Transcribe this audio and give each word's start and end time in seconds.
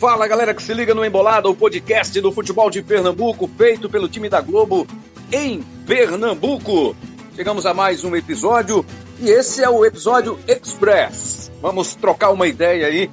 Fala 0.00 0.26
galera 0.26 0.54
que 0.54 0.62
se 0.62 0.72
liga 0.72 0.94
no 0.94 1.04
Embolada, 1.04 1.50
o 1.50 1.54
podcast 1.54 2.18
do 2.22 2.32
futebol 2.32 2.70
de 2.70 2.80
Pernambuco, 2.80 3.46
feito 3.58 3.86
pelo 3.86 4.08
time 4.08 4.30
da 4.30 4.40
Globo 4.40 4.86
em 5.30 5.60
Pernambuco. 5.86 6.96
Chegamos 7.36 7.66
a 7.66 7.74
mais 7.74 8.02
um 8.02 8.16
episódio 8.16 8.82
e 9.20 9.28
esse 9.28 9.62
é 9.62 9.68
o 9.68 9.84
episódio 9.84 10.38
Express. 10.48 11.52
Vamos 11.60 11.94
trocar 11.94 12.30
uma 12.30 12.46
ideia 12.46 12.86
aí 12.86 13.10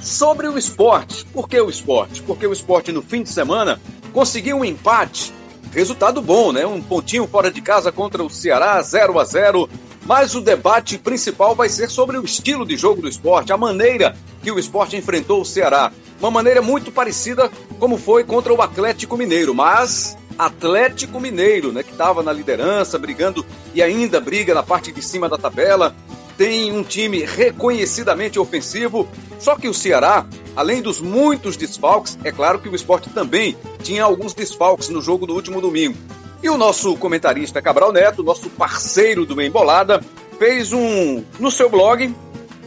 sobre 0.00 0.46
o 0.46 0.56
esporte. 0.56 1.24
Por 1.24 1.48
que 1.48 1.60
o 1.60 1.68
esporte? 1.68 2.22
Porque 2.22 2.46
o 2.46 2.52
esporte 2.52 2.92
no 2.92 3.02
fim 3.02 3.24
de 3.24 3.30
semana 3.30 3.80
conseguiu 4.12 4.58
um 4.58 4.64
empate. 4.64 5.34
Resultado 5.72 6.22
bom, 6.22 6.52
né? 6.52 6.64
Um 6.64 6.80
pontinho 6.80 7.26
fora 7.26 7.50
de 7.50 7.60
casa 7.60 7.90
contra 7.90 8.22
o 8.22 8.30
Ceará, 8.30 8.80
0 8.80 9.18
a 9.18 9.24
0 9.24 9.68
mas 10.08 10.34
o 10.34 10.40
debate 10.40 10.96
principal 10.96 11.54
vai 11.54 11.68
ser 11.68 11.90
sobre 11.90 12.16
o 12.16 12.24
estilo 12.24 12.64
de 12.64 12.78
jogo 12.78 13.02
do 13.02 13.08
esporte, 13.10 13.52
a 13.52 13.58
maneira 13.58 14.16
que 14.42 14.50
o 14.50 14.58
esporte 14.58 14.96
enfrentou 14.96 15.42
o 15.42 15.44
Ceará. 15.44 15.92
Uma 16.18 16.30
maneira 16.30 16.62
muito 16.62 16.90
parecida 16.90 17.50
como 17.78 17.98
foi 17.98 18.24
contra 18.24 18.52
o 18.52 18.62
Atlético 18.62 19.18
Mineiro, 19.18 19.54
mas 19.54 20.16
Atlético 20.38 21.20
Mineiro, 21.20 21.72
né, 21.72 21.82
que 21.82 21.92
estava 21.92 22.22
na 22.22 22.32
liderança, 22.32 22.98
brigando 22.98 23.44
e 23.74 23.82
ainda 23.82 24.18
briga 24.18 24.54
na 24.54 24.62
parte 24.62 24.90
de 24.90 25.02
cima 25.02 25.28
da 25.28 25.36
tabela, 25.36 25.94
tem 26.38 26.72
um 26.72 26.82
time 26.82 27.22
reconhecidamente 27.26 28.38
ofensivo. 28.38 29.06
Só 29.38 29.56
que 29.56 29.68
o 29.68 29.74
Ceará, 29.74 30.26
além 30.56 30.80
dos 30.80 31.02
muitos 31.02 31.54
desfalques, 31.54 32.18
é 32.24 32.32
claro 32.32 32.58
que 32.58 32.68
o 32.70 32.74
esporte 32.74 33.10
também 33.10 33.58
tinha 33.82 34.04
alguns 34.04 34.32
desfalques 34.32 34.88
no 34.88 35.02
jogo 35.02 35.26
do 35.26 35.34
último 35.34 35.60
domingo. 35.60 35.98
E 36.42 36.48
o 36.48 36.56
nosso 36.56 36.96
comentarista 36.96 37.60
Cabral 37.60 37.92
Neto, 37.92 38.22
nosso 38.22 38.48
parceiro 38.50 39.26
do 39.26 39.40
Embolada, 39.42 40.00
fez 40.38 40.72
um 40.72 41.24
no 41.38 41.50
seu 41.50 41.68
blog 41.68 42.14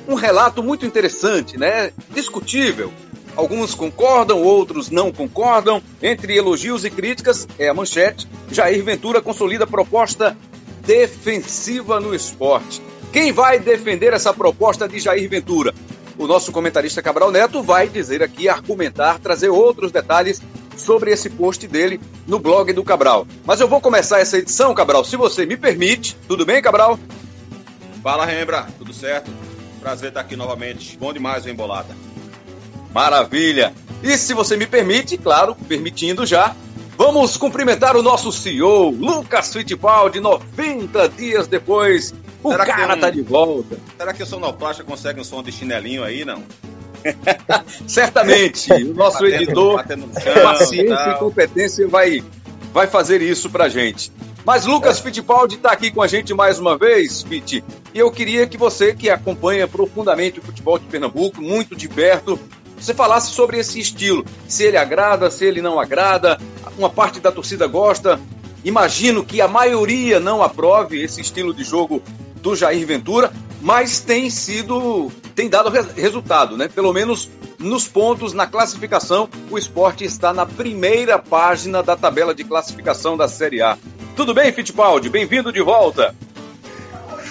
um 0.07 0.15
relato 0.15 0.61
muito 0.61 0.85
interessante, 0.85 1.57
né? 1.57 1.91
Discutível. 2.09 2.91
Alguns 3.35 3.73
concordam, 3.73 4.43
outros 4.43 4.89
não 4.89 5.11
concordam. 5.11 5.81
Entre 6.01 6.35
elogios 6.35 6.83
e 6.83 6.89
críticas, 6.89 7.47
é 7.57 7.69
a 7.69 7.73
manchete. 7.73 8.27
Jair 8.51 8.83
Ventura 8.83 9.21
consolida 9.21 9.65
proposta 9.65 10.35
defensiva 10.85 11.99
no 11.99 12.13
esporte. 12.13 12.81
Quem 13.13 13.31
vai 13.31 13.57
defender 13.57 14.11
essa 14.13 14.33
proposta 14.33 14.87
de 14.87 14.99
Jair 14.99 15.29
Ventura? 15.29 15.73
O 16.17 16.27
nosso 16.27 16.51
comentarista 16.51 17.01
Cabral 17.01 17.31
Neto 17.31 17.63
vai 17.63 17.87
dizer 17.87 18.21
aqui, 18.21 18.49
argumentar, 18.49 19.19
trazer 19.19 19.49
outros 19.49 19.91
detalhes 19.91 20.41
sobre 20.81 21.11
esse 21.11 21.29
post 21.29 21.67
dele 21.67 22.01
no 22.27 22.39
blog 22.39 22.73
do 22.73 22.83
Cabral. 22.83 23.27
Mas 23.45 23.61
eu 23.61 23.67
vou 23.67 23.79
começar 23.79 24.19
essa 24.19 24.37
edição, 24.37 24.73
Cabral, 24.73 25.05
se 25.05 25.15
você 25.15 25.45
me 25.45 25.55
permite. 25.55 26.17
Tudo 26.27 26.45
bem, 26.45 26.61
Cabral? 26.61 26.99
Fala, 28.03 28.25
Rembra. 28.25 28.67
Tudo 28.77 28.93
certo? 28.93 29.31
Prazer 29.79 30.09
estar 30.09 30.21
aqui 30.21 30.35
novamente. 30.35 30.97
Bom 30.97 31.13
demais 31.13 31.45
o 31.45 31.49
Embolada. 31.49 31.95
Maravilha. 32.93 33.73
E 34.03 34.17
se 34.17 34.33
você 34.33 34.57
me 34.57 34.65
permite, 34.65 35.17
claro, 35.17 35.55
permitindo 35.67 36.25
já, 36.25 36.55
vamos 36.97 37.37
cumprimentar 37.37 37.95
o 37.95 38.01
nosso 38.01 38.31
CEO, 38.31 38.89
Lucas 38.89 39.53
Fittipaldi, 39.53 40.19
90 40.19 41.09
dias 41.09 41.47
depois. 41.47 42.13
O 42.43 42.51
Será 42.51 42.65
cara 42.65 42.95
um... 42.95 42.99
tá 42.99 43.09
de 43.09 43.21
volta. 43.21 43.77
Será 43.97 44.13
que 44.13 44.23
o 44.23 44.25
Sonoplasta 44.25 44.83
consegue 44.83 45.21
um 45.21 45.23
som 45.23 45.43
de 45.43 45.51
chinelinho 45.51 46.03
aí, 46.03 46.25
não? 46.25 46.43
Certamente. 47.87 48.71
O 48.71 48.93
nosso 48.93 49.19
batendo, 49.19 49.35
editor, 49.35 49.75
batendo 49.75 50.21
chão, 50.21 50.43
paciência 50.43 51.09
e, 51.09 51.19
competência, 51.19 51.87
vai, 51.87 52.23
vai 52.73 52.87
fazer 52.87 53.21
isso 53.21 53.49
pra 53.49 53.69
gente. 53.69 54.11
Mas 54.45 54.65
Lucas 54.65 54.99
é. 54.99 55.01
Fittipaldi 55.03 55.55
está 55.55 55.71
aqui 55.71 55.91
com 55.91 56.01
a 56.01 56.07
gente 56.07 56.33
mais 56.33 56.59
uma 56.59 56.77
vez, 56.77 57.21
Fitt. 57.21 57.63
E 57.93 57.99
eu 57.99 58.11
queria 58.11 58.47
que 58.47 58.57
você, 58.57 58.93
que 58.93 59.09
acompanha 59.09 59.67
profundamente 59.67 60.39
o 60.39 60.41
futebol 60.41 60.79
de 60.79 60.85
Pernambuco, 60.85 61.41
muito 61.41 61.75
de 61.75 61.87
perto, 61.87 62.39
você 62.77 62.93
falasse 62.93 63.31
sobre 63.31 63.59
esse 63.59 63.79
estilo. 63.79 64.25
Se 64.47 64.63
ele 64.63 64.77
agrada, 64.77 65.29
se 65.29 65.45
ele 65.45 65.61
não 65.61 65.79
agrada, 65.79 66.39
uma 66.77 66.89
parte 66.89 67.19
da 67.19 67.31
torcida 67.31 67.67
gosta. 67.67 68.19
Imagino 68.63 69.23
que 69.23 69.39
a 69.41 69.47
maioria 69.47 70.19
não 70.19 70.41
aprove 70.41 71.01
esse 71.01 71.21
estilo 71.21 71.53
de 71.53 71.63
jogo 71.63 72.01
do 72.41 72.55
Jair 72.55 72.85
Ventura, 72.85 73.31
mas 73.61 73.99
tem 73.99 74.29
sido, 74.31 75.11
tem 75.41 75.49
dado 75.49 75.71
resultado, 75.71 76.55
né? 76.55 76.67
Pelo 76.67 76.93
menos 76.93 77.27
nos 77.57 77.87
pontos, 77.87 78.31
na 78.31 78.45
classificação, 78.45 79.27
o 79.49 79.57
esporte 79.57 80.03
está 80.03 80.31
na 80.31 80.45
primeira 80.45 81.17
página 81.17 81.81
da 81.81 81.97
tabela 81.97 82.35
de 82.35 82.43
classificação 82.43 83.17
da 83.17 83.27
Série 83.27 83.59
A. 83.59 83.75
Tudo 84.15 84.35
bem, 84.35 84.53
Fittipaldi? 84.53 85.09
Bem-vindo 85.09 85.51
de 85.51 85.59
volta. 85.59 86.13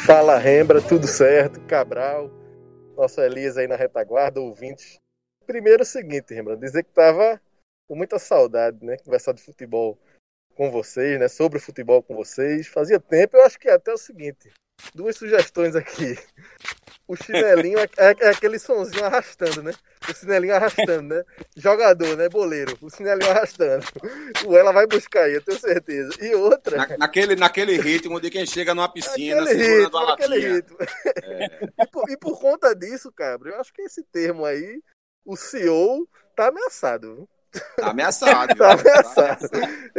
Fala, 0.04 0.36
Rembra, 0.38 0.82
tudo 0.82 1.06
certo? 1.06 1.60
Cabral, 1.68 2.28
nossa 2.96 3.24
Elisa 3.24 3.60
aí 3.60 3.68
na 3.68 3.76
retaguarda, 3.76 4.40
ouvintes. 4.40 4.98
Primeiro 5.46 5.82
é 5.82 5.84
o 5.84 5.86
seguinte, 5.86 6.34
Rembra, 6.34 6.56
dizer 6.56 6.82
que 6.82 6.90
tava 6.90 7.40
com 7.86 7.94
muita 7.94 8.18
saudade, 8.18 8.84
né? 8.84 8.96
Conversar 9.04 9.34
de 9.34 9.42
futebol 9.42 9.96
com 10.56 10.68
vocês, 10.68 11.16
né? 11.20 11.28
Sobre 11.28 11.60
futebol 11.60 12.02
com 12.02 12.16
vocês. 12.16 12.66
Fazia 12.66 12.98
tempo, 12.98 13.36
eu 13.36 13.44
acho 13.44 13.56
que 13.56 13.68
é 13.68 13.74
até 13.74 13.92
o 13.92 13.96
seguinte 13.96 14.50
duas 14.94 15.16
sugestões 15.16 15.76
aqui. 15.76 16.18
O 17.10 17.16
chinelinho 17.16 17.76
é, 17.80 17.88
é, 17.98 18.16
é, 18.20 18.28
aquele 18.28 18.56
sonzinho 18.56 19.04
arrastando, 19.04 19.64
né? 19.64 19.72
O 20.08 20.14
chinelinho 20.14 20.54
arrastando, 20.54 21.12
né? 21.12 21.24
Jogador, 21.56 22.16
né? 22.16 22.28
Boleiro. 22.28 22.78
O 22.80 22.88
chinelinho 22.88 23.28
arrastando. 23.28 23.84
O 24.46 24.56
ela 24.56 24.70
vai 24.70 24.86
buscar 24.86 25.24
aí, 25.24 25.34
eu 25.34 25.42
tenho 25.42 25.58
certeza. 25.58 26.12
E 26.20 26.32
outra. 26.36 26.76
Na, 26.76 26.98
naquele, 26.98 27.34
naquele 27.34 27.76
ritmo 27.80 28.20
de 28.20 28.30
quem 28.30 28.46
chega 28.46 28.76
numa 28.76 28.88
piscina 28.88 29.42
aquele 29.42 29.58
segurando 29.58 29.82
ritmo, 29.82 29.98
a 29.98 30.02
latinha. 30.04 30.54
Ritmo. 30.54 30.76
É. 31.24 31.68
E, 31.82 31.86
por, 31.88 32.10
e 32.10 32.16
por 32.16 32.40
conta 32.40 32.76
disso, 32.76 33.10
cabra, 33.10 33.50
eu 33.50 33.60
acho 33.60 33.72
que 33.72 33.82
esse 33.82 34.04
termo 34.04 34.44
aí, 34.44 34.80
o 35.24 35.36
CEO, 35.36 36.08
tá 36.36 36.46
ameaçado. 36.46 37.16
Viu? 37.16 37.28
Tá 37.76 37.90
ameaçado. 37.90 38.54
tá 38.54 38.72
ameaçado. 38.72 39.48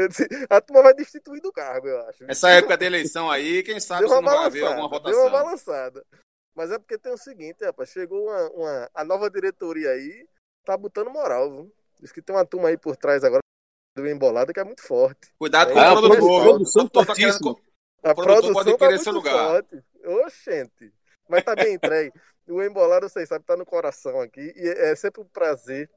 Disse, 0.07 0.29
a 0.49 0.61
turma 0.61 0.83
vai 0.83 0.93
destituir 0.93 1.41
do 1.41 1.51
cargo, 1.51 1.89
eu 1.89 2.07
acho. 2.07 2.23
Essa 2.25 2.51
época 2.51 2.77
da 2.77 2.85
eleição 2.85 3.29
aí, 3.29 3.63
quem 3.63 3.81
sabe 3.81 4.07
se 4.07 4.13
não 4.13 4.21
vai 4.21 4.45
haver 4.45 4.63
alguma 4.63 4.87
votação. 4.87 5.11
Deu 5.11 5.27
uma 5.27 5.43
balançada. 5.43 6.05
Mas 6.61 6.69
é 6.69 6.77
porque 6.77 6.95
tem 6.95 7.11
o 7.11 7.17
seguinte, 7.17 7.65
rapaz, 7.65 7.89
chegou 7.89 8.25
uma, 8.25 8.49
uma, 8.51 8.89
a 8.93 9.03
nova 9.03 9.31
diretoria 9.31 9.89
aí, 9.89 10.29
tá 10.63 10.77
botando 10.77 11.09
moral, 11.09 11.49
viu? 11.49 11.75
Diz 11.99 12.11
que 12.11 12.21
tem 12.21 12.35
uma 12.35 12.45
turma 12.45 12.67
aí 12.67 12.77
por 12.77 12.95
trás 12.95 13.23
agora 13.23 13.41
do 13.97 14.07
embolada 14.07 14.53
que 14.53 14.59
é 14.59 14.63
muito 14.63 14.83
forte. 14.83 15.33
Cuidado 15.39 15.71
é, 15.71 15.73
com 15.73 15.79
é. 15.79 15.87
A 15.87 15.95
produção 15.95 16.87
tá 16.87 17.15
querendo, 17.15 17.59
a 18.03 18.13
produção 18.13 18.53
pode 18.53 18.77
querer 18.77 18.97
tá 18.99 19.03
seu 19.03 19.11
lugar. 19.11 19.33
Forte. 19.33 19.83
Oxente. 20.05 20.93
Mas 21.27 21.43
tá 21.43 21.55
bem 21.55 21.73
entregue. 21.73 22.13
o 22.47 22.61
embolado, 22.61 23.09
vocês 23.09 23.27
sabem, 23.27 23.43
tá 23.43 23.57
no 23.57 23.65
coração 23.65 24.21
aqui. 24.21 24.53
E 24.55 24.67
é 24.67 24.95
sempre 24.95 25.19
um 25.19 25.25
prazer 25.25 25.89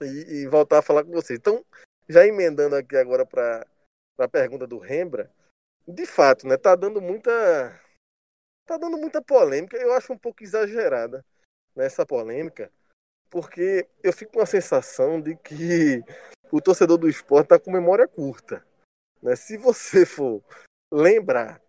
e, 0.00 0.42
e, 0.42 0.46
voltar 0.46 0.78
a 0.78 0.82
falar 0.82 1.02
com 1.02 1.10
vocês. 1.10 1.40
Então, 1.40 1.66
já 2.08 2.24
emendando 2.24 2.76
aqui 2.76 2.96
agora 2.96 3.26
para 3.26 3.66
a 4.16 4.28
pergunta 4.28 4.64
do 4.64 4.78
Rembra, 4.78 5.28
de 5.88 6.06
fato, 6.06 6.46
né, 6.46 6.56
tá 6.56 6.76
dando 6.76 7.00
muita 7.00 7.80
tá 8.68 8.76
dando 8.76 8.98
muita 8.98 9.22
polêmica. 9.22 9.76
Eu 9.76 9.92
acho 9.94 10.12
um 10.12 10.18
pouco 10.18 10.44
exagerada 10.44 11.24
nessa 11.74 12.04
polêmica, 12.04 12.70
porque 13.30 13.88
eu 14.02 14.12
fico 14.12 14.32
com 14.32 14.40
a 14.40 14.46
sensação 14.46 15.20
de 15.20 15.34
que 15.36 16.02
o 16.52 16.60
torcedor 16.60 16.98
do 16.98 17.08
esporte 17.08 17.46
está 17.46 17.58
com 17.58 17.70
memória 17.70 18.06
curta. 18.06 18.64
Né? 19.22 19.34
Se 19.36 19.56
você 19.56 20.04
for 20.04 20.42
lembrar 20.92 21.60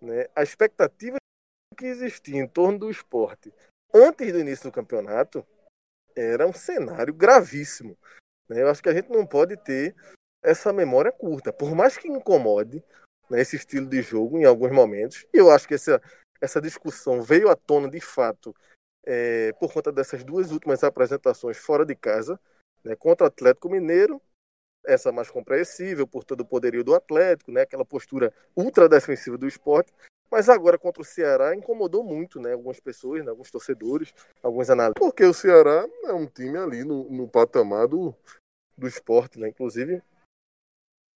né, 0.00 0.26
a 0.34 0.42
expectativa 0.42 1.16
que 1.76 1.86
existia 1.86 2.38
em 2.38 2.46
torno 2.46 2.80
do 2.80 2.90
esporte 2.90 3.52
antes 3.94 4.32
do 4.32 4.38
início 4.38 4.64
do 4.64 4.72
campeonato, 4.72 5.46
era 6.14 6.46
um 6.46 6.52
cenário 6.52 7.14
gravíssimo. 7.14 7.96
Né? 8.48 8.62
Eu 8.62 8.68
acho 8.68 8.82
que 8.82 8.88
a 8.88 8.94
gente 8.94 9.10
não 9.10 9.26
pode 9.26 9.56
ter 9.56 9.94
essa 10.42 10.72
memória 10.72 11.12
curta, 11.12 11.52
por 11.52 11.74
mais 11.74 11.96
que 11.96 12.08
incomode 12.08 12.84
né, 13.30 13.40
esse 13.40 13.56
estilo 13.56 13.86
de 13.86 14.02
jogo 14.02 14.38
em 14.38 14.44
alguns 14.44 14.72
momentos. 14.72 15.26
Eu 15.32 15.50
acho 15.50 15.68
que 15.68 15.74
essa, 15.74 16.02
essa 16.42 16.60
discussão 16.60 17.22
veio 17.22 17.48
à 17.48 17.54
tona 17.54 17.88
de 17.88 18.00
fato 18.00 18.54
é, 19.04 19.52
por 19.54 19.72
conta 19.72 19.92
dessas 19.92 20.24
duas 20.24 20.50
últimas 20.50 20.82
apresentações 20.82 21.56
fora 21.56 21.86
de 21.86 21.94
casa, 21.94 22.38
né, 22.84 22.96
contra 22.96 23.24
o 23.24 23.28
Atlético 23.28 23.70
Mineiro, 23.70 24.20
essa 24.84 25.12
mais 25.12 25.30
compreensível 25.30 26.06
por 26.06 26.24
todo 26.24 26.40
o 26.40 26.44
poderio 26.44 26.82
do 26.82 26.94
Atlético, 26.94 27.52
né, 27.52 27.62
aquela 27.62 27.84
postura 27.84 28.34
ultra 28.56 28.88
defensiva 28.88 29.38
do 29.38 29.46
esporte, 29.46 29.92
mas 30.32 30.48
agora 30.48 30.78
contra 30.78 31.02
o 31.02 31.04
Ceará 31.04 31.54
incomodou 31.54 32.02
muito, 32.02 32.40
né? 32.40 32.54
Algumas 32.54 32.80
pessoas, 32.80 33.22
né? 33.22 33.28
alguns 33.28 33.50
torcedores, 33.50 34.14
alguns 34.42 34.70
analistas. 34.70 34.98
Porque 34.98 35.22
o 35.26 35.34
Ceará 35.34 35.86
é 36.06 36.12
um 36.14 36.26
time 36.26 36.56
ali 36.56 36.84
no, 36.84 37.04
no 37.10 37.28
patamar 37.28 37.86
do, 37.86 38.14
do 38.74 38.88
esporte, 38.88 39.38
né? 39.38 39.48
Inclusive, 39.48 40.02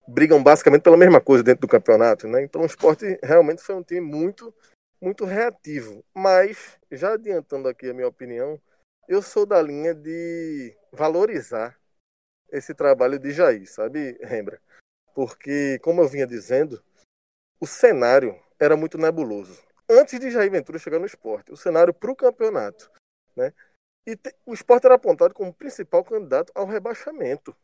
brigam 0.07 0.43
basicamente 0.43 0.83
pela 0.83 0.99
mesma 0.99 1.19
coisa 1.19 1.43
dentro 1.43 1.63
do 1.63 1.71
campeonato, 1.71 2.29
né? 2.29 2.43
Então 2.43 2.61
o 2.61 2.67
esporte 2.67 3.19
realmente 3.23 3.63
foi 3.63 3.75
um 3.75 3.83
time 3.83 4.03
muito, 4.03 4.55
muito 5.01 5.25
reativo. 5.25 6.05
Mas, 6.15 6.79
já 6.91 7.15
adiantando 7.15 7.69
aqui 7.69 7.89
a 7.91 7.95
minha 7.95 8.09
opinião, 8.09 8.61
eu 9.09 9.23
sou 9.23 9.47
da 9.47 9.61
linha 9.61 9.95
de 9.95 10.77
valorizar 10.93 11.79
esse 12.51 12.75
trabalho 12.75 13.19
de 13.19 13.33
Jair, 13.33 13.71
sabe, 13.71 14.19
Rembra? 14.23 14.61
Porque, 15.15 15.79
como 15.81 16.01
eu 16.03 16.09
vinha 16.09 16.27
dizendo, 16.27 16.83
o 17.61 17.67
cenário 17.67 18.39
era 18.59 18.77
muito 18.77 18.99
nebuloso. 18.99 19.63
Antes 19.89 20.19
de 20.19 20.31
Jair 20.31 20.51
Ventura 20.51 20.79
chegar 20.79 20.99
no 20.99 21.07
esporte, 21.07 21.53
o 21.53 21.57
cenário 21.57 21.95
para 21.95 22.11
o 22.11 22.17
campeonato, 22.17 22.91
né? 23.35 23.53
E 24.07 24.17
te, 24.17 24.35
o 24.45 24.55
esporte 24.55 24.87
era 24.87 24.95
apontado 24.95 25.35
como 25.35 25.53
principal 25.53 26.05
candidato 26.05 26.53
ao 26.55 26.67
rebaixamento. 26.67 27.57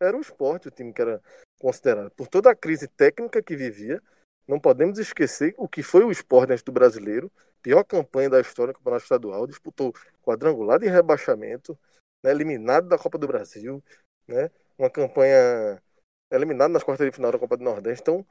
Era 0.00 0.16
o 0.16 0.20
esporte, 0.20 0.68
o 0.68 0.70
time 0.70 0.92
que 0.92 1.00
era 1.00 1.22
considerado. 1.60 2.10
Por 2.10 2.26
toda 2.26 2.50
a 2.50 2.54
crise 2.54 2.88
técnica 2.88 3.42
que 3.42 3.56
vivia, 3.56 4.02
não 4.46 4.60
podemos 4.60 4.98
esquecer 4.98 5.54
o 5.56 5.68
que 5.68 5.82
foi 5.82 6.04
o 6.04 6.10
esporte 6.10 6.52
antes 6.52 6.62
do 6.62 6.72
brasileiro. 6.72 7.30
Pior 7.62 7.82
campanha 7.84 8.28
da 8.30 8.40
história 8.40 8.72
do 8.72 8.76
Campeonato 8.78 9.04
Estadual. 9.04 9.46
Disputou 9.46 9.92
quadrangular 10.22 10.78
de 10.78 10.86
rebaixamento, 10.86 11.78
né, 12.22 12.30
eliminado 12.30 12.88
da 12.88 12.98
Copa 12.98 13.18
do 13.18 13.26
Brasil. 13.26 13.82
Né, 14.28 14.50
uma 14.78 14.90
campanha 14.90 15.82
eliminado 16.30 16.72
nas 16.72 16.82
quartas 16.82 17.06
de 17.06 17.12
final 17.12 17.32
da 17.32 17.38
Copa 17.38 17.56
do 17.56 17.64
Nordeste. 17.64 18.02
Então, 18.02 18.26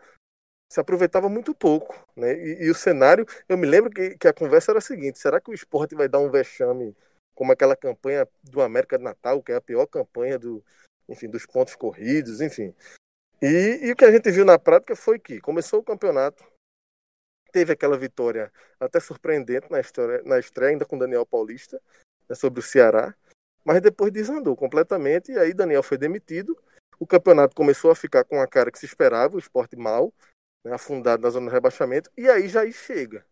se 0.72 0.80
aproveitava 0.80 1.30
muito 1.30 1.54
pouco. 1.54 1.96
Né? 2.16 2.34
E, 2.34 2.66
e, 2.66 2.70
o 2.70 2.76
cenário, 2.76 3.26
eu 3.48 3.58
me 3.58 3.68
lembro 3.68 3.90
que, 3.90 4.18
que 4.18 4.28
a 4.28 4.34
conversa 4.34 4.72
era 4.72 4.80
a 4.80 4.82
seguinte: 4.82 5.20
será 5.20 5.40
que 5.40 5.52
o 5.52 5.54
esporte 5.54 5.96
vai 5.96 6.08
dar 6.08 6.20
um 6.20 6.30
vexame 6.30 6.96
como 7.36 7.52
aquela 7.52 7.76
campanha 7.76 8.28
do 8.44 8.62
América 8.62 8.98
de 8.98 9.04
Natal, 9.04 9.42
que 9.42 9.52
é 9.52 9.56
a 9.56 9.62
pior 9.62 9.88
campanha 9.88 10.38
do, 10.38 10.64
enfim, 11.10 11.30
dos 11.30 11.46
pontos 11.46 11.76
corridos, 11.76 12.42
enfim. 12.42 12.74
E, 13.46 13.88
e 13.88 13.92
o 13.92 13.96
que 13.98 14.06
a 14.06 14.12
gente 14.12 14.32
viu 14.32 14.46
na 14.46 14.58
prática 14.58 14.96
foi 14.96 15.20
que 15.20 15.42
começou 15.42 15.82
o 15.82 15.84
campeonato, 15.84 16.42
teve 17.52 17.74
aquela 17.74 17.98
vitória 17.98 18.50
até 18.80 19.02
surpreendente 19.02 19.70
na, 19.70 19.82
história, 19.82 20.24
na 20.24 20.40
estreia, 20.40 20.72
ainda 20.72 20.86
com 20.86 20.98
Daniel 20.98 21.26
Paulista, 21.26 21.78
né, 22.30 22.36
sobre 22.38 22.62
o 22.62 22.64
Ceará, 22.64 23.14
mas 23.66 23.82
depois 23.82 24.14
desandou 24.14 24.56
completamente, 24.56 25.34
e 25.34 25.38
aí 25.38 25.54
Daniel 25.54 25.84
foi 25.84 25.98
demitido, 25.98 26.58
o 26.98 27.06
campeonato 27.06 27.54
começou 27.54 27.92
a 27.92 27.96
ficar 27.96 28.24
com 28.24 28.40
a 28.40 28.48
cara 28.48 28.72
que 28.72 28.80
se 28.80 28.86
esperava, 28.86 29.36
o 29.36 29.40
esporte 29.40 29.76
mal, 29.76 30.14
né, 30.64 30.74
afundado 30.74 31.22
na 31.22 31.30
zona 31.30 31.48
de 31.48 31.54
rebaixamento, 31.54 32.10
e 32.16 32.30
aí 32.30 32.48
Jair 32.48 32.72
chega. 32.72 33.26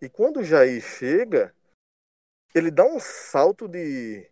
E 0.00 0.08
quando 0.08 0.40
o 0.40 0.44
Jair 0.44 0.80
chega, 0.80 1.54
ele 2.54 2.70
dá 2.70 2.86
um 2.86 2.98
salto 2.98 3.68
de, 3.68 4.26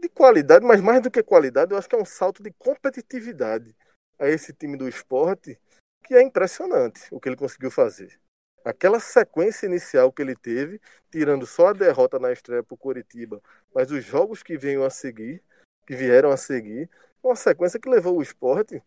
de 0.00 0.08
qualidade, 0.08 0.64
mas 0.64 0.80
mais 0.80 1.02
do 1.02 1.10
que 1.10 1.24
qualidade, 1.24 1.72
eu 1.72 1.76
acho 1.76 1.88
que 1.88 1.96
é 1.96 2.00
um 2.00 2.04
salto 2.04 2.40
de 2.40 2.52
competitividade 2.52 3.74
a 4.22 4.28
esse 4.28 4.52
time 4.52 4.76
do 4.76 4.88
esporte 4.88 5.58
que 6.04 6.14
é 6.14 6.22
impressionante 6.22 7.08
o 7.10 7.18
que 7.18 7.28
ele 7.28 7.36
conseguiu 7.36 7.72
fazer. 7.72 8.20
Aquela 8.64 9.00
sequência 9.00 9.66
inicial 9.66 10.12
que 10.12 10.22
ele 10.22 10.36
teve, 10.36 10.80
tirando 11.10 11.44
só 11.44 11.68
a 11.68 11.72
derrota 11.72 12.20
na 12.20 12.30
estreia 12.30 12.62
para 12.62 12.74
o 12.74 12.78
Coritiba, 12.78 13.42
mas 13.74 13.90
os 13.90 14.04
jogos 14.04 14.40
que 14.40 14.56
venham 14.56 14.84
a 14.84 14.90
seguir, 14.90 15.42
que 15.84 15.96
vieram 15.96 16.30
a 16.30 16.36
seguir, 16.36 16.88
uma 17.20 17.34
sequência 17.34 17.80
que 17.80 17.88
levou 17.88 18.16
o 18.16 18.22
esporte 18.22 18.80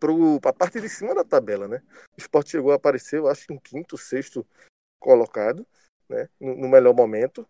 para 0.00 0.50
a 0.50 0.52
parte 0.54 0.80
de 0.80 0.88
cima 0.88 1.14
da 1.14 1.24
tabela, 1.24 1.68
né? 1.68 1.82
O 2.16 2.20
esporte 2.20 2.50
chegou 2.50 2.72
a 2.72 2.76
aparecer, 2.76 3.18
eu 3.18 3.28
acho, 3.28 3.52
em 3.52 3.58
quinto, 3.58 3.98
sexto 3.98 4.46
colocado, 4.98 5.66
né? 6.08 6.28
no, 6.40 6.56
no 6.56 6.68
melhor 6.68 6.94
momento. 6.94 7.46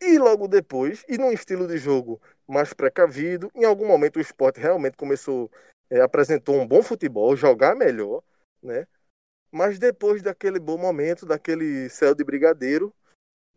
E 0.00 0.18
logo 0.18 0.48
depois, 0.48 1.04
e 1.08 1.18
num 1.18 1.30
estilo 1.30 1.68
de 1.68 1.76
jogo 1.76 2.20
mais 2.48 2.72
precavido, 2.72 3.50
em 3.54 3.64
algum 3.64 3.86
momento 3.86 4.16
o 4.16 4.20
esporte 4.20 4.58
realmente 4.58 4.96
começou, 4.96 5.50
é, 5.92 6.00
apresentou 6.00 6.58
um 6.58 6.66
bom 6.66 6.82
futebol, 6.82 7.36
jogar 7.36 7.76
melhor, 7.76 8.22
né? 8.62 8.86
Mas 9.50 9.78
depois 9.78 10.22
daquele 10.22 10.58
bom 10.58 10.78
momento, 10.78 11.26
daquele 11.26 11.90
céu 11.90 12.14
de 12.14 12.24
brigadeiro, 12.24 12.94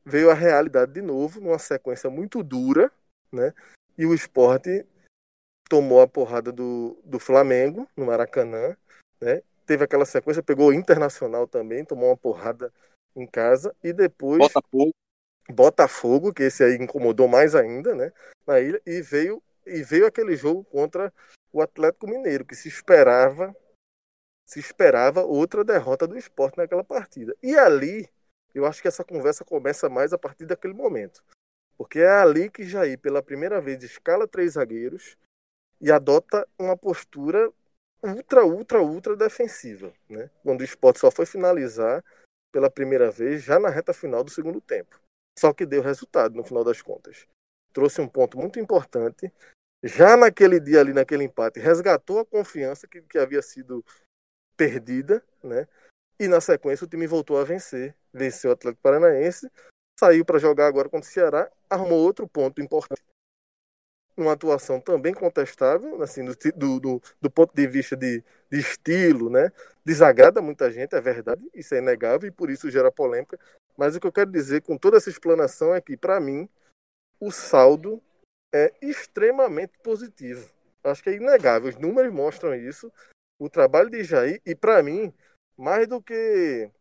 veio 0.03 0.29
a 0.29 0.33
realidade 0.33 0.91
de 0.91 1.01
novo, 1.01 1.39
numa 1.39 1.57
sequência 1.57 2.09
muito 2.09 2.43
dura, 2.43 2.91
né? 3.31 3.53
E 3.97 4.05
o 4.05 4.13
esporte 4.13 4.85
tomou 5.69 6.01
a 6.01 6.07
porrada 6.07 6.51
do, 6.51 6.99
do 7.05 7.19
Flamengo 7.19 7.87
no 7.95 8.05
Maracanã, 8.05 8.75
né? 9.21 9.41
Teve 9.65 9.85
aquela 9.85 10.05
sequência, 10.05 10.43
pegou 10.43 10.67
o 10.67 10.73
Internacional 10.73 11.47
também, 11.47 11.85
tomou 11.85 12.09
uma 12.09 12.17
porrada 12.17 12.71
em 13.15 13.25
casa 13.25 13.73
e 13.81 13.93
depois 13.93 14.39
Botafogo, 14.39 14.91
Botafogo 15.49 16.33
que 16.33 16.43
esse 16.43 16.65
aí 16.65 16.75
incomodou 16.75 17.29
mais 17.29 17.55
ainda, 17.55 17.95
né? 17.95 18.11
Na 18.45 18.59
ilha 18.59 18.81
e 18.85 19.01
veio 19.01 19.41
e 19.65 19.81
veio 19.83 20.05
aquele 20.05 20.35
jogo 20.35 20.65
contra 20.65 21.13
o 21.55 21.61
Atlético 21.61 22.05
Mineiro 22.05 22.43
que 22.43 22.53
se 22.53 22.67
esperava 22.67 23.55
se 24.45 24.59
esperava 24.59 25.23
outra 25.23 25.63
derrota 25.63 26.05
do 26.05 26.17
esporte 26.17 26.57
naquela 26.57 26.83
partida. 26.83 27.35
E 27.41 27.57
ali, 27.57 28.07
eu 28.53 28.65
acho 28.65 28.81
que 28.81 28.87
essa 28.87 29.03
conversa 29.03 29.43
começa 29.43 29.89
mais 29.89 30.13
a 30.13 30.17
partir 30.17 30.45
daquele 30.45 30.73
momento. 30.73 31.23
Porque 31.77 31.99
é 31.99 32.09
ali 32.09 32.49
que 32.49 32.63
Jair, 32.63 32.99
pela 32.99 33.23
primeira 33.23 33.59
vez, 33.59 33.81
escala 33.83 34.27
três 34.27 34.53
zagueiros, 34.53 35.17
e 35.81 35.91
adota 35.91 36.47
uma 36.59 36.77
postura 36.77 37.51
ultra, 38.03 38.45
ultra, 38.45 38.81
ultra 38.81 39.15
defensiva, 39.15 39.91
né? 40.07 40.29
Quando 40.43 40.61
o 40.61 40.63
esporte 40.63 40.99
só 40.99 41.09
foi 41.09 41.25
finalizar 41.25 42.03
pela 42.51 42.69
primeira 42.69 43.09
vez 43.09 43.43
já 43.43 43.59
na 43.59 43.69
reta 43.69 43.93
final 43.93 44.23
do 44.23 44.29
segundo 44.29 44.61
tempo. 44.61 44.99
Só 45.39 45.53
que 45.53 45.65
deu 45.65 45.81
resultado 45.81 46.35
no 46.35 46.43
final 46.43 46.63
das 46.63 46.81
contas. 46.81 47.27
Trouxe 47.73 47.99
um 47.99 48.07
ponto 48.07 48.37
muito 48.37 48.59
importante. 48.59 49.33
Já 49.85 50.17
naquele 50.17 50.59
dia 50.59 50.79
ali, 50.79 50.93
naquele 50.93 51.23
empate, 51.23 51.59
resgatou 51.59 52.19
a 52.19 52.25
confiança 52.25 52.87
que, 52.87 53.03
que 53.03 53.19
havia 53.19 53.41
sido 53.41 53.85
perdida, 54.57 55.23
né? 55.43 55.67
E 56.19 56.27
na 56.27 56.41
sequência 56.41 56.85
o 56.85 56.89
time 56.89 57.05
voltou 57.05 57.37
a 57.37 57.43
vencer. 57.43 57.95
Venceu 58.11 58.49
o 58.49 58.53
Atlético 58.53 58.81
Paranaense, 58.81 59.47
saiu 59.99 60.25
para 60.25 60.39
jogar 60.39 60.67
agora 60.67 60.89
contra 60.89 61.07
o 61.07 61.11
Ceará, 61.13 61.51
arrumou 61.69 61.99
outro 61.99 62.27
ponto 62.27 62.61
importante 62.61 63.03
uma 64.17 64.31
atuação 64.33 64.79
também 64.79 65.13
contestável, 65.13 66.01
assim, 66.01 66.23
do, 66.55 66.79
do, 66.79 67.01
do 67.21 67.29
ponto 67.29 67.53
de 67.53 67.67
vista 67.67 67.95
de, 67.95 68.23
de, 68.49 68.59
estilo, 68.59 69.29
né? 69.29 69.51
Desagrada 69.83 70.41
muita 70.41 70.71
gente, 70.71 70.95
é 70.95 71.01
verdade, 71.01 71.41
isso 71.53 71.75
é 71.75 71.79
inegável 71.79 72.27
e 72.27 72.31
por 72.31 72.49
isso 72.49 72.71
gera 72.71 72.91
polêmica. 72.91 73.37
Mas 73.77 73.95
o 73.95 73.99
que 73.99 74.07
eu 74.07 74.11
quero 74.11 74.31
dizer 74.31 74.61
com 74.61 74.77
toda 74.77 74.97
essa 74.97 75.09
explanação 75.09 75.75
é 75.75 75.81
que, 75.81 75.97
para 75.97 76.19
mim, 76.19 76.47
o 77.19 77.31
saldo 77.31 78.01
é 78.55 78.73
extremamente 78.81 79.77
positivo. 79.79 80.49
Acho 80.83 81.03
que 81.03 81.09
é 81.09 81.15
inegável, 81.15 81.69
os 81.69 81.75
números 81.75 82.13
mostram 82.13 82.55
isso. 82.55 82.91
O 83.37 83.49
trabalho 83.49 83.89
de 83.89 84.03
Jair, 84.03 84.41
e 84.45 84.55
para 84.55 84.81
mim, 84.81 85.13
mais 85.57 85.87
do 85.87 86.01
que. 86.01 86.71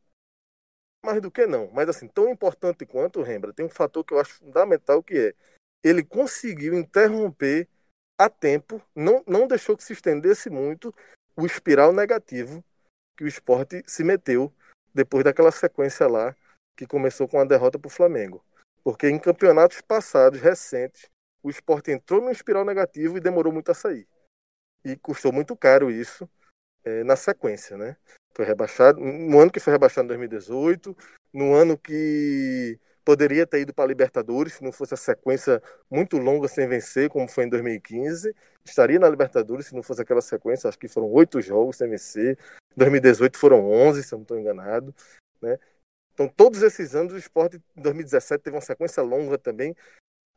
Mais 1.05 1.21
do 1.21 1.31
que 1.31 1.47
não, 1.47 1.69
mas 1.73 1.88
assim, 1.88 2.09
tão 2.09 2.31
importante 2.31 2.87
quanto, 2.87 3.21
Rembra, 3.21 3.53
tem 3.53 3.67
um 3.67 3.69
fator 3.69 4.05
que 4.05 4.15
eu 4.15 4.21
acho 4.21 4.35
fundamental 4.35 5.03
que 5.03 5.19
é 5.19 5.35
ele 5.82 6.03
conseguiu 6.03 6.73
interromper 6.73 7.69
a 8.17 8.31
tempo, 8.31 8.81
não, 8.94 9.23
não 9.27 9.47
deixou 9.47 9.77
que 9.77 9.85
se 9.85 9.93
estendesse 9.93 10.49
muito 10.49 10.94
o 11.37 11.44
espiral 11.44 11.93
negativo 11.93 12.65
que 13.17 13.25
o 13.25 13.29
esporte 13.29 13.82
se 13.87 14.03
meteu 14.03 14.50
depois 14.94 15.25
daquela 15.25 15.51
sequência 15.51 16.06
lá 16.06 16.34
que 16.75 16.87
começou 16.87 17.29
com 17.29 17.39
a 17.39 17.44
derrota 17.44 17.79
para 17.79 17.89
o 17.89 17.91
Flamengo. 17.91 18.43
Porque 18.82 19.08
em 19.08 19.19
campeonatos 19.19 19.82
passados, 19.82 20.41
recentes, 20.41 21.10
o 21.44 21.51
esporte 21.51 21.93
entrou 21.93 22.20
num 22.20 22.31
espiral 22.31 22.65
negativo 22.65 23.17
e 23.17 23.20
demorou 23.20 23.53
muito 23.53 23.70
a 23.70 23.74
sair. 23.74 24.08
E 24.84 24.96
custou 24.96 25.32
muito 25.32 25.56
caro 25.56 25.91
isso 25.91 26.29
é, 26.84 27.05
na 27.05 27.15
sequência, 27.15 27.77
né? 27.77 27.96
Foi 28.36 28.44
rebaixado, 28.44 29.01
no 29.01 29.39
ano 29.39 29.53
que 29.53 29.60
foi 29.60 29.72
rebaixado 29.72 30.06
em 30.06 30.08
2018, 30.08 30.96
no 31.32 31.55
ano 31.55 31.79
que 31.79 32.81
Poderia 33.05 33.46
ter 33.46 33.60
ido 33.60 33.74
para 33.74 33.84
a 33.84 33.89
Libertadores 33.89 34.55
se 34.55 34.65
não 34.65 34.72
fosse 34.72 34.94
a 34.94 34.96
sequência 34.96 35.63
muito 35.91 36.17
longa 36.17 36.48
sem 36.48 36.67
vencer, 36.67 37.10
como 37.10 37.29
foi 37.29 37.44
em 37.44 37.51
2015. 37.51 38.34
Estaria 38.65 38.98
na 38.98 39.08
Libertadores 39.08 39.67
se 39.67 39.74
não 39.74 39.82
fosse 39.82 40.01
aquela 40.01 40.22
sequência, 40.22 40.69
acho 40.69 40.79
que 40.79 40.89
foram 40.89 41.08
oito 41.13 41.39
jogos 41.43 41.77
sem 41.77 41.89
vencer. 41.91 42.39
Em 42.72 42.79
2018 42.79 43.36
foram 43.36 43.70
onze, 43.70 44.03
se 44.03 44.15
eu 44.15 44.19
não 44.19 44.22
estou 44.22 44.39
enganado. 44.39 44.94
Né? 45.43 45.58
Então, 46.15 46.27
todos 46.29 46.63
esses 46.63 46.94
anos, 46.94 47.13
o 47.13 47.19
esporte 47.19 47.60
em 47.77 47.82
2017 47.82 48.43
teve 48.43 48.56
uma 48.56 48.63
sequência 48.63 49.03
longa 49.03 49.36
também. 49.36 49.77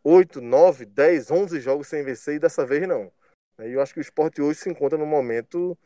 Oito, 0.10 0.40
nove, 0.40 0.86
dez, 0.86 1.30
onze 1.30 1.60
jogos 1.60 1.90
sem 1.90 2.02
vencer 2.02 2.36
e 2.36 2.40
dessa 2.40 2.66
vez 2.66 2.88
não. 2.88 3.12
E 3.60 3.74
eu 3.74 3.82
acho 3.82 3.94
que 3.94 4.00
o 4.00 4.02
esporte 4.02 4.42
hoje 4.42 4.62
se 4.62 4.70
encontra 4.70 4.98
num 4.98 5.06
momento 5.06 5.78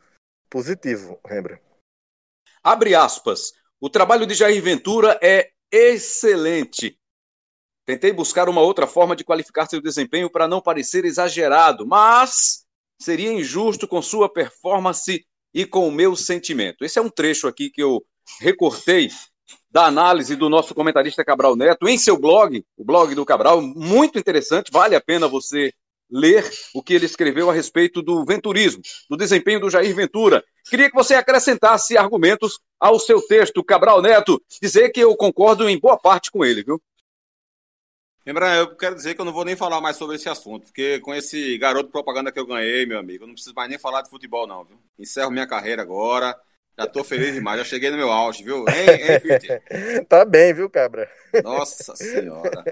positivo, 0.48 1.18
lembra? 1.28 1.60
Abre 2.62 2.94
aspas. 2.94 3.52
O 3.80 3.90
trabalho 3.90 4.24
de 4.24 4.34
Jair 4.34 4.62
Ventura 4.62 5.18
é 5.20 5.50
excelente. 5.72 6.96
Tentei 7.84 8.12
buscar 8.12 8.48
uma 8.48 8.60
outra 8.60 8.86
forma 8.86 9.16
de 9.16 9.24
qualificar 9.24 9.66
seu 9.66 9.82
desempenho 9.82 10.30
para 10.30 10.46
não 10.46 10.62
parecer 10.62 11.04
exagerado, 11.04 11.84
mas 11.84 12.64
seria 13.02 13.32
injusto 13.32 13.88
com 13.88 14.00
sua 14.00 14.32
performance 14.32 15.26
e 15.52 15.66
com 15.66 15.88
o 15.88 15.90
meu 15.90 16.14
sentimento. 16.14 16.84
Esse 16.84 16.96
é 16.96 17.02
um 17.02 17.10
trecho 17.10 17.48
aqui 17.48 17.70
que 17.70 17.82
eu 17.82 18.00
recortei 18.40 19.08
da 19.72 19.86
análise 19.86 20.36
do 20.36 20.50
nosso 20.50 20.74
comentarista 20.74 21.24
Cabral 21.24 21.56
Neto 21.56 21.88
em 21.88 21.96
seu 21.96 22.18
blog, 22.18 22.62
o 22.76 22.84
blog 22.84 23.14
do 23.14 23.24
Cabral, 23.24 23.62
muito 23.62 24.18
interessante, 24.18 24.70
vale 24.70 24.94
a 24.94 25.00
pena 25.00 25.26
você 25.26 25.72
ler 26.10 26.44
o 26.74 26.82
que 26.82 26.92
ele 26.92 27.06
escreveu 27.06 27.48
a 27.48 27.54
respeito 27.54 28.02
do 28.02 28.22
venturismo, 28.22 28.82
do 29.08 29.16
desempenho 29.16 29.60
do 29.60 29.70
Jair 29.70 29.96
Ventura. 29.96 30.44
Queria 30.68 30.90
que 30.90 30.94
você 30.94 31.14
acrescentasse 31.14 31.96
argumentos 31.96 32.60
ao 32.78 33.00
seu 33.00 33.22
texto, 33.22 33.64
Cabral 33.64 34.02
Neto, 34.02 34.38
dizer 34.60 34.90
que 34.90 35.00
eu 35.00 35.16
concordo 35.16 35.66
em 35.66 35.80
boa 35.80 35.96
parte 35.96 36.30
com 36.30 36.44
ele, 36.44 36.62
viu? 36.62 36.80
Lembra, 38.26 38.54
eu 38.54 38.76
quero 38.76 38.94
dizer 38.94 39.14
que 39.14 39.20
eu 39.22 39.24
não 39.24 39.32
vou 39.32 39.44
nem 39.44 39.56
falar 39.56 39.80
mais 39.80 39.96
sobre 39.96 40.16
esse 40.16 40.28
assunto, 40.28 40.66
porque 40.66 41.00
com 41.00 41.14
esse 41.14 41.56
garoto 41.56 41.90
propaganda 41.90 42.30
que 42.30 42.38
eu 42.38 42.46
ganhei, 42.46 42.84
meu 42.84 42.98
amigo, 42.98 43.24
eu 43.24 43.26
não 43.26 43.34
preciso 43.34 43.54
mais 43.54 43.70
nem 43.70 43.78
falar 43.78 44.02
de 44.02 44.10
futebol, 44.10 44.46
não, 44.46 44.64
viu? 44.64 44.78
Encerro 44.98 45.30
minha 45.30 45.46
carreira 45.46 45.80
agora. 45.80 46.38
Já 46.78 46.86
tô 46.86 47.04
feliz 47.04 47.34
demais, 47.34 47.58
já 47.58 47.64
cheguei 47.64 47.90
no 47.90 47.98
meu 47.98 48.10
auge, 48.10 48.42
viu? 48.42 48.64
Hein, 48.68 48.86
hein 48.88 50.04
tá 50.08 50.24
bem, 50.24 50.54
viu, 50.54 50.70
cabra? 50.70 51.08
Nossa 51.44 51.94
senhora. 51.94 52.64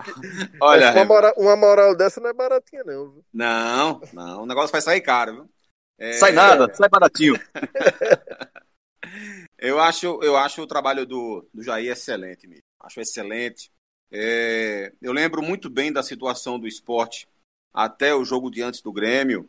Olha, 0.60 0.92
uma 0.92 1.04
moral, 1.04 1.34
uma 1.36 1.56
moral, 1.56 1.94
dessa 1.94 2.20
não 2.20 2.30
é 2.30 2.32
baratinha, 2.32 2.82
não. 2.82 3.10
Viu? 3.10 3.24
Não, 3.32 4.00
não. 4.12 4.42
O 4.42 4.46
negócio 4.46 4.72
vai 4.72 4.80
sair 4.80 5.02
caro, 5.02 5.34
viu? 5.34 5.50
É... 5.98 6.14
Sai 6.14 6.32
nada, 6.32 6.72
sai 6.74 6.88
baratinho. 6.88 7.34
eu, 9.58 9.78
acho, 9.78 10.18
eu 10.22 10.36
acho 10.36 10.62
o 10.62 10.66
trabalho 10.66 11.04
do, 11.04 11.46
do 11.52 11.62
Jair 11.62 11.92
excelente, 11.92 12.46
mesmo. 12.46 12.64
Acho 12.80 13.00
excelente. 13.00 13.70
É... 14.10 14.92
eu 15.00 15.12
lembro 15.12 15.42
muito 15.42 15.68
bem 15.68 15.92
da 15.92 16.02
situação 16.02 16.58
do 16.58 16.66
esporte 16.66 17.28
até 17.72 18.14
o 18.14 18.24
jogo 18.24 18.50
diante 18.50 18.82
do 18.82 18.92
Grêmio, 18.92 19.48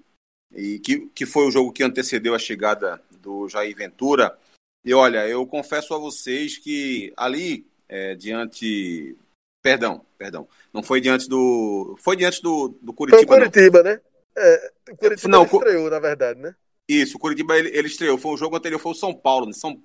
e 0.55 0.79
que, 0.79 1.07
que 1.07 1.25
foi 1.25 1.47
o 1.47 1.51
jogo 1.51 1.71
que 1.71 1.83
antecedeu 1.83 2.35
a 2.35 2.39
chegada 2.39 3.01
do 3.11 3.47
Jair 3.49 3.75
Ventura. 3.75 4.37
E 4.85 4.93
olha, 4.93 5.27
eu 5.27 5.45
confesso 5.47 5.93
a 5.93 5.97
vocês 5.97 6.57
que 6.57 7.13
ali, 7.15 7.65
é, 7.87 8.15
diante. 8.15 9.17
Perdão, 9.61 10.05
perdão. 10.17 10.47
Não 10.73 10.83
foi 10.83 10.99
diante 10.99 11.27
do. 11.27 11.95
Foi 11.99 12.15
diante 12.15 12.41
do, 12.41 12.69
do 12.81 12.93
Curitiba. 12.93 13.25
Foi 13.25 13.37
Curitiba, 13.37 13.81
não. 13.81 13.91
né? 13.91 14.01
É, 14.35 14.71
o 14.91 14.97
Curitiba 14.97 15.29
não, 15.29 15.43
estreou, 15.45 15.89
na 15.89 15.99
verdade, 15.99 16.39
né? 16.39 16.55
Isso, 16.87 17.15
o 17.15 17.19
Curitiba 17.19 17.57
ele, 17.57 17.69
ele 17.69 17.87
estreou. 17.87 18.17
Foi 18.17 18.33
um 18.33 18.37
jogo 18.37 18.57
anterior, 18.57 18.79
foi 18.79 18.91
o 18.91 18.95
São 18.95 19.13
Paulo. 19.13 19.45
Né? 19.45 19.53
São, 19.53 19.81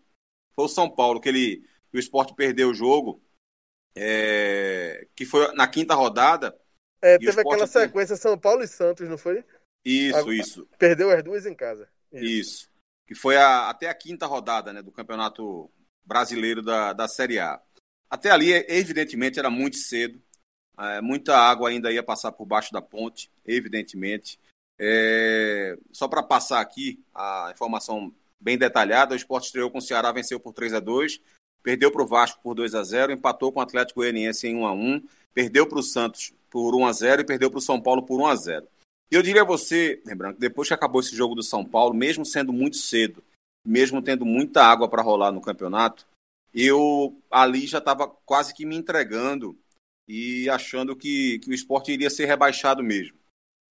foi 0.52 0.64
o 0.64 0.68
São 0.68 0.90
Paulo 0.90 1.20
que, 1.20 1.28
ele, 1.28 1.64
o 1.92 1.98
esporte 1.98 2.34
perdeu 2.34 2.70
o 2.70 2.74
jogo. 2.74 3.22
É, 3.94 5.06
que 5.14 5.24
foi 5.24 5.52
na 5.54 5.66
quinta 5.68 5.94
rodada. 5.94 6.56
É, 7.00 7.18
teve 7.18 7.40
aquela 7.40 7.66
sequência 7.66 8.16
São 8.16 8.36
Paulo 8.36 8.62
e 8.62 8.68
Santos, 8.68 9.08
não 9.08 9.16
foi? 9.16 9.44
Isso, 9.88 10.32
isso. 10.32 10.68
Perdeu 10.78 11.10
as 11.10 11.22
duas 11.22 11.46
em 11.46 11.54
casa. 11.54 11.88
Isso. 12.12 12.24
isso. 12.24 12.70
Que 13.06 13.14
foi 13.14 13.36
a, 13.36 13.70
até 13.70 13.88
a 13.88 13.94
quinta 13.94 14.26
rodada 14.26 14.72
né, 14.72 14.82
do 14.82 14.92
Campeonato 14.92 15.70
Brasileiro 16.04 16.62
da, 16.62 16.92
da 16.92 17.08
Série 17.08 17.38
A. 17.38 17.60
Até 18.10 18.30
ali, 18.30 18.52
evidentemente, 18.68 19.38
era 19.38 19.50
muito 19.50 19.76
cedo. 19.76 20.20
É, 20.78 21.00
muita 21.00 21.36
água 21.36 21.70
ainda 21.70 21.90
ia 21.90 22.02
passar 22.02 22.32
por 22.32 22.46
baixo 22.46 22.72
da 22.72 22.80
ponte, 22.80 23.30
evidentemente. 23.44 24.38
É, 24.78 25.76
só 25.92 26.06
para 26.06 26.22
passar 26.22 26.60
aqui 26.60 27.02
a 27.14 27.50
informação 27.52 28.14
bem 28.40 28.56
detalhada, 28.56 29.14
o 29.14 29.16
Sport 29.16 29.44
estreou 29.44 29.70
com 29.70 29.78
o 29.78 29.82
Ceará, 29.82 30.12
venceu 30.12 30.38
por 30.38 30.52
3 30.52 30.74
a 30.74 30.80
2 30.80 31.20
perdeu 31.62 31.90
para 31.90 32.02
o 32.02 32.06
Vasco 32.06 32.40
por 32.42 32.54
2 32.54 32.74
a 32.74 32.82
0 32.82 33.12
empatou 33.12 33.52
com 33.52 33.60
o 33.60 33.62
Atlético 33.62 34.00
Goianiense 34.00 34.46
em 34.46 34.56
1 34.56 34.66
a 34.66 34.72
1 34.72 35.02
perdeu 35.34 35.66
para 35.66 35.78
o 35.78 35.82
Santos 35.82 36.32
por 36.48 36.74
1 36.74 36.86
a 36.86 36.92
0 36.92 37.22
e 37.22 37.24
perdeu 37.26 37.50
para 37.50 37.58
o 37.58 37.62
São 37.62 37.80
Paulo 37.80 38.02
por 38.02 38.20
1 38.20 38.26
a 38.26 38.36
0 38.36 38.64
e 38.64 38.68
eu 39.16 39.22
diria 39.22 39.42
a 39.42 39.46
você, 39.46 40.02
lembrando 40.04 40.34
que 40.34 40.40
depois 40.40 40.68
que 40.68 40.74
acabou 40.74 41.00
esse 41.00 41.16
jogo 41.16 41.34
do 41.34 41.42
São 41.42 41.64
Paulo, 41.64 41.94
mesmo 41.94 42.24
sendo 42.24 42.52
muito 42.52 42.76
cedo, 42.76 43.22
mesmo 43.64 44.02
tendo 44.02 44.24
muita 44.24 44.62
água 44.62 44.88
para 44.88 45.02
rolar 45.02 45.32
no 45.32 45.40
campeonato, 45.40 46.06
eu 46.52 47.20
ali 47.30 47.66
já 47.66 47.78
estava 47.78 48.08
quase 48.08 48.54
que 48.54 48.64
me 48.64 48.76
entregando 48.76 49.58
e 50.06 50.48
achando 50.48 50.96
que, 50.96 51.38
que 51.40 51.50
o 51.50 51.54
esporte 51.54 51.92
iria 51.92 52.08
ser 52.08 52.24
rebaixado 52.24 52.82
mesmo. 52.82 53.16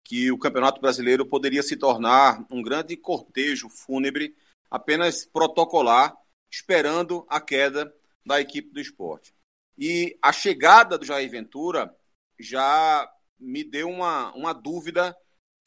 Que 0.05 0.31
o 0.31 0.37
Campeonato 0.37 0.79
Brasileiro 0.79 1.25
poderia 1.25 1.63
se 1.63 1.75
tornar 1.75 2.45
um 2.49 2.61
grande 2.61 2.95
cortejo 2.95 3.67
fúnebre, 3.69 4.35
apenas 4.69 5.25
protocolar, 5.25 6.15
esperando 6.49 7.25
a 7.27 7.41
queda 7.41 7.93
da 8.25 8.39
equipe 8.39 8.69
do 8.69 8.79
esporte. 8.79 9.33
E 9.77 10.17
a 10.21 10.31
chegada 10.31 10.97
do 10.97 11.05
Jair 11.05 11.29
Ventura 11.29 11.93
já 12.39 13.11
me 13.39 13.63
deu 13.63 13.89
uma, 13.89 14.31
uma 14.33 14.53
dúvida 14.53 15.15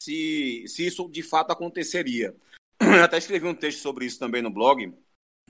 se, 0.01 0.63
se 0.67 0.87
isso 0.87 1.07
de 1.07 1.21
fato 1.21 1.51
aconteceria. 1.51 2.35
Eu 2.81 3.03
até 3.03 3.19
escrevi 3.19 3.45
um 3.45 3.53
texto 3.53 3.79
sobre 3.79 4.05
isso 4.05 4.17
também 4.17 4.41
no 4.41 4.49
blog, 4.49 4.91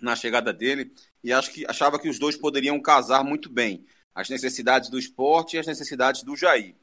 na 0.01 0.13
chegada 0.13 0.51
dele, 0.51 0.91
e 1.23 1.31
acho 1.31 1.51
que 1.51 1.65
achava 1.65 1.97
que 1.97 2.09
os 2.09 2.19
dois 2.19 2.35
poderiam 2.35 2.79
casar 2.81 3.23
muito 3.23 3.49
bem. 3.49 3.85
As 4.13 4.29
necessidades 4.29 4.89
do 4.89 4.99
esporte 4.99 5.55
e 5.55 5.59
as 5.59 5.65
necessidades 5.65 6.23
do 6.23 6.35
Jair. 6.35 6.75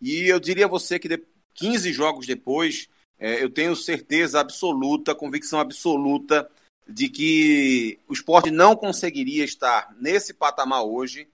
E 0.00 0.22
eu 0.28 0.40
diria 0.40 0.64
a 0.64 0.68
você 0.68 0.98
que 0.98 1.08
de, 1.08 1.22
15 1.54 1.92
jogos 1.92 2.26
depois, 2.26 2.88
é, 3.18 3.42
eu 3.42 3.50
tenho 3.50 3.76
certeza 3.76 4.40
absoluta, 4.40 5.14
convicção 5.14 5.60
absoluta, 5.60 6.50
de 6.88 7.10
que 7.10 7.98
o 8.08 8.14
esporte 8.14 8.50
não 8.50 8.74
conseguiria 8.74 9.44
estar 9.44 9.94
nesse 10.00 10.32
patamar 10.32 10.84
hoje, 10.84 11.28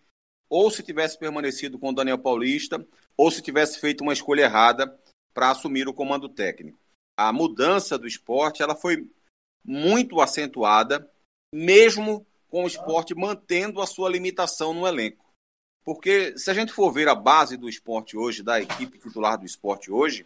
ou 0.51 0.69
se 0.69 0.83
tivesse 0.83 1.17
permanecido 1.17 1.79
com 1.79 1.91
o 1.91 1.95
Daniel 1.95 2.19
Paulista, 2.19 2.85
ou 3.17 3.31
se 3.31 3.41
tivesse 3.41 3.79
feito 3.79 4.01
uma 4.01 4.13
escolha 4.13 4.43
errada 4.43 4.99
para 5.37 5.51
assumir 5.51 5.87
o 5.87 5.93
comando 5.93 6.31
técnico. 6.31 6.79
A 7.15 7.31
mudança 7.31 7.99
do 7.99 8.07
esporte 8.07 8.63
ela 8.63 8.75
foi 8.75 9.07
muito 9.63 10.19
acentuada, 10.23 11.07
mesmo 11.53 12.27
com 12.49 12.65
o 12.65 12.67
esporte 12.67 13.15
mantendo 13.15 13.83
a 13.83 13.87
sua 13.87 14.09
limitação 14.09 14.73
no 14.73 14.87
elenco. 14.87 15.31
Porque 15.85 16.39
se 16.39 16.51
a 16.51 16.55
gente 16.55 16.73
for 16.73 16.91
ver 16.91 17.07
a 17.07 17.15
base 17.15 17.59
do 17.59 17.69
esporte 17.69 18.17
hoje, 18.17 18.43
da 18.43 18.59
equipe 18.63 18.99
titular 18.99 19.39
do 19.39 19.45
esporte 19.45 19.91
hoje, 19.91 20.25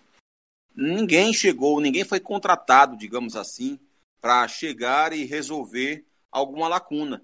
ninguém 0.77 1.33
chegou, 1.33 1.81
ninguém 1.81 2.05
foi 2.05 2.21
contratado, 2.21 2.97
digamos 2.97 3.35
assim, 3.35 3.81
para 4.21 4.47
chegar 4.47 5.13
e 5.13 5.25
resolver 5.25 6.05
alguma 6.31 6.69
lacuna. 6.69 7.21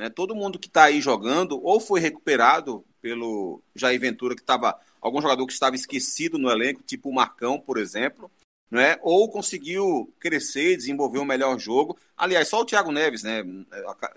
Né? 0.00 0.08
Todo 0.08 0.34
mundo 0.34 0.58
que 0.58 0.68
está 0.68 0.84
aí 0.84 1.02
jogando 1.02 1.62
ou 1.62 1.80
foi 1.80 2.00
recuperado 2.00 2.82
pelo 3.02 3.60
Jair 3.74 4.00
Ventura, 4.00 4.34
que 4.34 4.40
estava 4.40 4.80
algum 5.06 5.22
jogador 5.22 5.46
que 5.46 5.52
estava 5.52 5.76
esquecido 5.76 6.36
no 6.36 6.50
elenco, 6.50 6.82
tipo 6.82 7.08
o 7.08 7.14
Marcão, 7.14 7.60
por 7.60 7.78
exemplo, 7.78 8.30
né? 8.70 8.98
ou 9.02 9.30
conseguiu 9.30 10.12
crescer 10.18 10.76
desenvolver 10.76 11.20
um 11.20 11.24
melhor 11.24 11.58
jogo. 11.58 11.96
Aliás, 12.16 12.48
só 12.48 12.60
o 12.60 12.64
Thiago 12.64 12.90
Neves, 12.90 13.22
né? 13.22 13.42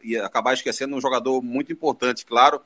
ia 0.01 0.25
acabar 0.25 0.53
esquecendo 0.53 0.95
um 0.95 1.01
jogador 1.01 1.41
muito 1.43 1.71
importante, 1.71 2.25
claro. 2.25 2.61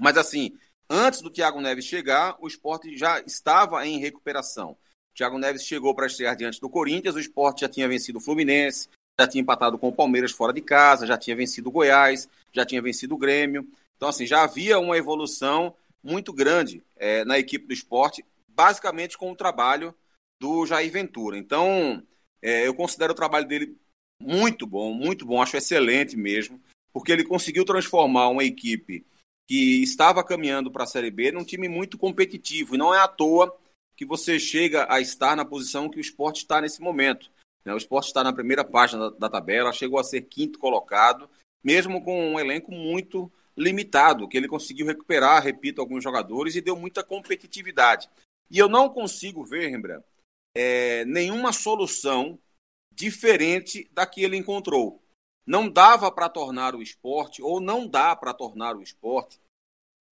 Mas 0.00 0.16
assim, 0.16 0.56
antes 0.88 1.20
do 1.20 1.30
Thiago 1.30 1.60
Neves 1.60 1.84
chegar, 1.84 2.34
o 2.40 2.48
esporte 2.48 2.96
já 2.96 3.20
estava 3.20 3.86
em 3.86 3.98
recuperação. 3.98 4.70
O 5.12 5.14
Thiago 5.14 5.38
Neves 5.38 5.64
chegou 5.64 5.94
para 5.94 6.06
estrear 6.06 6.34
diante 6.34 6.60
do 6.60 6.70
Corinthians, 6.70 7.14
o 7.14 7.20
esporte 7.20 7.60
já 7.60 7.68
tinha 7.68 7.86
vencido 7.86 8.18
o 8.18 8.22
Fluminense, 8.22 8.88
já 9.20 9.26
tinha 9.26 9.42
empatado 9.42 9.76
com 9.76 9.88
o 9.88 9.92
Palmeiras 9.92 10.32
fora 10.32 10.52
de 10.52 10.62
casa, 10.62 11.06
já 11.06 11.18
tinha 11.18 11.36
vencido 11.36 11.68
o 11.68 11.72
Goiás, 11.72 12.26
já 12.54 12.64
tinha 12.64 12.80
vencido 12.80 13.14
o 13.14 13.18
Grêmio. 13.18 13.68
Então, 13.96 14.08
assim, 14.08 14.24
já 14.24 14.44
havia 14.44 14.78
uma 14.78 14.96
evolução 14.96 15.74
muito 16.02 16.32
grande 16.32 16.82
é, 16.96 17.24
na 17.24 17.38
equipe 17.38 17.66
do 17.66 17.74
esporte, 17.74 18.24
basicamente 18.48 19.16
com 19.16 19.30
o 19.30 19.36
trabalho 19.36 19.94
do 20.40 20.64
Jair 20.66 20.90
Ventura. 20.90 21.36
Então, 21.36 22.02
é, 22.42 22.66
eu 22.66 22.74
considero 22.74 23.12
o 23.12 23.16
trabalho 23.16 23.46
dele 23.46 23.76
muito 24.20 24.66
bom, 24.66 24.92
muito 24.92 25.24
bom, 25.24 25.40
acho 25.40 25.56
excelente 25.56 26.16
mesmo, 26.16 26.60
porque 26.92 27.12
ele 27.12 27.24
conseguiu 27.24 27.64
transformar 27.64 28.28
uma 28.28 28.44
equipe 28.44 29.04
que 29.48 29.82
estava 29.82 30.22
caminhando 30.22 30.70
para 30.70 30.84
a 30.84 30.86
Série 30.86 31.10
B 31.10 31.32
num 31.32 31.44
time 31.44 31.68
muito 31.68 31.98
competitivo. 31.98 32.74
E 32.74 32.78
não 32.78 32.94
é 32.94 33.00
à 33.00 33.08
toa 33.08 33.56
que 33.96 34.06
você 34.06 34.38
chega 34.38 34.86
a 34.88 35.00
estar 35.00 35.36
na 35.36 35.44
posição 35.44 35.88
que 35.88 35.98
o 35.98 36.00
esporte 36.00 36.38
está 36.38 36.60
nesse 36.60 36.80
momento. 36.80 37.30
Né? 37.64 37.74
O 37.74 37.76
esporte 37.76 38.06
está 38.06 38.22
na 38.22 38.32
primeira 38.32 38.64
página 38.64 39.10
da 39.10 39.28
tabela, 39.28 39.72
chegou 39.72 39.98
a 39.98 40.04
ser 40.04 40.22
quinto 40.22 40.58
colocado, 40.58 41.28
mesmo 41.62 42.02
com 42.02 42.32
um 42.32 42.40
elenco 42.40 42.70
muito 42.72 43.30
limitado, 43.60 44.26
que 44.26 44.38
ele 44.38 44.48
conseguiu 44.48 44.86
recuperar, 44.86 45.42
repito, 45.42 45.82
alguns 45.82 46.02
jogadores 46.02 46.56
e 46.56 46.62
deu 46.62 46.74
muita 46.74 47.04
competitividade. 47.04 48.08
E 48.50 48.58
eu 48.58 48.68
não 48.68 48.88
consigo 48.88 49.44
ver, 49.44 49.68
Rembrandt, 49.68 50.04
é, 50.56 51.04
nenhuma 51.04 51.52
solução 51.52 52.38
diferente 52.90 53.88
da 53.92 54.06
que 54.06 54.22
ele 54.22 54.36
encontrou. 54.36 55.02
Não 55.46 55.68
dava 55.68 56.10
para 56.10 56.28
tornar 56.28 56.74
o 56.74 56.82
esporte, 56.82 57.42
ou 57.42 57.60
não 57.60 57.86
dá 57.86 58.16
para 58.16 58.32
tornar 58.32 58.76
o 58.76 58.82
esporte 58.82 59.38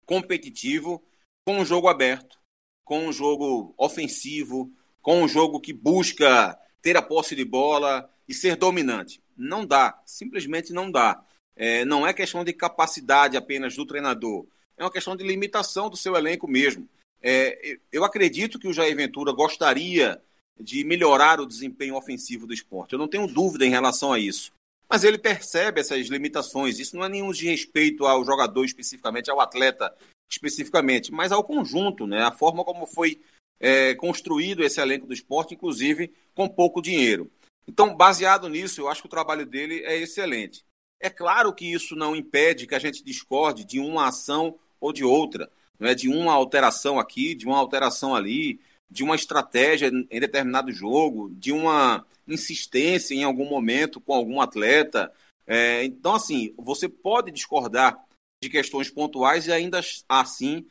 competitivo 0.06 1.04
com 1.46 1.60
um 1.60 1.66
jogo 1.66 1.90
aberto, 1.90 2.40
com 2.86 3.08
um 3.08 3.12
jogo 3.12 3.74
ofensivo, 3.78 4.72
com 5.02 5.22
um 5.22 5.28
jogo 5.28 5.60
que 5.60 5.74
busca 5.74 6.58
ter 6.82 6.96
a 6.96 7.02
posse 7.02 7.36
de 7.36 7.44
bola 7.44 8.10
e 8.28 8.34
ser 8.34 8.56
dominante. 8.56 9.22
Não 9.36 9.66
dá, 9.66 10.02
simplesmente 10.06 10.72
não 10.72 10.90
dá. 10.90 11.24
É, 11.56 11.86
não 11.86 12.06
é 12.06 12.14
questão 12.14 12.44
de 12.44 12.54
capacidade 12.54 13.38
apenas 13.38 13.76
do 13.76 13.86
treinador, 13.86 14.46
é 14.78 14.84
uma 14.84 14.92
questão 14.92 15.16
de 15.16 15.24
limitação 15.24 15.90
do 15.90 15.98
seu 15.98 16.16
elenco 16.16 16.48
mesmo. 16.48 16.88
É, 17.22 17.78
eu 17.92 18.04
acredito 18.04 18.60
que 18.60 18.68
o 18.68 18.74
Jair 18.74 18.96
Ventura 18.96 19.32
gostaria 19.32 20.22
de 20.60 20.84
melhorar 20.84 21.40
o 21.40 21.46
desempenho 21.46 21.96
ofensivo 21.96 22.46
do 22.46 22.54
esporte. 22.54 22.94
Eu 22.94 23.00
não 23.00 23.08
tenho 23.08 23.28
dúvida 23.28 23.66
em 23.66 23.70
relação 23.70 24.12
a 24.12 24.20
isso. 24.20 24.52
Mas 24.90 25.04
ele 25.04 25.18
percebe 25.18 25.80
essas 25.80 26.08
limitações. 26.08 26.80
Isso 26.80 26.96
não 26.96 27.06
é 27.06 27.10
nenhum 27.10 27.32
desrespeito 27.32 28.06
ao 28.06 28.26
jogador 28.26 28.66
especificamente, 28.66 29.32
ao 29.32 29.40
atleta 29.40 29.96
especificamente, 30.30 31.12
mas 31.12 31.32
ao 31.32 31.44
conjunto, 31.44 32.06
né? 32.06 32.24
A 32.24 32.32
forma 32.32 32.64
como 32.64 32.86
foi 32.86 33.22
é, 33.60 33.96
construído 33.96 34.64
esse 34.64 34.82
elenco 34.82 35.08
do 35.08 35.14
esporte, 35.14 35.54
inclusive 35.54 36.12
com 36.36 36.50
pouco 36.50 36.82
dinheiro. 36.82 37.32
Então, 37.68 37.96
baseado 37.96 38.50
nisso, 38.50 38.82
eu 38.82 38.90
acho 38.90 39.02
que 39.02 39.08
o 39.08 39.12
trabalho 39.12 39.46
dele 39.46 39.84
é 39.86 39.98
excelente. 39.98 40.64
É 41.04 41.10
claro 41.10 41.54
que 41.54 41.66
isso 41.66 41.98
não 41.98 42.16
impede 42.16 42.66
que 42.66 42.74
a 42.74 42.80
gente 42.80 43.04
discorde 43.04 43.66
de 43.66 43.78
uma 43.78 44.08
ação 44.08 44.58
ou 44.80 44.94
de 44.94 45.04
outra, 45.04 45.52
não 45.78 45.90
é 45.90 45.94
de 45.94 46.08
uma 46.08 46.32
alteração 46.32 46.98
aqui, 46.98 47.36
de 47.36 47.46
uma 47.46 47.58
alteração 47.58 48.16
ali, 48.16 48.62
de 48.90 49.04
uma 49.04 49.14
estratégia 49.14 49.90
em 49.90 50.20
determinado 50.22 50.72
jogo, 50.72 51.30
de 51.32 51.52
uma 51.52 52.06
insistência 52.26 53.14
em 53.14 53.26
algum 53.26 53.44
momento 53.50 54.00
com 54.00 54.14
algum 54.14 54.40
atleta. 54.40 55.12
É, 55.46 55.84
então, 55.84 56.16
assim, 56.16 56.54
você 56.58 56.88
pode 56.88 57.34
discordar 57.34 58.02
de 58.42 58.50
questões 58.50 58.90
pontuais 58.90 59.48
e 59.48 59.52
ainda 59.52 59.82
assim 60.08 60.66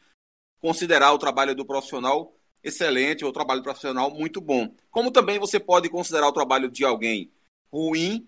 considerar 0.62 1.12
o 1.12 1.18
trabalho 1.18 1.54
do 1.54 1.66
profissional 1.66 2.34
excelente 2.64 3.22
ou 3.22 3.28
o 3.28 3.34
trabalho 3.34 3.62
profissional 3.62 4.10
muito 4.10 4.40
bom. 4.40 4.74
Como 4.90 5.10
também 5.10 5.38
você 5.38 5.60
pode 5.60 5.90
considerar 5.90 6.28
o 6.28 6.32
trabalho 6.32 6.70
de 6.70 6.86
alguém 6.86 7.30
ruim, 7.70 8.26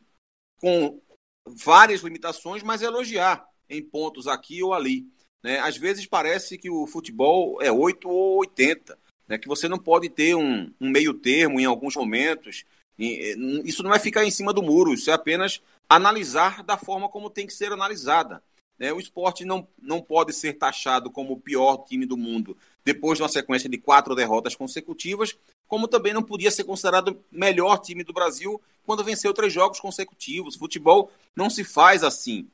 com 0.65 1.01
várias 1.47 2.01
limitações, 2.01 2.63
mas 2.63 2.83
elogiar 2.83 3.47
em 3.69 3.83
pontos 3.83 4.27
aqui 4.27 4.63
ou 4.63 4.73
ali. 4.73 5.07
Né? 5.43 5.59
Às 5.59 5.77
vezes 5.77 6.07
parece 6.07 6.57
que 6.57 6.71
o 6.71 6.87
futebol 6.87 7.61
é 7.61 7.71
8 7.71 8.09
ou 8.09 8.39
80, 8.39 8.99
né? 9.29 9.39
que 9.39 9.49
você 9.49 9.69
não 9.69 9.79
pode 9.79 10.09
ter 10.09 10.35
um, 10.35 10.73
um 10.81 10.91
meio 10.91 11.15
termo 11.15 11.61
em 11.61 11.65
alguns 11.65 11.95
momentos. 11.97 12.65
Isso 12.99 13.83
não 13.83 13.93
é 13.93 13.99
ficar 13.99 14.25
em 14.25 14.31
cima 14.31 14.53
do 14.53 14.63
muro, 14.63 14.95
isso 14.95 15.11
é 15.11 15.15
apenas 15.15 15.61
analisar 15.89 16.63
da 16.63 16.77
forma 16.77 17.09
como 17.09 17.29
tem 17.29 17.47
que 17.47 17.53
ser 17.53 17.73
analisada. 17.73 18.43
Né? 18.79 18.93
O 18.93 19.01
esporte 19.01 19.45
não, 19.45 19.69
não 19.81 20.01
pode 20.01 20.33
ser 20.33 20.55
taxado 20.55 21.11
como 21.11 21.35
o 21.35 21.41
pior 21.41 21.85
time 21.85 22.07
do 22.07 22.17
mundo 22.17 22.57
depois 22.85 23.17
de 23.17 23.23
uma 23.23 23.29
sequência 23.29 23.69
de 23.69 23.79
quatro 23.79 24.15
derrotas 24.15 24.55
consecutivas, 24.55 25.37
como 25.75 25.89
também 25.89 26.13
não 26.13 26.23
podia 26.23 26.53
ser 26.53 26.63
considerado 26.63 27.09
o 27.09 27.25
melhor 27.33 27.79
time 27.79 28.05
do 28.05 28.13
Brasil 28.13 28.63
quando 28.85 29.03
venceu 29.03 29.35
três 29.35 29.53
jogos 29.53 29.81
consecutivos. 29.81 30.55
Futebol 30.55 31.11
não 31.35 31.51
se 31.51 31.65
faz 31.65 32.05
assim. 32.05 32.49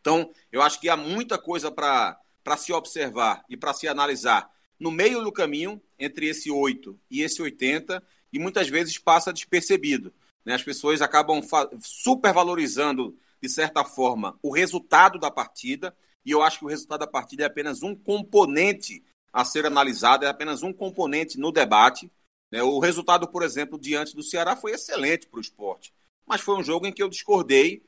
Então, 0.00 0.30
eu 0.52 0.62
acho 0.62 0.80
que 0.80 0.88
há 0.88 0.96
muita 0.96 1.36
coisa 1.36 1.72
para 1.72 2.56
se 2.56 2.72
observar 2.72 3.44
e 3.48 3.56
para 3.56 3.74
se 3.74 3.88
analisar 3.88 4.48
no 4.78 4.92
meio 4.92 5.24
do 5.24 5.32
caminho 5.32 5.82
entre 5.98 6.28
esse 6.28 6.52
8 6.52 6.96
e 7.10 7.22
esse 7.22 7.42
80, 7.42 8.00
e 8.32 8.38
muitas 8.38 8.68
vezes 8.68 8.96
passa 8.96 9.32
despercebido. 9.32 10.14
Né? 10.44 10.54
As 10.54 10.62
pessoas 10.62 11.02
acabam 11.02 11.42
supervalorizando, 11.80 13.18
de 13.42 13.48
certa 13.48 13.82
forma, 13.84 14.38
o 14.40 14.52
resultado 14.52 15.18
da 15.18 15.32
partida, 15.32 15.92
e 16.24 16.30
eu 16.30 16.44
acho 16.44 16.60
que 16.60 16.64
o 16.64 16.68
resultado 16.68 17.00
da 17.00 17.08
partida 17.08 17.42
é 17.42 17.46
apenas 17.46 17.82
um 17.82 17.92
componente 17.92 19.02
a 19.32 19.44
ser 19.44 19.66
analisado, 19.66 20.24
é 20.24 20.28
apenas 20.28 20.62
um 20.62 20.72
componente 20.72 21.40
no 21.40 21.50
debate. 21.50 22.08
Né? 22.52 22.62
O 22.62 22.78
resultado, 22.78 23.26
por 23.26 23.42
exemplo, 23.42 23.80
diante 23.80 24.14
do 24.14 24.22
Ceará 24.22 24.54
foi 24.54 24.72
excelente 24.72 25.26
para 25.26 25.38
o 25.38 25.40
esporte, 25.40 25.92
mas 26.26 26.42
foi 26.42 26.54
um 26.56 26.62
jogo 26.62 26.86
em 26.86 26.92
que 26.92 27.02
eu 27.02 27.08
discordei 27.08 27.82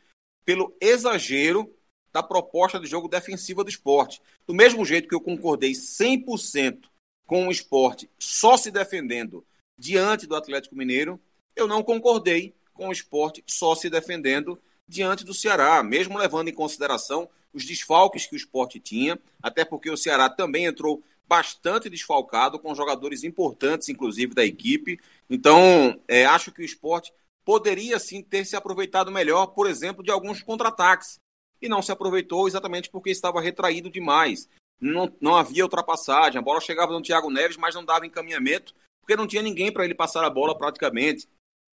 pelo 0.44 0.74
exagero 0.80 1.72
da 2.10 2.22
proposta 2.22 2.80
de 2.80 2.86
jogo 2.86 3.08
defensiva 3.08 3.62
do 3.62 3.70
esporte. 3.70 4.22
Do 4.46 4.54
mesmo 4.54 4.84
jeito 4.84 5.08
que 5.08 5.14
eu 5.14 5.20
concordei 5.20 5.72
100% 5.72 6.84
com 7.26 7.48
o 7.48 7.50
esporte 7.50 8.10
só 8.18 8.56
se 8.56 8.70
defendendo 8.70 9.44
diante 9.76 10.26
do 10.26 10.36
Atlético 10.36 10.76
Mineiro, 10.76 11.20
eu 11.54 11.66
não 11.66 11.82
concordei 11.82 12.54
com 12.72 12.88
o 12.88 12.92
esporte 12.92 13.42
só 13.46 13.74
se 13.74 13.90
defendendo 13.90 14.60
diante 14.86 15.24
do 15.24 15.34
Ceará, 15.34 15.82
mesmo 15.82 16.18
levando 16.18 16.48
em 16.48 16.54
consideração 16.54 17.28
os 17.52 17.64
desfalques 17.64 18.26
que 18.26 18.34
o 18.34 18.36
esporte 18.36 18.80
tinha, 18.80 19.18
até 19.42 19.64
porque 19.64 19.90
o 19.90 19.96
Ceará 19.96 20.28
também 20.28 20.66
entrou 20.66 21.02
bastante 21.26 21.90
desfalcado, 21.90 22.58
com 22.58 22.74
jogadores 22.74 23.24
importantes, 23.24 23.88
inclusive, 23.88 24.34
da 24.34 24.44
equipe. 24.44 25.00
Então, 25.28 26.00
é, 26.06 26.24
acho 26.24 26.52
que 26.52 26.62
o 26.62 26.64
esporte 26.64 27.12
poderia 27.44 27.98
sim 27.98 28.22
ter 28.22 28.44
se 28.44 28.56
aproveitado 28.56 29.10
melhor, 29.10 29.48
por 29.48 29.68
exemplo, 29.68 30.02
de 30.02 30.10
alguns 30.10 30.42
contra-ataques. 30.42 31.18
E 31.60 31.68
não 31.68 31.80
se 31.80 31.92
aproveitou 31.92 32.46
exatamente 32.46 32.90
porque 32.90 33.10
estava 33.10 33.40
retraído 33.40 33.90
demais. 33.90 34.48
Não, 34.80 35.10
não 35.20 35.36
havia 35.36 35.64
ultrapassagem, 35.64 36.38
a 36.38 36.42
bola 36.42 36.60
chegava 36.60 36.92
no 36.92 37.00
Thiago 37.00 37.30
Neves, 37.30 37.56
mas 37.56 37.74
não 37.74 37.84
dava 37.84 38.06
encaminhamento, 38.06 38.74
porque 39.00 39.16
não 39.16 39.26
tinha 39.26 39.40
ninguém 39.40 39.72
para 39.72 39.84
ele 39.84 39.94
passar 39.94 40.24
a 40.24 40.30
bola 40.30 40.56
praticamente. 40.56 41.28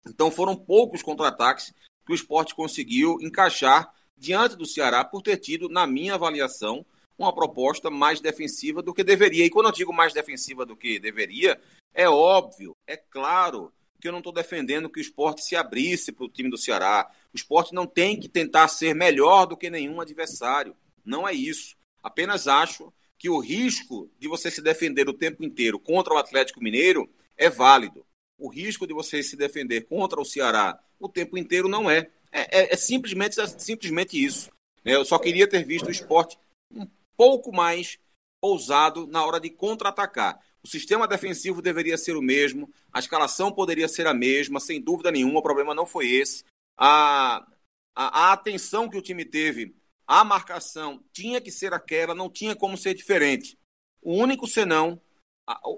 Então 0.07 0.29
foram 0.29 0.55
poucos 0.55 1.01
contra-ataques 1.01 1.73
que 2.05 2.11
o 2.11 2.15
esporte 2.15 2.53
conseguiu 2.53 3.17
encaixar 3.21 3.91
diante 4.17 4.55
do 4.55 4.65
Ceará 4.65 5.03
por 5.03 5.21
ter 5.21 5.37
tido, 5.37 5.69
na 5.69 5.87
minha 5.87 6.15
avaliação, 6.15 6.85
uma 7.19 7.33
proposta 7.33 7.89
mais 7.89 8.21
defensiva 8.21 8.81
do 8.81 8.93
que 8.93 9.03
deveria. 9.03 9.45
E 9.45 9.49
quando 9.49 9.67
eu 9.67 9.71
digo 9.71 9.93
mais 9.93 10.13
defensiva 10.13 10.65
do 10.65 10.75
que 10.75 10.99
deveria, 10.99 11.59
é 11.93 12.09
óbvio, 12.09 12.75
é 12.87 12.95
claro 12.95 13.71
que 13.99 14.07
eu 14.07 14.11
não 14.11 14.19
estou 14.19 14.33
defendendo 14.33 14.89
que 14.89 14.99
o 14.99 15.01
esporte 15.01 15.43
se 15.43 15.55
abrisse 15.55 16.11
para 16.11 16.25
o 16.25 16.29
time 16.29 16.49
do 16.49 16.57
Ceará. 16.57 17.11
O 17.33 17.35
esporte 17.35 17.73
não 17.73 17.85
tem 17.85 18.17
que 18.17 18.29
tentar 18.29 18.67
ser 18.69 18.95
melhor 18.95 19.45
do 19.45 19.57
que 19.57 19.69
nenhum 19.69 19.99
adversário. 19.99 20.75
Não 21.03 21.27
é 21.27 21.33
isso. 21.33 21.75
Apenas 22.01 22.47
acho 22.47 22.93
que 23.17 23.29
o 23.29 23.39
risco 23.39 24.09
de 24.17 24.29
você 24.29 24.49
se 24.49 24.61
defender 24.61 25.09
o 25.09 25.13
tempo 25.13 25.43
inteiro 25.43 25.77
contra 25.77 26.13
o 26.13 26.17
Atlético 26.17 26.63
Mineiro 26.63 27.09
é 27.37 27.49
válido. 27.49 28.05
O 28.37 28.47
risco 28.47 28.87
de 28.87 28.93
você 28.93 29.21
se 29.21 29.35
defender 29.35 29.81
contra 29.81 30.21
o 30.21 30.25
Ceará 30.25 30.79
o 30.99 31.07
tempo 31.07 31.37
inteiro 31.37 31.67
não 31.67 31.89
é. 31.89 32.09
É, 32.31 32.59
é, 32.59 32.73
é 32.73 32.75
simplesmente, 32.75 33.39
é 33.39 33.47
simplesmente 33.47 34.23
isso. 34.23 34.51
Eu 34.83 35.03
só 35.05 35.17
queria 35.17 35.47
ter 35.47 35.65
visto 35.65 35.87
o 35.87 35.91
esporte 35.91 36.37
um 36.71 36.85
pouco 37.19 37.53
mais 37.53 37.99
ousado 38.41 39.05
na 39.05 39.25
hora 39.25 39.41
de 39.41 39.49
contra-atacar. 39.49 40.39
O 40.63 40.67
sistema 40.69 41.05
defensivo 41.05 41.61
deveria 41.61 41.97
ser 41.97 42.15
o 42.15 42.21
mesmo, 42.21 42.73
a 42.93 42.99
escalação 42.99 43.51
poderia 43.51 43.89
ser 43.89 44.07
a 44.07 44.13
mesma, 44.13 44.57
sem 44.57 44.79
dúvida 44.79 45.11
nenhuma, 45.11 45.39
o 45.39 45.43
problema 45.43 45.75
não 45.75 45.85
foi 45.85 46.09
esse. 46.09 46.45
A, 46.77 47.45
a, 47.93 48.27
a 48.27 48.31
atenção 48.31 48.89
que 48.89 48.97
o 48.97 49.01
time 49.01 49.25
teve 49.25 49.75
à 50.07 50.23
marcação 50.23 51.03
tinha 51.11 51.41
que 51.41 51.51
ser 51.51 51.73
aquela, 51.73 52.15
não 52.15 52.29
tinha 52.29 52.55
como 52.55 52.77
ser 52.77 52.93
diferente. 52.93 53.57
O 54.01 54.13
único 54.13 54.47
senão, 54.47 55.01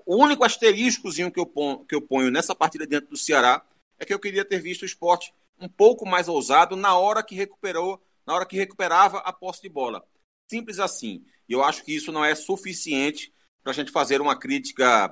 o 0.05 0.17
único 0.23 0.43
asteriscozinho 0.43 1.31
que 1.31 1.39
eu, 1.39 1.45
ponho, 1.47 1.83
que 1.85 1.95
eu 1.95 2.03
ponho 2.03 2.29
nessa 2.29 2.53
partida 2.53 2.85
dentro 2.85 3.09
do 3.09 3.17
Ceará 3.17 3.65
é 3.97 4.05
que 4.05 4.13
eu 4.13 4.19
queria 4.19 4.45
ter 4.45 4.61
visto 4.61 4.83
o 4.83 4.85
esporte 4.85 5.33
um 5.59 5.67
pouco 5.67 6.07
mais 6.07 6.27
ousado 6.27 6.75
na 6.75 6.95
hora 6.95 7.23
que 7.23 7.33
recuperou, 7.33 7.99
na 8.27 8.35
hora 8.35 8.45
que 8.45 8.55
recuperava 8.55 9.17
a 9.19 9.33
posse 9.33 9.63
de 9.63 9.69
bola. 9.69 10.05
Simples 10.51 10.79
assim. 10.79 11.23
E 11.47 11.53
eu 11.53 11.63
acho 11.63 11.81
que 11.81 11.95
isso 11.95 12.11
não 12.11 12.25
é 12.25 12.35
suficiente 12.35 13.33
para 13.63 13.71
a 13.71 13.73
gente 13.73 13.89
fazer 13.89 14.19
uma 14.19 14.37
crítica 14.37 15.09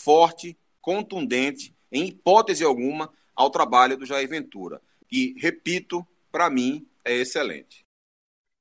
forte, 0.00 0.58
contundente, 0.80 1.72
em 1.92 2.06
hipótese 2.08 2.64
alguma, 2.64 3.08
ao 3.36 3.50
trabalho 3.50 3.96
do 3.96 4.04
Jair 4.04 4.28
Ventura. 4.28 4.82
E, 5.12 5.32
repito, 5.38 6.04
para 6.32 6.50
mim 6.50 6.84
é 7.04 7.14
excelente. 7.14 7.84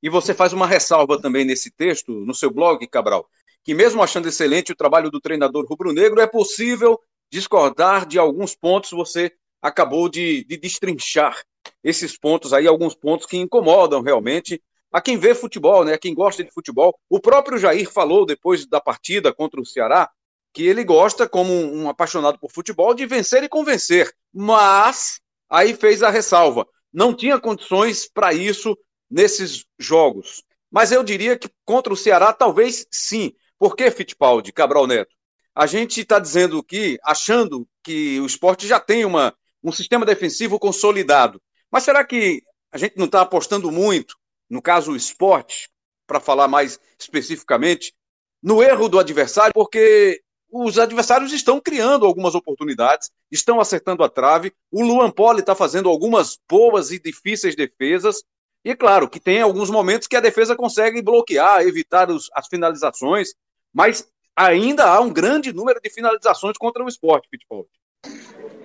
E 0.03 0.07
você 0.09 0.35
faz 0.35 0.53
uma 0.53 0.67
ressalva 0.67 1.19
também 1.19 1.45
nesse 1.45 1.71
texto, 1.71 2.11
no 2.11 2.35
seu 2.35 2.51
blog, 2.51 2.85
Cabral, 2.85 3.27
que 3.63 3.73
mesmo 3.73 4.03
achando 4.03 4.27
excelente 4.27 4.71
o 4.71 4.75
trabalho 4.75 5.09
do 5.09 5.19
treinador 5.19 5.65
rubro-negro, 5.65 6.21
é 6.21 6.27
possível 6.27 7.01
discordar 7.27 8.05
de 8.05 8.19
alguns 8.19 8.53
pontos, 8.53 8.91
você 8.91 9.33
acabou 9.59 10.07
de, 10.07 10.43
de 10.43 10.57
destrinchar 10.57 11.43
esses 11.83 12.15
pontos 12.15 12.53
aí, 12.53 12.67
alguns 12.67 12.93
pontos 12.93 13.25
que 13.25 13.37
incomodam 13.37 14.03
realmente 14.03 14.61
a 14.93 15.01
quem 15.01 15.17
vê 15.17 15.33
futebol, 15.33 15.83
né, 15.83 15.95
a 15.95 15.97
quem 15.97 16.13
gosta 16.13 16.43
de 16.43 16.51
futebol. 16.51 16.95
O 17.09 17.19
próprio 17.19 17.57
Jair 17.57 17.91
falou 17.91 18.27
depois 18.27 18.67
da 18.67 18.79
partida 18.79 19.33
contra 19.33 19.59
o 19.59 19.65
Ceará 19.65 20.07
que 20.53 20.67
ele 20.67 20.83
gosta, 20.83 21.27
como 21.27 21.51
um 21.51 21.89
apaixonado 21.89 22.37
por 22.37 22.51
futebol, 22.51 22.93
de 22.93 23.07
vencer 23.07 23.43
e 23.43 23.49
convencer. 23.49 24.13
Mas 24.31 25.19
aí 25.49 25.73
fez 25.73 26.03
a 26.03 26.11
ressalva: 26.11 26.67
não 26.93 27.11
tinha 27.11 27.39
condições 27.39 28.07
para 28.07 28.31
isso 28.33 28.77
nesses 29.09 29.65
jogos. 29.79 30.43
Mas 30.71 30.91
eu 30.91 31.03
diria 31.03 31.37
que 31.37 31.49
contra 31.65 31.91
o 31.91 31.97
Ceará, 31.97 32.31
talvez 32.31 32.85
sim. 32.91 33.33
Por 33.57 33.75
que, 33.75 33.89
Fittipaldi, 33.89 34.51
Cabral 34.51 34.85
Neto? 34.85 35.15
A 35.55 35.65
gente 35.65 36.01
está 36.01 36.19
dizendo 36.19 36.63
que, 36.63 36.99
achando 37.03 37.67
que 37.83 38.19
o 38.19 38.25
esporte 38.25 38.67
já 38.67 38.79
tem 38.79 39.05
uma, 39.05 39.33
um 39.63 39.71
sistema 39.71 40.05
defensivo 40.05 40.59
consolidado. 40.59 41.41
Mas 41.71 41.83
será 41.83 42.03
que 42.03 42.43
a 42.71 42.77
gente 42.77 42.97
não 42.97 43.05
está 43.05 43.21
apostando 43.21 43.71
muito 43.71 44.15
no 44.49 44.61
caso 44.61 44.91
o 44.91 44.95
esporte, 44.95 45.69
para 46.05 46.19
falar 46.19 46.47
mais 46.47 46.79
especificamente, 46.99 47.93
no 48.41 48.61
erro 48.61 48.89
do 48.89 48.99
adversário, 48.99 49.53
porque 49.53 50.21
os 50.51 50.77
adversários 50.77 51.33
estão 51.33 51.59
criando 51.59 52.05
algumas 52.05 52.35
oportunidades, 52.35 53.09
estão 53.31 53.59
acertando 53.59 54.03
a 54.03 54.09
trave. 54.09 54.53
O 54.71 54.83
Luan 54.83 55.09
Poli 55.09 55.39
está 55.39 55.55
fazendo 55.55 55.89
algumas 55.89 56.37
boas 56.47 56.91
e 56.91 56.99
difíceis 56.99 57.55
defesas. 57.55 58.23
E 58.63 58.75
claro 58.75 59.09
que 59.09 59.19
tem 59.19 59.41
alguns 59.41 59.69
momentos 59.69 60.07
que 60.07 60.15
a 60.15 60.21
defesa 60.21 60.55
consegue 60.55 61.01
bloquear, 61.01 61.61
evitar 61.61 62.11
os, 62.11 62.29
as 62.33 62.47
finalizações, 62.47 63.33
mas 63.73 64.07
ainda 64.35 64.85
há 64.85 65.01
um 65.01 65.11
grande 65.11 65.51
número 65.51 65.81
de 65.81 65.89
finalizações 65.89 66.57
contra 66.57 66.83
o 66.83 66.87
esporte, 66.87 67.27
Pitbull. 67.29 67.67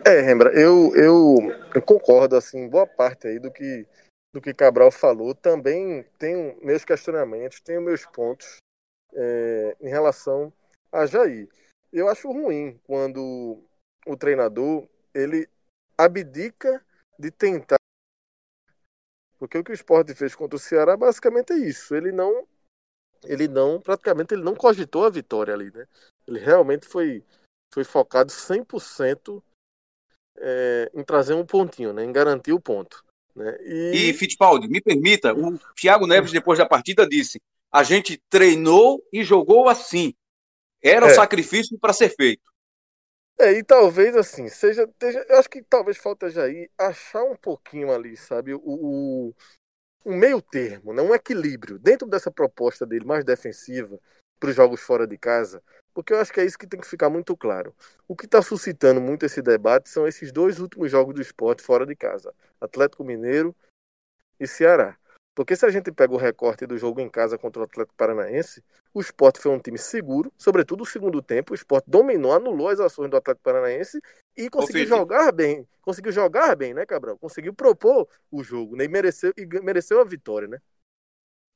É, 0.05 0.21
Rembra, 0.21 0.51
eu, 0.53 0.95
eu, 0.95 1.37
eu 1.75 1.83
concordo, 1.83 2.37
assim, 2.37 2.69
boa 2.69 2.87
parte 2.87 3.27
aí 3.27 3.39
do 3.39 3.51
que 3.51 3.87
do 4.33 4.41
que 4.41 4.55
Cabral 4.55 4.91
falou, 4.91 5.35
também 5.35 6.03
tenho 6.19 6.59
meus 6.63 6.85
questionamentos, 6.85 7.61
tenho 7.61 7.81
meus 7.81 8.05
pontos 8.07 8.59
é, 9.15 9.77
em 9.81 9.89
relação 9.89 10.53
a 10.93 11.07
Jair. 11.07 11.49
Eu 11.93 12.09
acho 12.09 12.31
ruim 12.31 12.79
quando 12.85 13.63
o 14.07 14.17
treinador 14.17 14.87
ele 15.15 15.49
abdica 15.97 16.85
de 17.19 17.31
tentar. 17.31 17.79
Porque 19.39 19.57
o 19.57 19.65
que 19.65 19.71
o 19.71 19.75
esporte 19.75 20.15
fez 20.15 20.35
contra 20.35 20.57
o 20.57 20.61
Ceará 20.61 20.97
basicamente 20.97 21.53
é 21.53 21.57
isso. 21.57 21.95
Ele 21.95 22.13
não. 22.13 22.47
Ele 23.25 23.49
não. 23.49 23.81
Praticamente 23.81 24.35
ele 24.35 24.43
não 24.43 24.55
cogitou 24.55 25.05
a 25.05 25.11
vitória 25.11 25.55
ali, 25.55 25.71
né? 25.71 25.87
Ele 26.27 26.39
realmente 26.39 26.87
foi, 26.87 27.25
foi 27.73 27.85
focado 27.85 28.31
100% 28.31 29.43
é, 30.37 30.91
em 30.95 31.03
trazer 31.03 31.35
um 31.35 31.47
pontinho, 31.47 31.93
né? 31.93 32.05
Em 32.05 32.13
garantir 32.13 32.53
o 32.53 32.61
ponto. 32.61 33.05
Né? 33.39 33.57
E... 33.61 34.11
e 34.11 34.13
Fittipaldi, 34.13 34.69
me 34.69 34.81
permita, 34.81 35.33
o 35.33 35.57
Thiago 35.77 36.07
Neves, 36.07 36.33
depois 36.33 36.59
da 36.59 36.67
partida, 36.67 37.09
disse: 37.09 37.41
a 37.71 37.85
gente 37.85 38.21
treinou 38.29 39.03
e 39.13 39.23
jogou 39.23 39.69
assim. 39.69 40.13
Era 40.83 41.07
o 41.07 41.09
é. 41.09 41.15
sacrifício 41.15 41.79
para 41.79 41.93
ser 41.93 42.09
feito. 42.11 42.43
É, 43.41 43.53
e 43.53 43.63
talvez 43.63 44.17
assim, 44.17 44.49
seja. 44.49 44.89
seja 45.01 45.25
eu 45.29 45.39
acho 45.39 45.49
que 45.49 45.63
talvez 45.63 45.97
falta 45.97 46.29
Jair 46.29 46.69
achar 46.77 47.23
um 47.23 47.37
pouquinho 47.37 47.93
ali, 47.93 48.17
sabe? 48.17 48.53
O, 48.55 48.61
o, 48.65 49.35
um 50.05 50.17
meio 50.17 50.43
termo, 50.43 50.93
né? 50.93 51.01
um 51.01 51.15
equilíbrio 51.15 51.79
dentro 51.79 52.09
dessa 52.09 52.33
proposta 52.33 52.85
dele 52.85 53.05
mais 53.05 53.25
defensiva 53.25 54.01
para 54.41 54.51
os 54.51 54.57
jogos 54.57 54.81
fora 54.81 55.07
de 55.07 55.17
casa, 55.17 55.63
porque 55.99 56.13
eu 56.13 56.21
acho 56.21 56.33
que 56.33 56.39
é 56.39 56.45
isso 56.45 56.57
que 56.57 56.65
tem 56.65 56.79
que 56.79 56.87
ficar 56.87 57.11
muito 57.11 57.37
claro. 57.37 57.75
O 58.07 58.15
que 58.15 58.25
está 58.25 58.41
suscitando 58.41 59.01
muito 59.01 59.27
esse 59.27 59.43
debate 59.43 59.89
são 59.89 60.07
esses 60.07 60.31
dois 60.31 60.61
últimos 60.61 60.89
jogos 60.93 61.13
do 61.13 61.21
esporte 61.21 61.61
fora 61.61 61.85
de 61.85 61.97
casa: 61.97 62.33
Atlético 62.61 63.03
Mineiro 63.03 63.53
e 64.39 64.47
Ceará. 64.47 64.97
Porque 65.35 65.57
se 65.57 65.67
a 65.67 65.71
gente 65.71 65.91
pega 65.91 66.15
o 66.15 66.17
recorte 66.17 66.69
do 66.69 66.79
jogo 66.79 67.01
em 67.01 67.09
casa 67.09 67.37
contra 67.37 67.63
o 67.63 67.65
Atlético 67.65 67.97
Paranaense, 67.97 68.63
o 68.95 69.01
Sport 69.01 69.39
foi 69.39 69.51
um 69.51 69.59
time 69.59 69.77
seguro, 69.77 70.33
sobretudo 70.39 70.79
no 70.79 70.87
segundo 70.87 71.21
tempo. 71.21 71.53
O 71.53 71.57
Sport 71.57 71.83
dominou, 71.85 72.33
anulou 72.33 72.69
as 72.69 72.79
ações 72.79 73.11
do 73.11 73.17
Atlético 73.17 73.43
Paranaense 73.43 74.01
e 74.37 74.49
conseguiu 74.49 74.87
jogar 74.87 75.33
bem. 75.33 75.67
Conseguiu 75.83 76.13
jogar 76.13 76.55
bem, 76.55 76.75
né, 76.75 76.87
Cabral? 76.87 77.19
Conseguiu 77.19 77.53
propor 77.53 78.07
o 78.31 78.45
jogo 78.45 78.77
né? 78.77 78.85
e, 78.85 78.89
mereceu, 78.89 79.33
e 79.37 79.47
mereceu 79.61 80.01
a 80.01 80.05
vitória, 80.05 80.47
né? 80.47 80.59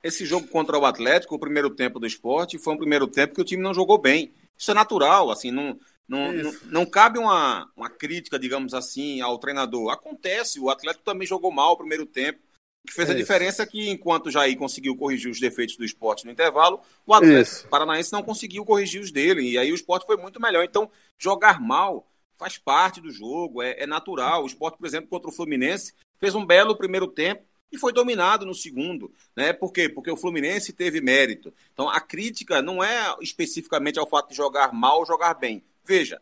Esse 0.03 0.27
jogo 0.27 0.49
contra 0.49 0.79
o 0.79 0.85
Atlético, 0.85 1.35
o 1.35 1.39
primeiro 1.39 1.71
tempo 1.71 2.01
do 2.01 2.07
esporte, 2.07 2.59
foi 2.59 2.75
um 2.75 2.79
primeiro 2.79 3.07
tempo 3.07 3.35
que 3.35 3.41
o 3.41 3.45
time 3.45 3.63
não 3.63 3.73
jogou 3.73 3.99
bem. 3.99 4.33
Isso 4.59 4.71
é 4.71 4.75
natural, 4.75 5.31
assim, 5.31 5.51
não, 5.51 5.79
não, 6.09 6.33
não, 6.33 6.55
não, 6.65 6.87
cabe 6.87 7.19
uma, 7.19 7.71
uma 7.77 7.89
crítica, 7.89 8.39
digamos 8.39 8.75
assim, 8.75 9.21
ao 9.21 9.39
treinador. 9.39 9.91
Acontece, 9.91 10.59
o 10.59 10.71
Atlético 10.71 11.05
também 11.05 11.27
jogou 11.27 11.53
mal 11.53 11.73
o 11.73 11.77
primeiro 11.77 12.05
tempo. 12.05 12.41
O 12.85 12.89
que 12.89 12.95
fez 12.95 13.09
Isso. 13.09 13.17
a 13.17 13.21
diferença 13.21 13.63
é 13.63 13.67
que, 13.67 13.89
enquanto 13.91 14.27
o 14.27 14.31
Jair 14.31 14.59
conseguiu 14.59 14.97
corrigir 14.97 15.31
os 15.31 15.39
defeitos 15.39 15.77
do 15.77 15.85
esporte 15.85 16.25
no 16.25 16.33
intervalo, 16.33 16.81
o 17.07 17.15
Atlético 17.15 17.41
Isso. 17.41 17.69
Paranaense 17.69 18.13
não 18.13 18.25
conseguiu 18.25 18.65
corrigir 18.65 19.01
os 19.01 19.13
dele. 19.13 19.51
E 19.51 19.57
aí 19.57 19.71
o 19.71 19.75
esporte 19.75 20.05
foi 20.05 20.17
muito 20.17 20.43
melhor. 20.43 20.65
Então, 20.65 20.91
jogar 21.17 21.61
mal 21.61 22.09
faz 22.35 22.59
parte 22.59 23.01
do 23.01 23.11
jogo, 23.11 23.63
é, 23.63 23.85
é 23.85 23.87
natural. 23.87 24.43
O 24.43 24.47
esporte, 24.47 24.77
por 24.79 24.87
exemplo, 24.87 25.09
contra 25.09 25.31
o 25.31 25.33
Fluminense, 25.33 25.95
fez 26.19 26.35
um 26.35 26.45
belo 26.45 26.77
primeiro 26.77 27.07
tempo 27.07 27.45
e 27.73 27.79
foi 27.79 27.93
dominado 27.93 28.45
no 28.45 28.55
segundo. 28.55 29.13
Né? 29.35 29.53
Por 29.53 29.73
quê? 29.73 29.89
Porque 29.89 30.11
o 30.11 30.17
Fluminense 30.17 30.73
teve 30.73 31.01
mérito. 31.01 31.53
Então, 31.73 31.89
a 31.89 32.01
crítica 32.01 32.61
não 32.61 32.85
é 32.85 33.17
especificamente 33.23 33.99
ao 33.99 34.09
fato 34.09 34.29
de 34.29 34.37
jogar 34.37 34.73
mal 34.73 34.99
ou 34.99 35.07
jogar 35.07 35.35
bem. 35.35 35.65
Veja, 35.83 36.21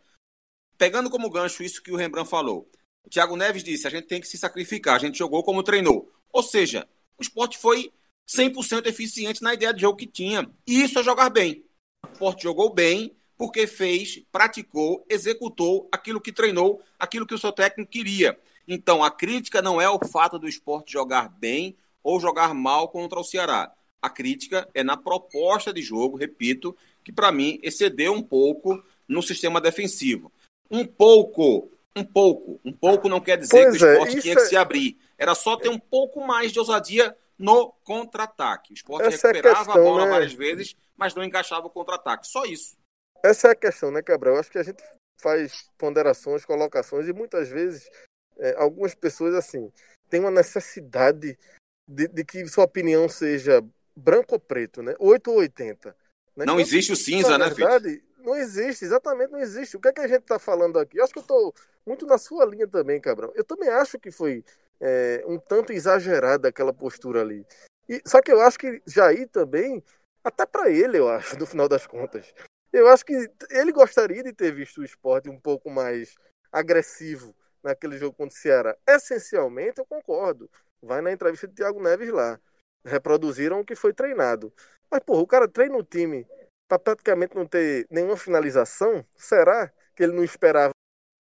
pegando 0.79 1.11
como 1.11 1.29
gancho 1.29 1.63
isso 1.63 1.83
que 1.83 1.91
o 1.91 1.97
Rembrandt 1.97 2.31
falou. 2.31 2.71
O 3.05 3.11
Thiago 3.11 3.37
Neves 3.37 3.65
disse: 3.65 3.87
a 3.87 3.91
gente 3.91 4.07
tem 4.07 4.21
que 4.21 4.29
se 4.29 4.39
sacrificar, 4.39 4.95
a 4.95 4.99
gente 5.01 5.19
jogou 5.19 5.43
como 5.43 5.63
treinou. 5.63 6.11
Ou 6.33 6.43
seja, 6.43 6.89
o 7.19 7.23
esporte 7.23 7.59
foi 7.59 7.93
100% 8.29 8.87
eficiente 8.87 9.43
na 9.43 9.53
ideia 9.53 9.75
de 9.75 9.81
jogo 9.81 9.99
que 9.99 10.07
tinha. 10.07 10.49
E 10.67 10.83
isso 10.83 10.99
é 10.99 11.03
jogar 11.03 11.31
bem. 11.31 11.65
O 12.09 12.13
esporte 12.13 12.45
jogou 12.45 12.73
bem 12.73 13.17
porque 13.37 13.67
fez, 13.67 14.23
praticou, 14.31 15.05
executou 15.09 15.89
aquilo 15.91 16.21
que 16.21 16.31
treinou, 16.31 16.83
aquilo 16.99 17.27
que 17.27 17.35
o 17.35 17.39
seu 17.39 17.51
técnico 17.51 17.91
queria. 17.91 18.39
Então, 18.73 19.03
a 19.03 19.11
crítica 19.11 19.61
não 19.61 19.81
é 19.81 19.91
o 19.91 19.99
fato 19.99 20.39
do 20.39 20.47
esporte 20.47 20.93
jogar 20.93 21.29
bem 21.29 21.77
ou 22.05 22.21
jogar 22.21 22.55
mal 22.55 22.89
contra 22.89 23.19
o 23.19 23.25
Ceará. 23.25 23.75
A 24.01 24.09
crítica 24.09 24.69
é 24.73 24.85
na 24.85 24.97
proposta 24.97 25.73
de 25.73 25.83
jogo, 25.83 26.17
repito, 26.17 26.77
que 27.03 27.11
para 27.11 27.33
mim 27.33 27.59
excedeu 27.65 28.13
um 28.13 28.23
pouco 28.23 28.81
no 29.09 29.25
sistema 29.25 29.61
defensivo. 29.61 30.31
Um 30.71 30.87
pouco, 30.87 31.69
um 31.97 32.05
pouco, 32.05 32.61
um 32.65 32.73
pouco 32.73 33.09
não 33.09 33.21
quer 33.21 33.39
dizer 33.39 33.65
pois 33.65 33.77
que 33.77 33.83
o 33.83 33.89
é, 33.89 33.93
esporte 33.95 34.19
é, 34.19 34.21
tinha 34.21 34.37
que 34.37 34.43
é... 34.43 34.45
se 34.45 34.57
abrir. 34.57 34.97
Era 35.19 35.35
só 35.35 35.57
ter 35.57 35.69
um 35.69 35.79
pouco 35.79 36.25
mais 36.25 36.53
de 36.53 36.61
ousadia 36.61 37.17
no 37.37 37.73
contra-ataque. 37.83 38.73
O 38.73 38.75
esporte 38.75 39.09
Essa 39.09 39.33
recuperava 39.33 39.63
é 39.63 39.65
questão, 39.65 39.83
a 39.83 39.85
bola 39.85 40.05
né? 40.05 40.11
várias 40.13 40.33
vezes, 40.33 40.77
mas 40.97 41.13
não 41.13 41.25
encaixava 41.25 41.67
o 41.67 41.71
contra-ataque. 41.71 42.25
Só 42.29 42.45
isso. 42.45 42.77
Essa 43.21 43.49
é 43.49 43.51
a 43.51 43.57
questão, 43.57 43.91
né, 43.91 44.01
Cabral? 44.01 44.35
Eu 44.35 44.41
acho 44.41 44.51
que 44.53 44.59
a 44.59 44.63
gente 44.63 44.81
faz 45.21 45.69
ponderações, 45.77 46.45
colocações, 46.45 47.09
e 47.09 47.13
muitas 47.13 47.49
vezes 47.49 47.91
é, 48.40 48.55
algumas 48.57 48.94
pessoas, 48.94 49.35
assim, 49.35 49.70
têm 50.09 50.20
uma 50.20 50.31
necessidade 50.31 51.38
de, 51.87 52.09
de, 52.09 52.24
que 52.24 52.46
sua 52.46 52.64
opinião 52.64 53.09
seja 53.09 53.62
branco 53.94 54.35
ou 54.35 54.40
preto, 54.40 54.83
né? 54.83 54.94
8 54.98 55.31
ou 55.31 55.38
80. 55.38 55.88
Né? 55.88 55.94
Não 56.37 56.44
então, 56.44 56.61
existe 56.61 56.92
o 56.92 56.96
cinza, 56.96 57.37
né, 57.37 57.50
verdade, 57.50 58.03
Não 58.18 58.35
existe, 58.35 58.85
exatamente 58.85 59.31
não 59.31 59.40
existe. 59.40 59.76
O 59.76 59.81
que 59.81 59.88
é 59.88 59.92
que 59.92 60.00
a 60.00 60.09
gente 60.09 60.22
está 60.22 60.38
falando 60.38 60.79
aqui? 60.79 60.98
Eu 60.98 61.05
acho 61.05 61.12
que 61.12 61.18
eu 61.18 61.22
estou 61.22 61.55
muito 61.87 62.07
na 62.07 62.16
sua 62.16 62.44
linha 62.46 62.66
também, 62.66 63.00
Cabral. 63.00 63.33
Eu 63.35 63.44
também 63.44 63.68
acho 63.68 63.98
que 63.98 64.11
foi 64.11 64.44
é, 64.81 65.22
um 65.26 65.38
tanto 65.38 65.72
exagerada 65.72 66.48
aquela 66.48 66.72
postura 66.72 67.20
ali. 67.20 67.44
E, 67.88 68.00
só 68.07 68.22
que 68.22 68.33
eu 68.33 68.40
acho 68.40 68.59
que 68.59 68.81
Jair 68.87 69.29
também, 69.29 69.83
até 70.24 70.46
para 70.46 70.70
ele, 70.70 70.98
eu 70.98 71.09
acho, 71.09 71.38
no 71.38 71.46
final 71.46 71.68
das 71.68 71.87
contas, 71.87 72.33
eu 72.72 72.87
acho 72.88 73.05
que 73.05 73.29
ele 73.50 73.72
gostaria 73.72 74.22
de 74.22 74.33
ter 74.33 74.55
visto 74.55 74.81
o 74.81 74.85
esporte 74.85 75.29
um 75.29 75.38
pouco 75.38 75.68
mais 75.68 76.14
agressivo 76.53 77.35
naquele 77.62 77.99
jogo 77.99 78.16
contra 78.16 78.37
o 78.37 78.38
Ceará. 78.38 78.77
Essencialmente, 78.87 79.79
eu 79.79 79.87
concordo. 79.87 80.51
Vai 80.83 81.01
na 81.01 81.12
entrevista 81.12 81.46
de 81.46 81.55
Thiago 81.55 81.83
Neves 81.83 82.11
lá. 82.11 82.40
Reproduziram 82.85 83.61
o 83.61 83.64
que 83.64 83.75
foi 83.75 83.92
treinado. 83.92 84.53
Mas, 84.90 85.01
porra, 85.01 85.23
o 85.23 85.27
cara 85.27 85.49
treina 85.49 85.77
o 85.77 85.85
time 85.85 86.27
para 86.68 86.79
praticamente 86.79 87.35
não 87.35 87.46
ter 87.46 87.87
nenhuma 87.90 88.16
finalização. 88.16 89.05
Será 89.16 89.70
que 89.94 90.03
ele 90.03 90.12
não 90.12 90.25
esperava 90.25 90.73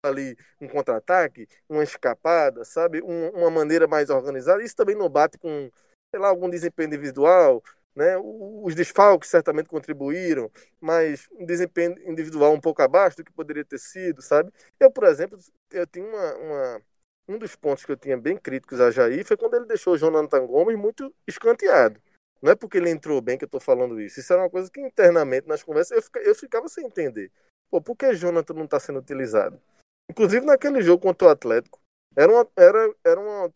ali 0.04 0.36
um 0.60 0.68
contra-ataque, 0.68 1.48
uma 1.68 1.82
escapada, 1.82 2.64
sabe? 2.64 3.02
Um, 3.02 3.30
uma 3.30 3.50
maneira 3.50 3.86
mais 3.86 4.10
organizada. 4.10 4.62
Isso 4.62 4.76
também 4.76 4.94
não 4.94 5.08
bate 5.08 5.38
com, 5.38 5.70
sei 6.10 6.20
lá, 6.20 6.28
algum 6.28 6.48
desempenho 6.48 6.88
individual, 6.88 7.62
né? 7.96 8.16
Os 8.18 8.74
desfalques 8.74 9.30
certamente 9.30 9.68
contribuíram, 9.68 10.50
mas 10.80 11.26
um 11.32 11.46
desempenho 11.46 11.96
individual 12.08 12.52
um 12.52 12.60
pouco 12.60 12.82
abaixo 12.82 13.16
do 13.16 13.24
que 13.24 13.32
poderia 13.32 13.64
ter 13.64 13.78
sido, 13.78 14.20
sabe? 14.20 14.52
Eu, 14.78 14.90
por 14.90 15.04
exemplo, 15.04 15.38
eu 15.72 15.86
tinha 15.86 16.04
uma, 16.04 16.34
uma 16.36 16.82
um 17.28 17.38
dos 17.38 17.56
pontos 17.56 17.84
que 17.84 17.90
eu 17.90 17.96
tinha 17.96 18.16
bem 18.16 18.36
críticos 18.36 18.80
a 18.80 18.90
Jair 18.90 19.24
foi 19.24 19.36
quando 19.36 19.54
ele 19.54 19.66
deixou 19.66 19.94
o 19.94 19.98
Jonathan 19.98 20.46
Gomes 20.46 20.76
muito 20.76 21.12
escanteado. 21.26 22.00
Não 22.40 22.52
é 22.52 22.54
porque 22.54 22.78
ele 22.78 22.90
entrou 22.90 23.20
bem 23.20 23.38
que 23.38 23.44
eu 23.44 23.46
estou 23.46 23.60
falando 23.60 24.00
isso. 24.00 24.20
Isso 24.20 24.32
era 24.32 24.42
uma 24.42 24.50
coisa 24.50 24.70
que 24.70 24.80
internamente 24.80 25.48
nas 25.48 25.62
conversas 25.62 26.08
eu, 26.14 26.22
eu 26.22 26.34
ficava 26.34 26.68
sem 26.68 26.86
entender. 26.86 27.32
Pô, 27.70 27.80
por 27.80 27.96
que 27.96 28.14
Jonathan 28.14 28.54
não 28.54 28.64
está 28.64 28.78
sendo 28.78 29.00
utilizado? 29.00 29.60
Inclusive 30.08 30.46
naquele 30.46 30.82
jogo 30.82 31.02
contra 31.02 31.28
o 31.28 31.30
Atlético, 31.30 31.80
era 32.14 32.30
uma, 32.30 32.48
era, 32.56 32.94
era 33.04 33.20
uma 33.20 33.52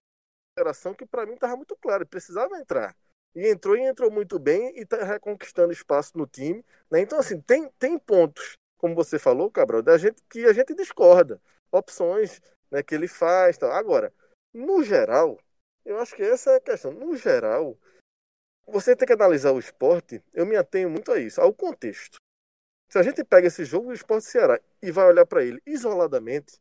operação 0.52 0.94
que 0.94 1.06
para 1.06 1.26
mim 1.26 1.34
estava 1.34 1.56
muito 1.56 1.76
clara, 1.76 2.04
precisava 2.04 2.58
entrar. 2.58 2.96
E 3.34 3.48
entrou 3.48 3.76
e 3.76 3.80
entrou 3.80 4.10
muito 4.10 4.38
bem 4.38 4.76
e 4.76 4.82
está 4.82 5.04
reconquistando 5.04 5.72
espaço 5.72 6.16
no 6.16 6.26
time. 6.26 6.64
Né? 6.90 7.00
Então, 7.00 7.18
assim, 7.18 7.40
tem, 7.40 7.68
tem 7.78 7.98
pontos, 7.98 8.56
como 8.78 8.94
você 8.94 9.18
falou, 9.18 9.50
Cabral, 9.50 9.82
da 9.82 9.96
gente 9.96 10.22
que 10.28 10.44
a 10.46 10.52
gente 10.52 10.74
discorda. 10.74 11.40
Opções 11.70 12.40
né, 12.70 12.82
que 12.82 12.94
ele 12.94 13.06
faz. 13.06 13.56
Tal. 13.56 13.70
Agora, 13.70 14.12
no 14.52 14.82
geral, 14.82 15.38
eu 15.84 15.98
acho 15.98 16.14
que 16.14 16.22
essa 16.22 16.50
é 16.52 16.56
a 16.56 16.60
questão. 16.60 16.92
No 16.92 17.16
geral, 17.16 17.78
você 18.66 18.94
tem 18.94 19.06
que 19.06 19.12
analisar 19.12 19.52
o 19.52 19.58
esporte, 19.58 20.22
eu 20.32 20.46
me 20.46 20.56
atenho 20.56 20.90
muito 20.90 21.10
a 21.12 21.18
isso, 21.18 21.40
ao 21.40 21.52
contexto. 21.52 22.18
Se 22.88 22.98
a 22.98 23.02
gente 23.02 23.22
pega 23.22 23.46
esse 23.46 23.64
jogo 23.64 23.88
do 23.88 23.94
Esporte 23.94 24.26
Ceará 24.26 24.60
e 24.82 24.90
vai 24.90 25.06
olhar 25.06 25.24
para 25.24 25.44
ele 25.44 25.62
isoladamente, 25.64 26.58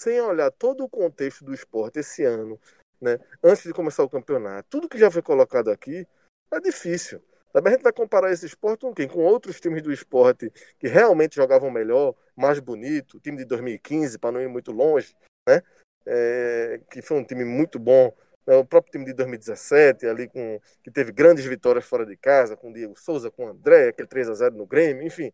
sem 0.00 0.20
olhar 0.20 0.50
todo 0.50 0.84
o 0.84 0.88
contexto 0.88 1.44
do 1.44 1.54
esporte 1.54 1.98
esse 1.98 2.24
ano, 2.24 2.58
né, 3.00 3.18
antes 3.42 3.64
de 3.64 3.72
começar 3.72 4.02
o 4.02 4.08
campeonato, 4.08 4.68
tudo 4.68 4.88
que 4.88 4.98
já 4.98 5.10
foi 5.10 5.22
colocado 5.22 5.70
aqui, 5.70 6.06
é 6.52 6.60
difícil. 6.60 7.22
Também 7.52 7.72
a 7.72 7.76
gente 7.76 7.84
vai 7.84 7.92
comparar 7.92 8.32
esse 8.32 8.44
esporte 8.46 8.80
com 8.80 8.94
quem? 8.94 9.08
Com 9.08 9.20
outros 9.20 9.60
times 9.60 9.82
do 9.82 9.92
esporte 9.92 10.52
que 10.78 10.88
realmente 10.88 11.36
jogavam 11.36 11.70
melhor, 11.70 12.14
mais 12.36 12.60
bonito, 12.60 13.16
o 13.16 13.20
time 13.20 13.38
de 13.38 13.44
2015, 13.46 14.18
para 14.18 14.32
não 14.32 14.40
ir 14.40 14.48
muito 14.48 14.72
longe, 14.72 15.16
né? 15.48 15.62
É, 16.04 16.80
que 16.90 17.02
foi 17.02 17.18
um 17.18 17.24
time 17.24 17.44
muito 17.44 17.78
bom. 17.78 18.12
Né? 18.46 18.56
O 18.56 18.64
próprio 18.64 18.92
time 18.92 19.04
de 19.06 19.12
2017, 19.14 20.06
ali 20.06 20.28
com, 20.28 20.60
que 20.84 20.90
teve 20.90 21.12
grandes 21.12 21.44
vitórias 21.46 21.84
fora 21.84 22.04
de 22.04 22.16
casa, 22.16 22.56
com 22.56 22.70
o 22.70 22.72
Diego 22.72 22.98
Souza, 22.98 23.30
com 23.30 23.46
o 23.46 23.48
André, 23.48 23.88
aquele 23.88 24.06
3 24.06 24.28
a 24.28 24.34
0 24.34 24.54
no 24.56 24.66
Grêmio, 24.66 25.02
enfim 25.02 25.32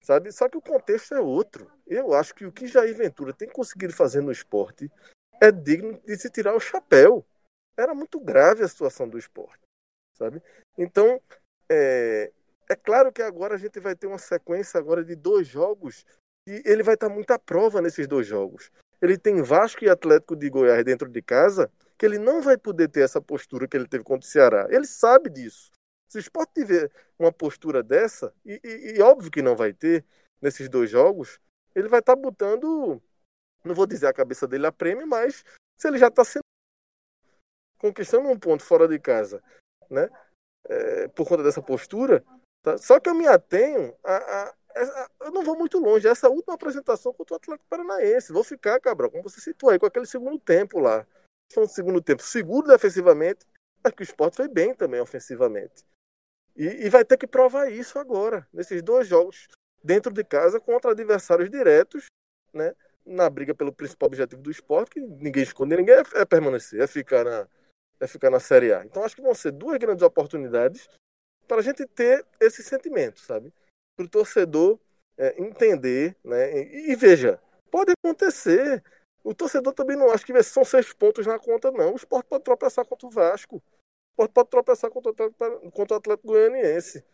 sabe? 0.00 0.32
Só 0.32 0.48
que 0.48 0.56
o 0.56 0.62
contexto 0.62 1.14
é 1.14 1.20
outro. 1.20 1.70
Eu 1.86 2.14
acho 2.14 2.34
que 2.34 2.46
o 2.46 2.52
que 2.52 2.66
Jair 2.66 2.94
Ventura 2.94 3.32
tem 3.32 3.48
conseguido 3.48 3.92
fazer 3.92 4.20
no 4.20 4.32
esporte 4.32 4.90
é 5.40 5.50
digno 5.50 6.00
de 6.06 6.16
se 6.16 6.30
tirar 6.30 6.54
o 6.54 6.60
chapéu. 6.60 7.24
Era 7.76 7.94
muito 7.94 8.18
grave 8.18 8.64
a 8.64 8.68
situação 8.68 9.08
do 9.08 9.18
esporte, 9.18 9.62
sabe? 10.16 10.42
Então, 10.76 11.20
é, 11.68 12.32
é 12.68 12.76
claro 12.76 13.12
que 13.12 13.22
agora 13.22 13.54
a 13.54 13.58
gente 13.58 13.78
vai 13.78 13.94
ter 13.94 14.06
uma 14.06 14.18
sequência 14.18 14.78
agora 14.78 15.04
de 15.04 15.14
dois 15.14 15.46
jogos 15.46 16.04
e 16.46 16.62
ele 16.64 16.82
vai 16.82 16.94
estar 16.94 17.08
muito 17.08 17.30
à 17.30 17.38
prova 17.38 17.80
nesses 17.80 18.06
dois 18.06 18.26
jogos. 18.26 18.70
Ele 19.00 19.16
tem 19.16 19.42
Vasco 19.42 19.84
e 19.84 19.88
Atlético 19.88 20.34
de 20.34 20.50
Goiás 20.50 20.84
dentro 20.84 21.08
de 21.08 21.22
casa, 21.22 21.70
que 21.96 22.04
ele 22.04 22.18
não 22.18 22.42
vai 22.42 22.56
poder 22.56 22.88
ter 22.88 23.00
essa 23.00 23.20
postura 23.20 23.68
que 23.68 23.76
ele 23.76 23.86
teve 23.86 24.02
contra 24.02 24.26
o 24.26 24.30
Ceará. 24.30 24.66
Ele 24.70 24.86
sabe 24.86 25.30
disso. 25.30 25.70
Se 26.08 26.18
o 26.18 26.20
esporte 26.20 26.54
tiver 26.54 26.90
uma 27.18 27.30
postura 27.32 27.82
dessa, 27.82 28.32
e, 28.44 28.60
e, 28.64 28.96
e 28.96 29.02
óbvio 29.02 29.30
que 29.30 29.42
não 29.42 29.54
vai 29.54 29.72
ter 29.72 30.04
nesses 30.40 30.68
dois 30.68 30.90
jogos, 30.90 31.38
ele 31.74 31.88
vai 31.88 32.00
estar 32.00 32.16
botando 32.16 33.00
não 33.68 33.74
vou 33.74 33.86
dizer 33.86 34.06
a 34.06 34.12
cabeça 34.12 34.46
dele 34.46 34.66
a 34.66 34.72
prêmio, 34.72 35.06
mas 35.06 35.44
se 35.76 35.88
ele 35.88 35.98
já 35.98 36.08
está 36.08 36.24
sendo 36.24 36.42
conquistando 37.78 38.28
um 38.28 38.38
ponto 38.38 38.64
fora 38.64 38.88
de 38.88 38.98
casa, 38.98 39.42
né? 39.88 40.08
É, 40.68 41.08
por 41.08 41.26
conta 41.26 41.42
dessa 41.42 41.62
postura, 41.62 42.24
tá? 42.62 42.76
só 42.76 42.98
que 43.00 43.08
eu 43.08 43.14
me 43.14 43.26
atenho 43.26 43.96
a, 44.04 44.16
a, 44.16 44.48
a, 44.48 45.10
eu 45.22 45.30
não 45.30 45.42
vou 45.42 45.56
muito 45.56 45.78
longe. 45.78 46.08
Essa 46.08 46.28
última 46.28 46.54
apresentação 46.54 47.12
contra 47.12 47.34
o 47.34 47.36
Atlético 47.36 47.68
Paranaense, 47.68 48.32
vou 48.32 48.44
ficar, 48.44 48.80
Cabral, 48.80 49.10
como 49.10 49.22
você 49.22 49.40
citou 49.40 49.70
aí, 49.70 49.78
com 49.78 49.86
aquele 49.86 50.06
segundo 50.06 50.38
tempo 50.38 50.78
lá. 50.78 51.06
Foi 51.52 51.64
um 51.64 51.68
segundo 51.68 52.02
tempo 52.02 52.22
seguro 52.22 52.66
defensivamente, 52.66 53.46
mas 53.82 53.94
que 53.94 54.02
o 54.02 54.04
esporte 54.04 54.36
foi 54.36 54.48
bem 54.48 54.74
também 54.74 55.00
ofensivamente. 55.00 55.84
E, 56.56 56.86
e 56.86 56.90
vai 56.90 57.04
ter 57.04 57.16
que 57.16 57.26
provar 57.26 57.70
isso 57.70 57.98
agora, 57.98 58.46
nesses 58.52 58.82
dois 58.82 59.06
jogos 59.06 59.48
dentro 59.82 60.12
de 60.12 60.24
casa 60.24 60.60
contra 60.60 60.90
adversários 60.90 61.48
diretos, 61.48 62.06
né? 62.52 62.74
Na 63.08 63.30
briga 63.30 63.54
pelo 63.54 63.72
principal 63.72 64.08
objetivo 64.08 64.42
do 64.42 64.50
esporte, 64.50 64.92
que 64.92 65.00
ninguém 65.00 65.42
esconde 65.42 65.76
ninguém, 65.76 65.94
é, 65.94 66.02
é 66.20 66.24
permanecer, 66.24 66.80
é 66.80 66.86
ficar, 66.86 67.24
na, 67.24 67.48
é 67.98 68.06
ficar 68.06 68.30
na 68.30 68.38
Série 68.38 68.72
A. 68.72 68.84
Então 68.84 69.02
acho 69.02 69.16
que 69.16 69.22
vão 69.22 69.34
ser 69.34 69.52
duas 69.52 69.78
grandes 69.78 70.02
oportunidades 70.02 70.88
para 71.46 71.58
a 71.58 71.62
gente 71.62 71.86
ter 71.86 72.24
esse 72.38 72.62
sentimento, 72.62 73.20
sabe? 73.20 73.52
Para 73.96 74.04
o 74.04 74.08
torcedor 74.08 74.78
é, 75.16 75.40
entender, 75.42 76.14
né? 76.22 76.62
E, 76.62 76.92
e, 76.92 76.94
veja, 76.94 77.40
pode 77.70 77.92
acontecer. 77.92 78.84
O 79.24 79.34
torcedor 79.34 79.72
também 79.72 79.96
não 79.96 80.10
acha 80.10 80.24
que 80.24 80.42
são 80.42 80.64
seis 80.64 80.92
pontos 80.92 81.26
na 81.26 81.38
conta, 81.38 81.70
não. 81.72 81.92
O 81.92 81.96
esporte 81.96 82.26
pode 82.26 82.44
tropeçar 82.44 82.84
contra 82.86 83.06
o 83.06 83.10
Vasco. 83.10 83.56
O 83.56 84.22
esporte 84.22 84.32
pode 84.32 84.50
tropeçar 84.50 84.90
contra 84.90 85.10
o 85.10 85.70
contra 85.70 85.94
o 85.94 85.98
Atlético 85.98 86.28
Goianiense, 86.28 87.04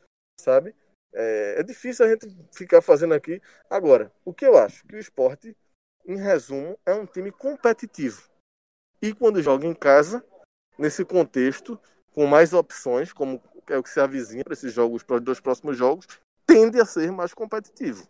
sabe? 0.40 0.74
É, 1.14 1.60
é, 1.60 1.62
difícil 1.62 2.04
a 2.04 2.08
gente 2.08 2.26
ficar 2.52 2.82
fazendo 2.82 3.14
aqui. 3.14 3.40
Agora, 3.70 4.12
o 4.24 4.34
que 4.34 4.44
eu 4.44 4.58
acho? 4.58 4.84
Que 4.86 4.96
o 4.96 4.98
esporte, 4.98 5.56
em 6.06 6.16
resumo, 6.16 6.78
é 6.84 6.94
um 6.94 7.06
time 7.06 7.30
competitivo. 7.30 8.22
E 9.00 9.12
quando 9.12 9.42
joga 9.42 9.66
em 9.66 9.74
casa, 9.74 10.24
nesse 10.78 11.04
contexto, 11.04 11.78
com 12.12 12.26
mais 12.26 12.52
opções, 12.52 13.12
como 13.12 13.42
é 13.68 13.76
o 13.76 13.82
que 13.82 13.90
se 13.90 14.00
avizinha 14.00 14.44
para 14.44 14.52
esses 14.52 14.72
jogos, 14.72 15.02
para 15.02 15.16
os 15.16 15.22
dois 15.22 15.40
próximos 15.40 15.76
jogos, 15.76 16.06
tende 16.46 16.80
a 16.80 16.84
ser 16.84 17.10
mais 17.10 17.34
competitivo. 17.34 18.06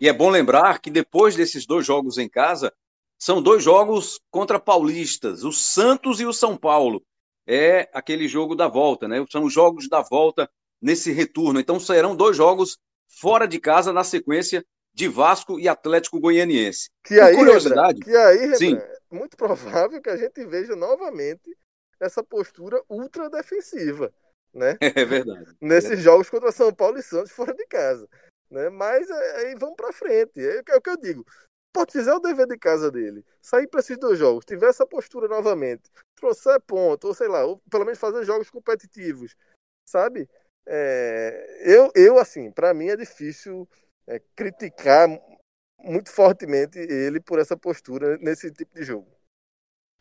E 0.00 0.08
é 0.08 0.12
bom 0.12 0.30
lembrar 0.30 0.80
que 0.80 0.90
depois 0.90 1.36
desses 1.36 1.66
dois 1.66 1.84
jogos 1.84 2.16
em 2.16 2.28
casa, 2.28 2.72
são 3.18 3.42
dois 3.42 3.62
jogos 3.62 4.18
contra 4.30 4.58
paulistas, 4.58 5.44
o 5.44 5.52
Santos 5.52 6.20
e 6.20 6.26
o 6.26 6.32
São 6.32 6.56
Paulo. 6.56 7.04
É 7.46 7.90
aquele 7.92 8.26
jogo 8.26 8.54
da 8.54 8.66
volta, 8.68 9.06
né? 9.06 9.22
São 9.28 9.44
os 9.44 9.52
jogos 9.52 9.88
da 9.88 10.00
volta 10.00 10.50
nesse 10.80 11.12
retorno. 11.12 11.60
Então 11.60 11.78
serão 11.78 12.16
dois 12.16 12.36
jogos 12.36 12.78
fora 13.06 13.46
de 13.46 13.58
casa 13.58 13.92
na 13.92 14.04
sequência 14.04 14.64
de 15.00 15.08
Vasco 15.08 15.58
e 15.58 15.66
Atlético 15.66 16.20
Goianiense. 16.20 16.90
Que 17.02 17.18
aí, 17.18 17.34
curiosidade, 17.34 18.00
que 18.00 18.14
aí, 18.14 18.54
sim. 18.56 18.76
é 18.76 18.98
muito 19.10 19.34
provável 19.34 20.00
que 20.02 20.10
a 20.10 20.16
gente 20.16 20.44
veja 20.44 20.76
novamente 20.76 21.56
essa 21.98 22.22
postura 22.22 22.82
ultra 22.86 23.30
defensiva, 23.30 24.12
né? 24.52 24.76
É 24.94 25.04
verdade. 25.06 25.56
Nesses 25.58 26.00
é. 26.00 26.02
jogos 26.02 26.28
contra 26.28 26.52
São 26.52 26.70
Paulo 26.70 26.98
e 26.98 27.02
Santos 27.02 27.32
fora 27.32 27.54
de 27.54 27.66
casa, 27.66 28.06
né? 28.50 28.68
Mas 28.68 29.08
é, 29.08 29.36
aí 29.36 29.54
vamos 29.58 29.74
para 29.74 29.90
frente. 29.90 30.38
É, 30.38 30.62
é 30.68 30.76
o 30.76 30.82
que 30.82 30.90
eu 30.90 30.98
digo. 30.98 31.24
Pode 31.72 31.92
fizer 31.92 32.12
o 32.12 32.20
dever 32.20 32.46
de 32.46 32.58
casa 32.58 32.90
dele, 32.90 33.24
sair 33.40 33.68
para 33.68 33.80
esses 33.80 33.96
dois 33.96 34.18
jogos, 34.18 34.44
tiver 34.44 34.68
essa 34.68 34.84
postura 34.84 35.28
novamente, 35.28 35.84
trouxer 36.14 36.60
ponto, 36.60 37.06
ou 37.06 37.14
sei 37.14 37.28
lá, 37.28 37.46
ou 37.46 37.58
pelo 37.70 37.86
menos 37.86 37.98
fazer 37.98 38.22
jogos 38.24 38.50
competitivos, 38.50 39.34
sabe? 39.88 40.28
É, 40.66 41.62
eu, 41.64 41.90
eu, 41.94 42.18
assim, 42.18 42.50
para 42.50 42.74
mim 42.74 42.88
é 42.88 42.96
difícil 42.96 43.66
é, 44.06 44.20
criticar 44.34 45.08
muito 45.78 46.10
fortemente 46.10 46.78
ele 46.78 47.20
por 47.20 47.38
essa 47.38 47.56
postura 47.56 48.18
nesse 48.18 48.52
tipo 48.52 48.74
de 48.74 48.84
jogo. 48.84 49.08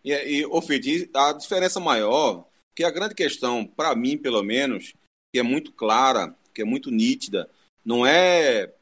E, 0.03 0.13
e 0.13 0.61
Fede, 0.61 1.09
a 1.13 1.33
diferença 1.33 1.79
maior, 1.79 2.49
que 2.75 2.83
a 2.83 2.91
grande 2.91 3.15
questão, 3.15 3.65
para 3.65 3.95
mim 3.95 4.17
pelo 4.17 4.43
menos, 4.43 4.93
que 5.33 5.39
é 5.39 5.43
muito 5.43 5.73
clara, 5.73 6.35
que 6.53 6.61
é 6.61 6.65
muito 6.65 6.91
nítida, 6.91 7.49
não 7.83 8.05
é, 8.05 8.73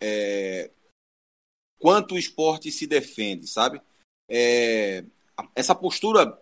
é 0.00 0.70
quanto 1.78 2.14
o 2.14 2.18
esporte 2.18 2.70
se 2.70 2.86
defende, 2.86 3.46
sabe? 3.46 3.80
É, 4.28 5.04
essa 5.54 5.74
postura 5.74 6.40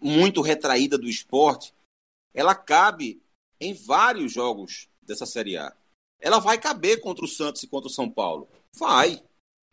muito 0.00 0.40
retraída 0.40 0.96
do 0.98 1.08
esporte, 1.08 1.74
ela 2.34 2.54
cabe 2.54 3.22
em 3.60 3.74
vários 3.74 4.32
jogos 4.32 4.88
dessa 5.00 5.26
Série 5.26 5.56
A. 5.56 5.74
Ela 6.22 6.38
vai 6.38 6.56
caber 6.56 7.00
contra 7.00 7.24
o 7.24 7.28
Santos 7.28 7.64
e 7.64 7.66
contra 7.66 7.88
o 7.88 7.92
São 7.92 8.08
Paulo? 8.08 8.48
Vai. 8.78 9.20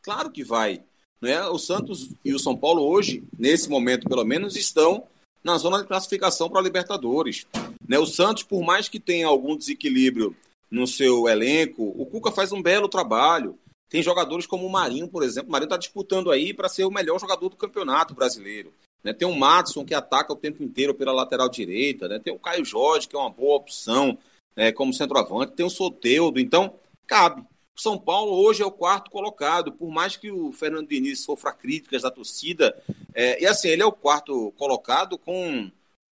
Claro 0.02 0.32
que 0.32 0.44
vai. 0.44 0.84
Né? 1.22 1.46
O 1.46 1.60
Santos 1.60 2.10
e 2.26 2.34
o 2.34 2.40
São 2.40 2.58
Paulo 2.58 2.82
hoje, 2.82 3.24
nesse 3.38 3.70
momento 3.70 4.10
pelo 4.10 4.26
menos, 4.26 4.56
estão 4.56 5.04
na 5.44 5.58
zona 5.60 5.78
de 5.78 5.88
classificação 5.88 6.50
para 6.50 6.60
a 6.60 6.64
Libertadores. 6.64 7.46
Né? 7.88 8.00
O 8.00 8.06
Santos, 8.08 8.42
por 8.44 8.64
mais 8.64 8.90
que 8.90 9.00
tenha 9.00 9.28
algum 9.28 9.56
desequilíbrio 9.56 10.36
no 10.72 10.88
seu 10.88 11.28
elenco, 11.28 11.84
o 11.96 12.06
Cuca 12.06 12.32
faz 12.32 12.52
um 12.52 12.62
belo 12.62 12.90
trabalho. 12.90 13.58
Tem 13.88 14.02
jogadores 14.02 14.48
como 14.48 14.66
o 14.66 14.72
Marinho, 14.72 15.08
por 15.08 15.22
exemplo. 15.22 15.50
O 15.50 15.52
Marinho 15.52 15.68
está 15.68 15.78
disputando 15.78 16.32
aí 16.32 16.52
para 16.52 16.70
ser 16.70 16.84
o 16.84 16.92
melhor 16.92 17.20
jogador 17.20 17.50
do 17.50 17.56
campeonato 17.56 18.16
brasileiro. 18.16 18.74
Né? 19.04 19.14
Tem 19.14 19.28
o 19.28 19.36
Matson, 19.36 19.86
que 19.86 19.94
ataca 19.94 20.34
o 20.34 20.36
tempo 20.36 20.64
inteiro 20.64 20.96
pela 20.96 21.12
lateral 21.12 21.48
direita. 21.48 22.08
Né? 22.08 22.20
Tem 22.20 22.34
o 22.34 22.40
Caio 22.40 22.66
Jorge, 22.66 23.08
que 23.08 23.16
é 23.16 23.20
uma 23.20 23.30
boa 23.30 23.58
opção 23.58 24.18
né? 24.60 24.74
como 24.74 24.94
centroavante. 24.94 25.54
Tem 25.54 25.66
o 25.66 25.70
Soteudo. 25.70 26.38
Então, 26.38 26.78
cabe. 27.08 27.42
O 27.42 27.82
São 27.82 27.98
Paulo 27.98 28.34
hoje 28.34 28.62
é 28.62 28.66
o 28.66 28.72
quarto 28.72 29.10
colocado, 29.10 29.72
por 29.72 29.90
mais 29.90 30.18
que 30.18 30.30
o 30.30 30.52
Fernando 30.52 30.90
Diniz 30.90 31.22
sofra 31.22 31.54
críticas 31.54 32.02
da 32.02 32.12
torcida. 32.12 32.78
É, 33.16 33.42
e 33.42 33.46
assim, 33.46 33.70
ele 33.70 33.82
é 33.82 33.86
o 33.86 33.92
quarto 33.92 34.52
colocado 34.58 35.18
com 35.18 35.72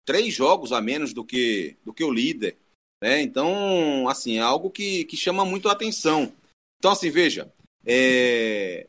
três 0.05 0.35
jogos 0.35 0.73
a 0.73 0.81
menos 0.81 1.13
do 1.13 1.25
que, 1.25 1.77
do 1.85 1.95
que 1.95 2.03
o 2.03 2.11
líder. 2.11 2.57
Né? 3.01 3.23
Então, 3.23 4.09
assim, 4.09 4.39
é 4.39 4.41
algo 4.41 4.71
que, 4.71 5.05
que 5.05 5.17
chama 5.17 5.45
muito 5.45 5.69
a 5.69 5.73
atenção. 5.73 6.33
Então, 6.81 6.91
assim, 6.91 7.11
veja, 7.11 7.53
é, 7.87 8.89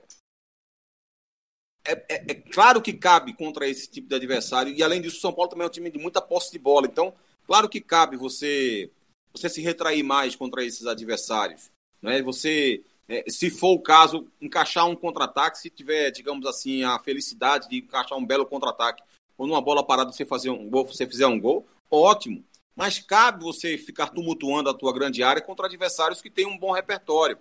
é, 1.85 1.91
é, 1.91 2.15
é, 2.31 2.33
claro 2.33 2.81
que 2.81 2.93
cabe 2.93 3.33
contra 3.33 3.69
esse 3.69 3.87
tipo 3.87 4.09
de 4.09 4.15
adversário. 4.15 4.73
E 4.73 4.81
além 4.81 4.99
disso, 4.99 5.17
o 5.17 5.21
São 5.21 5.31
Paulo 5.31 5.51
também 5.51 5.65
é 5.65 5.67
um 5.67 5.71
time 5.71 5.91
de 5.91 5.99
muita 5.99 6.19
posse 6.19 6.51
de 6.51 6.57
bola. 6.57 6.87
Então, 6.87 7.13
claro 7.45 7.69
que 7.69 7.79
cabe 7.79 8.17
você 8.17 8.89
você 9.33 9.49
se 9.49 9.61
retrair 9.61 10.03
mais 10.03 10.35
contra 10.35 10.63
esses 10.63 10.85
adversários. 10.85 11.71
Né? 12.01 12.21
Você, 12.21 12.83
é, 13.07 13.23
se 13.27 13.49
for 13.49 13.71
o 13.71 13.79
caso, 13.79 14.27
encaixar 14.39 14.87
um 14.87 14.95
contra-ataque, 14.95 15.57
se 15.57 15.69
tiver, 15.69 16.11
digamos 16.11 16.45
assim, 16.45 16.83
a 16.83 16.99
felicidade 16.99 17.67
de 17.69 17.77
encaixar 17.77 18.17
um 18.17 18.25
belo 18.25 18.45
contra-ataque, 18.45 19.03
ou 19.37 19.47
numa 19.47 19.61
bola 19.61 19.83
parada 19.83 20.11
você 20.11 20.25
fazer 20.25 20.51
um 20.51 20.69
gol, 20.69 20.85
você 20.85 21.07
fizer 21.07 21.27
um 21.27 21.39
gol, 21.39 21.67
ótimo. 21.89 22.43
Mas 22.75 22.99
cabe 22.99 23.43
você 23.43 23.77
ficar 23.77 24.09
tumultuando 24.09 24.69
a 24.69 24.73
tua 24.73 24.93
grande 24.93 25.23
área 25.23 25.41
contra 25.41 25.65
adversários 25.65 26.21
que 26.21 26.29
têm 26.29 26.45
um 26.45 26.57
bom 26.57 26.71
repertório. 26.71 27.37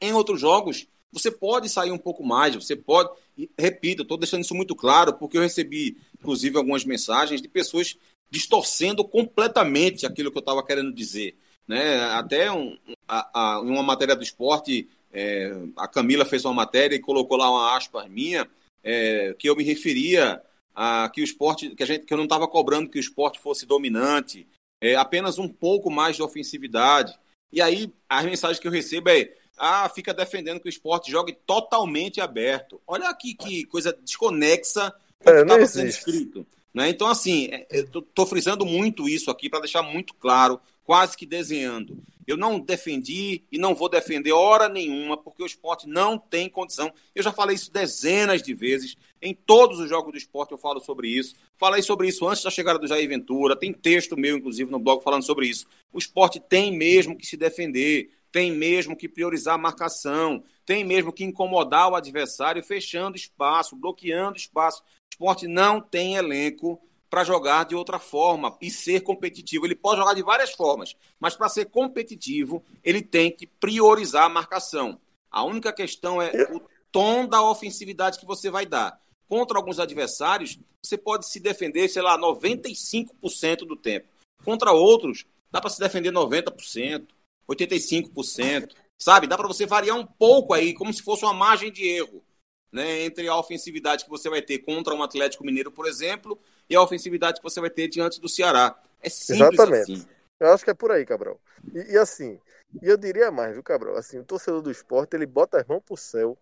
Em 0.00 0.12
outros 0.12 0.40
jogos, 0.40 0.86
você 1.12 1.30
pode 1.30 1.68
sair 1.68 1.92
um 1.92 1.98
pouco 1.98 2.24
mais, 2.24 2.54
você 2.54 2.74
pode. 2.74 3.10
E, 3.36 3.48
repito, 3.58 4.02
estou 4.02 4.16
deixando 4.16 4.42
isso 4.42 4.54
muito 4.54 4.74
claro, 4.74 5.12
porque 5.14 5.36
eu 5.36 5.42
recebi, 5.42 5.96
inclusive, 6.18 6.56
algumas 6.56 6.84
mensagens 6.84 7.40
de 7.40 7.48
pessoas 7.48 7.96
distorcendo 8.32 9.04
completamente 9.04 10.06
aquilo 10.06 10.32
que 10.32 10.38
eu 10.38 10.40
estava 10.40 10.64
querendo 10.64 10.90
dizer. 10.90 11.36
Né? 11.68 12.00
Até 12.12 12.50
um, 12.50 12.78
a, 13.06 13.56
a, 13.56 13.60
uma 13.60 13.82
matéria 13.82 14.16
do 14.16 14.22
esporte, 14.22 14.88
é, 15.12 15.54
a 15.76 15.86
Camila 15.86 16.24
fez 16.24 16.42
uma 16.46 16.54
matéria 16.54 16.96
e 16.96 17.00
colocou 17.00 17.36
lá 17.36 17.50
uma 17.50 17.76
aspas 17.76 18.08
minha, 18.08 18.48
é, 18.82 19.36
que 19.38 19.50
eu 19.50 19.54
me 19.54 19.62
referia 19.62 20.42
a 20.74 21.10
que 21.12 21.20
o 21.20 21.24
esporte, 21.24 21.74
que, 21.74 21.82
a 21.82 21.86
gente, 21.86 22.06
que 22.06 22.14
eu 22.14 22.16
não 22.16 22.24
estava 22.24 22.48
cobrando 22.48 22.88
que 22.88 22.96
o 22.96 23.00
esporte 23.00 23.38
fosse 23.38 23.66
dominante, 23.66 24.48
é, 24.80 24.94
apenas 24.94 25.38
um 25.38 25.46
pouco 25.46 25.90
mais 25.90 26.16
de 26.16 26.22
ofensividade. 26.22 27.14
E 27.52 27.60
aí 27.60 27.92
as 28.08 28.24
mensagens 28.24 28.58
que 28.58 28.66
eu 28.66 28.72
recebo 28.72 29.10
é 29.10 29.30
ah, 29.58 29.90
fica 29.90 30.14
defendendo 30.14 30.58
que 30.58 30.68
o 30.68 30.70
esporte 30.70 31.10
jogue 31.10 31.34
totalmente 31.46 32.18
aberto. 32.18 32.80
Olha 32.86 33.10
aqui 33.10 33.34
que 33.34 33.66
coisa 33.66 33.92
desconexa 33.92 34.90
com 35.22 35.30
o 35.30 35.34
é, 35.34 35.36
que 35.36 35.42
estava 35.42 35.66
sendo 35.66 35.88
escrito. 35.88 36.46
Né? 36.72 36.88
Então, 36.88 37.06
assim, 37.06 37.48
é, 37.50 37.66
estou 37.70 38.26
frisando 38.26 38.64
muito 38.64 39.08
isso 39.08 39.30
aqui 39.30 39.48
para 39.48 39.60
deixar 39.60 39.82
muito 39.82 40.14
claro, 40.14 40.60
quase 40.84 41.16
que 41.16 41.26
desenhando. 41.26 42.02
Eu 42.26 42.36
não 42.36 42.58
defendi 42.58 43.42
e 43.50 43.58
não 43.58 43.74
vou 43.74 43.88
defender 43.88 44.32
hora 44.32 44.68
nenhuma, 44.68 45.16
porque 45.16 45.42
o 45.42 45.46
esporte 45.46 45.88
não 45.88 46.16
tem 46.16 46.48
condição. 46.48 46.92
Eu 47.14 47.22
já 47.22 47.32
falei 47.32 47.56
isso 47.56 47.72
dezenas 47.72 48.42
de 48.42 48.54
vezes. 48.54 48.96
Em 49.20 49.34
todos 49.34 49.80
os 49.80 49.88
jogos 49.88 50.12
do 50.12 50.18
esporte 50.18 50.52
eu 50.52 50.58
falo 50.58 50.80
sobre 50.80 51.08
isso. 51.08 51.34
Falei 51.58 51.82
sobre 51.82 52.08
isso 52.08 52.26
antes 52.26 52.42
da 52.42 52.50
chegada 52.50 52.78
do 52.78 52.86
Jair 52.86 53.08
Ventura. 53.08 53.56
Tem 53.56 53.72
texto 53.72 54.16
meu, 54.16 54.36
inclusive, 54.36 54.70
no 54.70 54.78
blog 54.78 55.02
falando 55.02 55.24
sobre 55.24 55.48
isso. 55.48 55.66
O 55.92 55.98
esporte 55.98 56.40
tem 56.40 56.76
mesmo 56.76 57.16
que 57.16 57.26
se 57.26 57.36
defender 57.36 58.10
tem 58.32 58.50
mesmo 58.50 58.96
que 58.96 59.08
priorizar 59.08 59.54
a 59.54 59.58
marcação, 59.58 60.42
tem 60.64 60.82
mesmo 60.82 61.12
que 61.12 61.22
incomodar 61.22 61.90
o 61.90 61.94
adversário, 61.94 62.62
fechando 62.62 63.14
espaço, 63.14 63.76
bloqueando 63.76 64.38
espaço. 64.38 64.82
Esporte 65.12 65.46
não 65.46 65.78
tem 65.78 66.16
elenco 66.16 66.80
para 67.10 67.22
jogar 67.22 67.66
de 67.66 67.74
outra 67.74 67.98
forma 67.98 68.56
e 68.62 68.70
ser 68.70 69.02
competitivo. 69.02 69.66
Ele 69.66 69.74
pode 69.74 70.00
jogar 70.00 70.14
de 70.14 70.22
várias 70.22 70.52
formas, 70.52 70.96
mas 71.20 71.36
para 71.36 71.50
ser 71.50 71.66
competitivo, 71.66 72.64
ele 72.82 73.02
tem 73.02 73.30
que 73.30 73.46
priorizar 73.46 74.24
a 74.24 74.30
marcação. 74.30 74.98
A 75.30 75.44
única 75.44 75.70
questão 75.70 76.20
é 76.20 76.30
o 76.50 76.62
tom 76.90 77.26
da 77.26 77.42
ofensividade 77.42 78.18
que 78.18 78.24
você 78.24 78.50
vai 78.50 78.64
dar. 78.64 78.98
Contra 79.28 79.58
alguns 79.58 79.78
adversários, 79.78 80.58
você 80.82 80.96
pode 80.96 81.28
se 81.28 81.38
defender, 81.38 81.88
sei 81.88 82.00
lá, 82.00 82.18
95% 82.18 83.66
do 83.66 83.76
tempo. 83.76 84.08
Contra 84.42 84.72
outros, 84.72 85.26
dá 85.50 85.60
para 85.60 85.68
se 85.68 85.78
defender 85.78 86.10
90%, 86.10 87.06
85%, 87.46 88.74
sabe? 88.98 89.26
Dá 89.26 89.36
para 89.36 89.46
você 89.46 89.66
variar 89.66 89.98
um 89.98 90.06
pouco 90.06 90.54
aí, 90.54 90.72
como 90.72 90.92
se 90.92 91.02
fosse 91.02 91.22
uma 91.22 91.34
margem 91.34 91.70
de 91.70 91.86
erro, 91.86 92.24
né, 92.72 93.02
entre 93.02 93.28
a 93.28 93.36
ofensividade 93.36 94.04
que 94.04 94.10
você 94.10 94.30
vai 94.30 94.40
ter 94.40 94.58
contra 94.60 94.94
um 94.94 95.02
Atlético 95.02 95.44
Mineiro, 95.44 95.70
por 95.70 95.86
exemplo, 95.86 96.40
e 96.68 96.74
a 96.74 96.82
ofensividade 96.82 97.38
que 97.38 97.42
você 97.42 97.60
vai 97.60 97.70
ter 97.70 97.86
diante 97.86 98.20
do 98.20 98.28
Ceará. 98.28 98.80
É 99.00 99.10
simples 99.10 99.52
Exatamente. 99.52 99.92
assim. 99.92 100.08
Eu 100.40 100.52
acho 100.52 100.64
que 100.64 100.70
é 100.70 100.74
por 100.74 100.90
aí, 100.90 101.04
Cabral. 101.04 101.38
E, 101.72 101.92
e 101.92 101.98
assim, 101.98 102.40
e 102.80 102.88
eu 102.88 102.96
diria 102.96 103.30
mais, 103.30 103.52
viu, 103.52 103.62
Cabral? 103.62 103.96
Assim, 103.96 104.18
o 104.18 104.24
torcedor 104.24 104.62
do 104.62 104.70
esporte, 104.70 105.14
ele 105.14 105.26
bota 105.26 105.60
as 105.60 105.66
mãos 105.66 105.82
pro 105.84 105.96
céu 105.96 106.38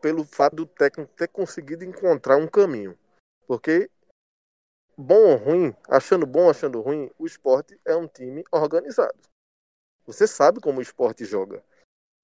pelo 0.00 0.24
fato 0.24 0.56
do 0.56 0.66
técnico 0.66 1.12
ter 1.14 1.28
conseguido 1.28 1.84
encontrar 1.84 2.36
um 2.36 2.46
caminho. 2.46 2.98
Porque, 3.46 3.90
bom 4.96 5.32
ou 5.32 5.36
ruim, 5.36 5.74
achando 5.88 6.26
bom, 6.26 6.50
achando 6.50 6.80
ruim, 6.80 7.10
o 7.18 7.26
esporte 7.26 7.78
é 7.84 7.96
um 7.96 8.06
time 8.06 8.44
organizado. 8.50 9.18
Você 10.04 10.26
sabe 10.26 10.60
como 10.60 10.78
o 10.78 10.82
esporte 10.82 11.24
joga. 11.24 11.64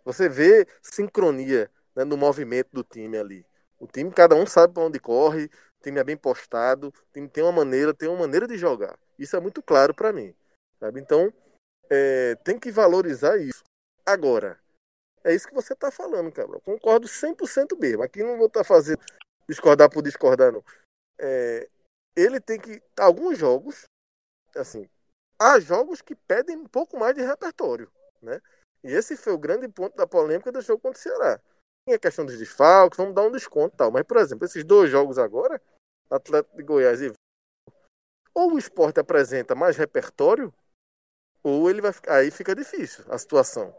Você 0.04 0.28
vê 0.28 0.66
sincronia 0.82 1.70
né, 1.94 2.04
no 2.04 2.16
movimento 2.16 2.68
do 2.72 2.84
time 2.84 3.16
ali. 3.16 3.46
O 3.78 3.86
time, 3.86 4.10
cada 4.12 4.34
um 4.34 4.46
sabe 4.46 4.74
para 4.74 4.84
onde 4.84 5.00
corre, 5.00 5.46
o 5.46 5.82
time 5.82 5.98
é 5.98 6.04
bem 6.04 6.16
postado, 6.16 6.88
o 6.88 7.12
time 7.12 7.28
tem 7.28 7.42
uma 7.42 7.52
maneira, 7.52 7.92
tem 7.92 8.08
uma 8.08 8.18
maneira 8.18 8.46
de 8.46 8.56
jogar. 8.56 8.98
Isso 9.18 9.36
é 9.36 9.40
muito 9.40 9.62
claro 9.62 9.94
para 9.94 10.12
mim. 10.12 10.34
Sabe? 10.78 11.00
Então, 11.00 11.32
é, 11.90 12.34
tem 12.36 12.58
que 12.58 12.70
valorizar 12.70 13.36
isso. 13.38 13.62
Agora, 14.06 14.58
é 15.24 15.34
isso 15.34 15.46
que 15.46 15.54
você 15.54 15.72
está 15.72 15.90
falando, 15.90 16.32
cara. 16.32 16.48
Eu 16.48 16.60
concordo 16.60 17.06
100% 17.06 17.76
mesmo. 17.78 18.02
Aqui 18.02 18.22
não 18.22 18.36
vou 18.36 18.46
estar 18.46 18.60
tá 18.60 18.64
fazendo 18.64 19.00
discordar 19.48 19.90
por 19.90 20.02
discordar, 20.02 20.52
não. 20.52 20.64
É, 21.18 21.68
ele 22.16 22.40
tem 22.40 22.58
que. 22.58 22.82
Alguns 22.98 23.38
jogos, 23.38 23.84
assim, 24.56 24.88
há 25.38 25.60
jogos 25.60 26.02
que 26.02 26.14
pedem 26.14 26.56
um 26.56 26.66
pouco 26.66 26.98
mais 26.98 27.14
de 27.14 27.22
repertório, 27.22 27.90
né? 28.20 28.40
E 28.82 28.92
esse 28.92 29.16
foi 29.16 29.32
o 29.32 29.38
grande 29.38 29.68
ponto 29.68 29.96
da 29.96 30.06
polêmica 30.06 30.50
do 30.50 30.60
jogo 30.60 30.80
contra 30.82 30.98
o 30.98 31.02
Ceará. 31.02 31.40
Tem 31.84 31.94
a 31.94 31.98
questão 31.98 32.24
dos 32.24 32.38
desfalques, 32.38 32.96
vamos 32.96 33.14
dar 33.14 33.22
um 33.22 33.32
desconto 33.32 33.74
e 33.74 33.78
tal. 33.78 33.90
Mas, 33.90 34.04
por 34.04 34.16
exemplo, 34.18 34.44
esses 34.44 34.64
dois 34.64 34.90
jogos 34.90 35.18
agora, 35.18 35.60
Atlético 36.10 36.56
de 36.56 36.62
Goiás 36.62 37.00
e 37.02 37.12
ou 38.34 38.54
o 38.54 38.58
esporte 38.58 38.98
apresenta 38.98 39.54
mais 39.54 39.76
repertório, 39.76 40.52
ou 41.42 41.68
ele 41.68 41.82
vai 41.82 41.92
aí 42.08 42.30
fica 42.30 42.54
difícil 42.54 43.04
a 43.08 43.18
situação, 43.18 43.74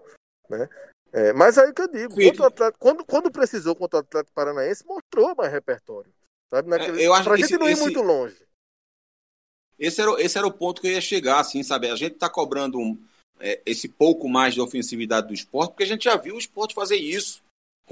né? 0.48 0.70
É, 1.12 1.32
mas 1.32 1.58
aí 1.58 1.72
que 1.74 1.82
eu 1.82 1.88
digo, 1.88 2.14
Atlético, 2.44 2.80
quando, 2.80 3.06
quando 3.06 3.32
precisou 3.32 3.76
contra 3.76 3.98
o 3.98 4.02
Atlético 4.02 4.34
Paranaense, 4.34 4.86
mostrou 4.86 5.36
mais 5.36 5.52
repertório. 5.52 6.12
Sabe? 6.52 6.70
Naquele, 6.70 7.02
é, 7.02 7.08
eu 7.08 7.14
acho 7.14 7.24
pra 7.24 7.36
gente 7.36 7.46
esse, 7.46 7.58
não 7.58 7.70
ir 7.70 7.74
esse, 7.74 7.82
muito 7.82 8.02
longe. 8.02 8.44
Esse 9.78 10.02
era, 10.02 10.22
esse 10.22 10.38
era 10.38 10.48
o 10.48 10.54
ponto 10.54 10.82
que 10.82 10.88
eu 10.88 10.92
ia 10.92 11.02
chegar, 11.02 11.40
assim, 11.40 11.62
sabe? 11.62 11.90
A 11.90 11.96
gente 11.96 12.16
tá 12.16 12.30
cobrando 12.30 12.80
um, 12.80 13.00
é, 13.40 13.62
esse 13.64 13.88
pouco 13.88 14.28
mais 14.28 14.56
de 14.56 14.62
ofensividade 14.62 15.28
do 15.28 15.34
esporte, 15.34 15.72
porque 15.72 15.84
a 15.84 15.88
gente 15.88 16.06
já 16.06 16.16
viu 16.16 16.36
o 16.36 16.40
esporte 16.40 16.74
fazer 16.74 16.98
isso. 16.98 17.44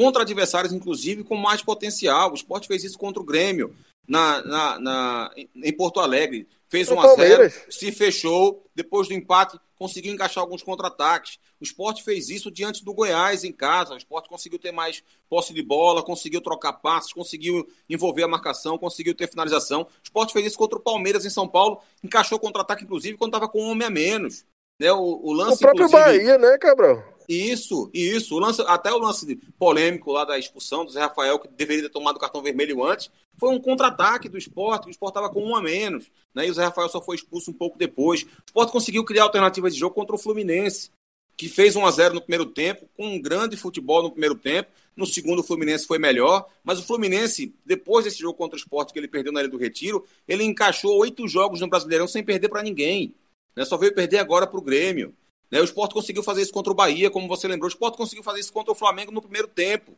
Contra 0.02 0.24
adversários, 0.24 0.74
inclusive, 0.74 1.24
com 1.24 1.36
mais 1.36 1.62
potencial. 1.62 2.32
O 2.32 2.34
esporte 2.34 2.68
fez 2.68 2.84
isso 2.84 2.98
contra 2.98 3.22
o 3.22 3.26
Grêmio 3.26 3.76
na, 4.08 4.42
na, 4.44 4.80
na 4.80 5.32
em 5.56 5.72
Porto 5.72 6.00
Alegre. 6.00 6.48
Fez 6.68 6.90
1 6.90 7.00
a 7.00 7.16
0 7.16 7.54
se 7.70 7.92
fechou. 7.92 8.66
Depois 8.74 9.08
do 9.08 9.14
empate, 9.14 9.60
conseguiu 9.76 10.12
encaixar 10.12 10.42
alguns 10.42 10.64
contra-ataques. 10.64 11.38
O 11.60 11.64
esporte 11.64 12.04
fez 12.04 12.30
isso 12.30 12.50
diante 12.50 12.84
do 12.84 12.96
Goiás 12.96 13.44
em 13.44 13.52
casa. 13.52 13.94
O 13.94 13.98
esporte 13.98 14.28
conseguiu 14.28 14.58
ter 14.58 14.72
mais 14.72 15.04
posse 15.30 15.54
de 15.54 15.62
bola, 15.62 16.02
conseguiu 16.02 16.42
trocar 16.42 16.74
passes, 16.74 17.14
conseguiu 17.14 17.68
envolver 17.88 18.24
a 18.24 18.28
marcação, 18.28 18.80
conseguiu 18.80 19.14
ter 19.14 19.30
finalização. 19.30 19.82
O 19.82 19.88
esporte 20.04 20.34
fez 20.34 20.48
isso 20.48 20.58
contra 20.58 20.80
o 20.80 20.82
Palmeiras 20.82 21.26
em 21.26 21.30
São 21.30 21.48
Paulo, 21.48 21.80
encaixou 22.04 22.40
contra-ataque, 22.40 22.86
inclusive, 22.86 23.20
quando 23.20 23.36
estava 23.36 23.48
com 23.48 23.62
um 23.62 23.70
homem 23.70 23.86
a 23.86 23.92
menos. 23.92 24.46
Né? 24.80 24.92
O, 24.92 25.20
o 25.24 25.32
lance, 25.32 25.58
o 25.58 25.60
próprio 25.60 25.90
Bahia, 25.90 26.40
né, 26.40 26.58
Cabral? 26.58 27.11
Isso, 27.28 27.90
isso. 27.94 28.36
O 28.36 28.40
lance, 28.40 28.62
até 28.68 28.92
o 28.92 28.98
lance 28.98 29.36
polêmico 29.58 30.12
lá 30.12 30.26
da 30.26 30.38
expulsão 30.38 30.86
do 30.86 30.92
Zé 30.92 31.02
Rafael, 31.02 31.40
que 31.40 31.48
deveria 31.48 31.84
ter 31.84 31.90
tomado 31.90 32.18
o 32.18 32.20
cartão 32.20 32.42
vermelho 32.42 32.84
antes, 32.86 33.10
foi 33.38 33.50
um 33.50 33.60
contra-ataque 33.60 34.30
do 34.30 34.38
esporte. 34.38 34.88
O 34.88 34.92
esporte 34.92 35.18
estava 35.18 35.34
com 35.34 35.44
um 35.44 35.56
a 35.56 35.62
menos. 35.62 36.12
Né, 36.34 36.48
e 36.48 36.52
o 36.52 36.54
Zé 36.54 36.64
Rafael 36.64 36.90
só 36.90 37.02
foi 37.02 37.16
expulso 37.16 37.52
um 37.52 37.54
pouco 37.54 37.78
depois. 37.78 38.24
O 38.24 38.28
esporte 38.48 38.72
conseguiu 38.72 39.04
criar 39.04 39.24
alternativas 39.24 39.74
de 39.74 39.80
jogo 39.80 39.96
contra 39.96 40.16
o 40.16 40.20
Fluminense, 40.20 40.92
que 41.36 41.50
fez 41.50 41.76
1 41.76 41.86
a 41.86 41.92
0 41.92 42.14
no 42.16 42.22
primeiro 42.22 42.46
tempo, 42.46 42.88
com 42.96 43.08
um 43.08 43.22
grande 43.22 43.58
futebol 43.58 44.04
no 44.04 44.12
primeiro 44.12 44.36
tempo. 44.36 44.70
No 44.96 45.06
segundo, 45.06 45.40
o 45.40 45.44
Fluminense 45.44 45.88
foi 45.88 45.98
melhor. 45.98 46.48
Mas 46.64 46.80
o 46.80 46.84
Fluminense, 46.84 47.54
depois 47.66 48.06
desse 48.06 48.20
jogo 48.20 48.38
contra 48.38 48.56
o 48.56 48.60
esporte 48.60 48.94
que 48.94 49.00
ele 49.00 49.08
perdeu 49.08 49.32
na 49.32 49.40
Ilha 49.40 49.50
do 49.50 49.58
Retiro, 49.58 50.06
ele 50.28 50.44
encaixou 50.44 50.98
oito 51.00 51.28
jogos 51.28 51.62
no 51.62 51.68
Brasileirão 51.68 52.08
sem 52.08 52.24
perder 52.24 52.50
para 52.50 52.62
ninguém. 52.62 53.16
Né, 53.56 53.66
só 53.66 53.78
veio 53.78 53.94
perder 53.94 54.20
agora 54.20 54.46
para 54.46 54.60
o 54.60 54.62
Grêmio. 54.62 55.14
Né? 55.52 55.60
O 55.60 55.66
Sport 55.66 55.92
conseguiu 55.92 56.24
fazer 56.24 56.42
isso 56.44 56.54
contra 56.54 56.72
o 56.72 56.76
Bahia, 56.76 57.12
como 57.12 57.28
você 57.28 57.48
lembrou. 57.48 57.68
O 57.68 57.74
Sport 57.74 57.98
conseguiu 57.98 58.24
fazer 58.24 58.40
isso 58.40 58.54
contra 58.54 58.72
o 58.72 58.76
Flamengo 58.76 59.12
no 59.12 59.22
primeiro 59.22 59.48
tempo. 59.48 59.96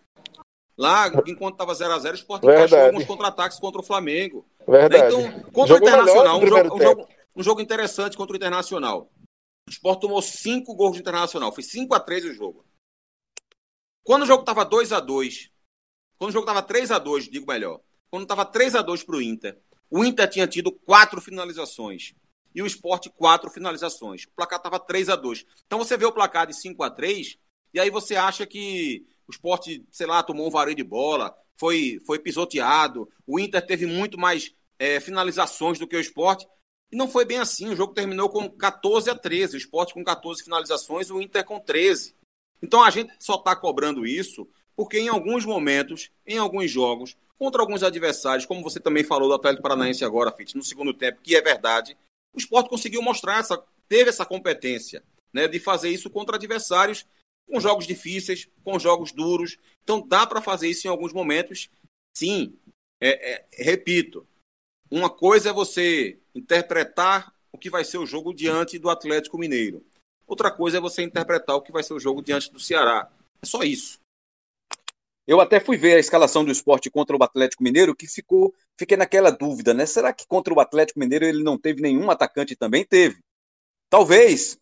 Lá, 0.76 1.08
enquanto 1.28 1.54
estava 1.54 1.74
0x0, 1.74 2.12
o 2.12 2.16
Sport 2.16 2.44
encaixou 2.44 2.80
alguns 2.80 3.06
contra-ataques 3.06 3.60
contra 3.60 3.80
o 3.80 3.84
Flamengo. 3.84 4.44
Verdade. 4.68 5.14
Então, 5.14 5.44
contra 5.52 5.76
jogo 5.76 5.86
o 5.86 5.88
Internacional, 5.88 6.42
um 6.42 6.48
jogo, 6.48 6.76
um, 6.76 6.82
jogo, 6.82 7.08
um 7.36 7.44
jogo, 7.44 7.62
interessante 7.62 8.18
contra 8.18 8.34
o 8.34 8.36
Internacional. 8.36 9.12
O 9.68 9.72
Sport 9.72 10.02
tomou 10.02 10.22
5 10.22 10.74
gols 10.74 10.94
de 10.94 11.02
Internacional. 11.02 11.54
Foi 11.54 11.64
5 11.64 11.94
x 11.96 12.06
3 12.06 12.26
o 12.26 12.34
jogo. 12.34 12.66
Quando 14.04 14.24
o 14.24 14.26
jogo 14.26 14.42
estava 14.42 14.66
2 14.66 14.92
x 14.92 15.02
2 15.06 15.54
quando 16.18 16.30
o 16.30 16.34
jogo 16.34 16.46
estava 16.46 16.62
3 16.62 16.90
x 16.90 17.04
2 17.04 17.30
digo 17.30 17.46
melhor, 17.46 17.82
quando 18.10 18.24
estava 18.24 18.46
3 18.46 18.76
x 18.76 18.86
2 18.86 19.04
para 19.04 19.16
o 19.16 19.22
Inter, 19.22 19.60
o 19.90 20.04
Inter 20.04 20.30
tinha 20.30 20.48
tido 20.48 20.72
quatro 20.72 21.22
finalizações 21.22 22.16
e 22.54 22.62
o 22.62 22.66
esporte 22.66 23.10
quatro 23.10 23.50
finalizações. 23.50 24.26
O 24.26 24.32
placar 24.36 24.58
estava 24.58 24.80
3 24.80 25.10
a 25.10 25.16
2 25.16 25.46
Então 25.66 25.80
você 25.80 25.98
vê 25.98 26.06
o 26.06 26.12
placar 26.12 26.48
de 26.48 26.56
5 26.56 26.82
a 26.84 26.90
3 26.90 27.38
e 27.74 27.80
aí 27.80 27.90
você 27.90 28.16
acha 28.16 28.46
que 28.46 29.06
o 29.28 29.32
esporte, 29.32 29.86
sei 29.92 30.06
lá, 30.06 30.22
tomou 30.22 30.48
um 30.48 30.52
vareio 30.52 30.76
de 30.76 30.84
bola, 30.84 31.36
foi, 31.56 32.00
foi 32.06 32.20
pisoteado, 32.20 33.10
o 33.26 33.40
Inter 33.40 33.66
teve 33.66 33.86
muito 33.86 34.18
mais 34.18 34.54
é, 34.78 35.00
finalizações 35.00 35.80
do 35.80 35.88
que 35.88 35.96
o 35.96 36.00
esporte. 36.00 36.48
E 36.92 36.96
não 36.96 37.08
foi 37.08 37.26
bem 37.26 37.40
assim. 37.40 37.70
O 37.70 37.76
jogo 37.76 37.94
terminou 37.94 38.30
com 38.30 38.50
14 38.50 39.10
a 39.10 39.16
13. 39.16 39.56
O 39.56 39.58
esporte 39.58 39.94
com 39.94 40.04
14 40.04 40.44
finalizações, 40.44 41.10
o 41.10 41.22
Inter 41.22 41.44
com 41.44 41.60
13. 41.60 42.16
Então 42.62 42.84
a 42.84 42.90
gente 42.90 43.14
só 43.20 43.36
está 43.36 43.56
cobrando 43.56 44.06
isso 44.06 44.48
porque 44.76 45.00
em 45.00 45.08
alguns 45.08 45.46
momentos, 45.46 46.10
em 46.26 46.38
alguns 46.38 46.70
jogos, 46.70 47.16
contra 47.38 47.62
alguns 47.62 47.84
adversários, 47.84 48.46
como 48.46 48.64
você 48.64 48.80
também 48.80 49.04
falou 49.04 49.28
do 49.28 49.36
Atlético 49.36 49.64
Paranaense 49.64 50.04
agora, 50.04 50.32
Fitz, 50.32 50.54
no 50.54 50.64
segundo 50.64 50.94
tempo, 50.94 51.22
que 51.22 51.36
é 51.36 51.42
verdade, 51.42 51.96
o 52.34 52.38
esporte 52.38 52.70
conseguiu 52.70 53.02
mostrar 53.02 53.40
essa, 53.40 53.64
teve 53.88 54.10
essa 54.10 54.26
competência 54.26 55.04
né, 55.34 55.48
de 55.48 55.60
fazer 55.60 55.90
isso 55.90 56.10
contra 56.10 56.36
adversários 56.36 57.06
com 57.48 57.60
jogos 57.60 57.86
difíceis, 57.86 58.50
com 58.64 58.80
jogos 58.80 59.12
duros. 59.12 59.58
Então 59.84 60.06
dá 60.06 60.26
para 60.26 60.42
fazer 60.42 60.70
isso 60.70 60.88
em 60.88 60.90
alguns 60.90 61.14
momentos. 61.14 61.70
Sim, 62.16 62.58
é, 63.02 63.34
é, 63.34 63.46
repito, 63.52 64.26
uma 64.90 65.10
coisa 65.10 65.50
é 65.50 65.54
você 65.54 66.20
interpretar 66.34 67.34
o 67.52 67.58
que 67.58 67.70
vai 67.70 67.84
ser 67.84 67.98
o 67.98 68.06
jogo 68.06 68.34
diante 68.34 68.80
do 68.80 68.90
Atlético 68.90 69.38
Mineiro. 69.38 69.86
Outra 70.26 70.50
coisa 70.50 70.78
é 70.78 70.82
você 70.82 71.04
interpretar 71.04 71.56
o 71.56 71.62
que 71.62 71.72
vai 71.72 71.84
ser 71.84 71.94
o 71.94 72.00
jogo 72.00 72.22
diante 72.22 72.52
do 72.52 72.60
Ceará. 72.60 73.12
É 73.42 73.46
só 73.46 73.64
isso. 73.64 74.00
Eu 75.28 75.40
até 75.40 75.60
fui 75.60 75.78
ver 75.78 75.96
a 75.96 76.00
escalação 76.00 76.44
do 76.44 76.52
esporte 76.52 76.90
contra 76.90 77.16
o 77.16 77.24
Atlético 77.24 77.64
Mineiro, 77.64 77.96
que 77.96 78.08
ficou, 78.08 78.54
fiquei 78.78 78.98
naquela 78.98 79.32
dúvida, 79.32 79.74
né? 79.74 79.86
Será 79.86 80.14
que 80.14 80.28
contra 80.28 80.54
o 80.54 80.60
Atlético 80.60 81.00
Mineiro 81.00 81.26
ele 81.26 81.44
não 81.44 81.58
teve 81.58 81.82
nenhum 81.82 82.10
atacante 82.10 82.56
também? 82.56 82.86
Teve. 82.86 83.18
Talvez, 83.90 84.58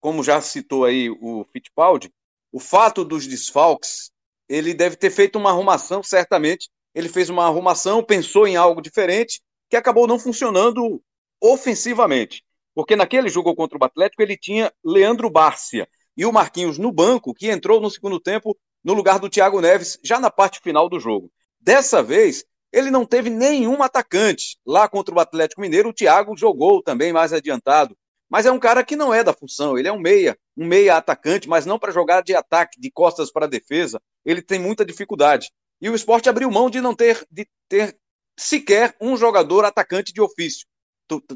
como 0.00 0.22
já 0.22 0.40
citou 0.40 0.84
aí 0.84 1.08
o 1.10 1.44
Fittipaldi, 1.52 2.12
o 2.52 2.60
fato 2.60 3.04
dos 3.04 3.26
desfalques, 3.26 4.10
ele 4.48 4.74
deve 4.74 4.96
ter 4.96 5.10
feito 5.10 5.36
uma 5.38 5.50
arrumação, 5.50 6.02
certamente. 6.02 6.68
Ele 6.94 7.08
fez 7.08 7.28
uma 7.28 7.46
arrumação, 7.46 8.04
pensou 8.04 8.46
em 8.46 8.56
algo 8.56 8.80
diferente, 8.80 9.40
que 9.68 9.76
acabou 9.76 10.06
não 10.06 10.18
funcionando 10.18 11.02
ofensivamente. 11.40 12.44
Porque 12.74 12.94
naquele 12.94 13.28
jogo 13.28 13.54
contra 13.54 13.78
o 13.78 13.84
Atlético 13.84 14.22
ele 14.22 14.36
tinha 14.36 14.72
Leandro 14.84 15.30
Bárcia 15.30 15.88
e 16.16 16.24
o 16.24 16.32
Marquinhos 16.32 16.78
no 16.78 16.92
banco, 16.92 17.34
que 17.34 17.50
entrou 17.50 17.80
no 17.80 17.90
segundo 17.90 18.20
tempo 18.20 18.56
no 18.84 18.92
lugar 18.92 19.18
do 19.18 19.30
Thiago 19.30 19.60
Neves, 19.60 19.98
já 20.04 20.20
na 20.20 20.30
parte 20.30 20.60
final 20.60 20.88
do 20.88 21.00
jogo. 21.00 21.32
Dessa 21.58 22.02
vez, 22.02 22.44
ele 22.74 22.90
não 22.90 23.06
teve 23.06 23.30
nenhum 23.30 23.82
atacante. 23.82 24.58
Lá 24.66 24.88
contra 24.88 25.14
o 25.14 25.20
Atlético 25.20 25.60
Mineiro, 25.60 25.90
o 25.90 25.92
Thiago 25.92 26.36
jogou 26.36 26.82
também 26.82 27.12
mais 27.12 27.32
adiantado. 27.32 27.96
Mas 28.28 28.46
é 28.46 28.50
um 28.50 28.58
cara 28.58 28.82
que 28.82 28.96
não 28.96 29.14
é 29.14 29.22
da 29.22 29.32
função, 29.32 29.78
ele 29.78 29.86
é 29.86 29.92
um 29.92 29.98
meia, 30.00 30.36
um 30.56 30.66
meia 30.66 30.96
atacante, 30.96 31.48
mas 31.48 31.64
não 31.64 31.78
para 31.78 31.92
jogar 31.92 32.22
de 32.22 32.34
ataque, 32.34 32.80
de 32.80 32.90
costas 32.90 33.30
para 33.30 33.46
defesa. 33.46 34.00
Ele 34.24 34.42
tem 34.42 34.58
muita 34.58 34.84
dificuldade. 34.84 35.50
E 35.80 35.88
o 35.88 35.94
esporte 35.94 36.28
abriu 36.28 36.50
mão 36.50 36.68
de 36.68 36.80
não 36.80 36.94
ter, 36.94 37.24
de 37.30 37.46
ter 37.68 37.96
sequer 38.36 38.96
um 39.00 39.16
jogador 39.16 39.64
atacante 39.64 40.12
de 40.12 40.20
ofício. 40.20 40.66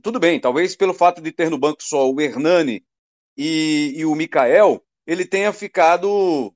Tudo 0.02 0.18
bem, 0.18 0.40
talvez 0.40 0.74
pelo 0.74 0.94
fato 0.94 1.20
de 1.20 1.30
ter 1.30 1.50
no 1.50 1.58
banco 1.58 1.82
só 1.82 2.10
o 2.10 2.20
Hernani 2.20 2.82
e, 3.36 3.92
e 3.96 4.04
o 4.04 4.14
Mikael, 4.14 4.82
ele 5.06 5.24
tenha 5.24 5.52
ficado 5.52 6.52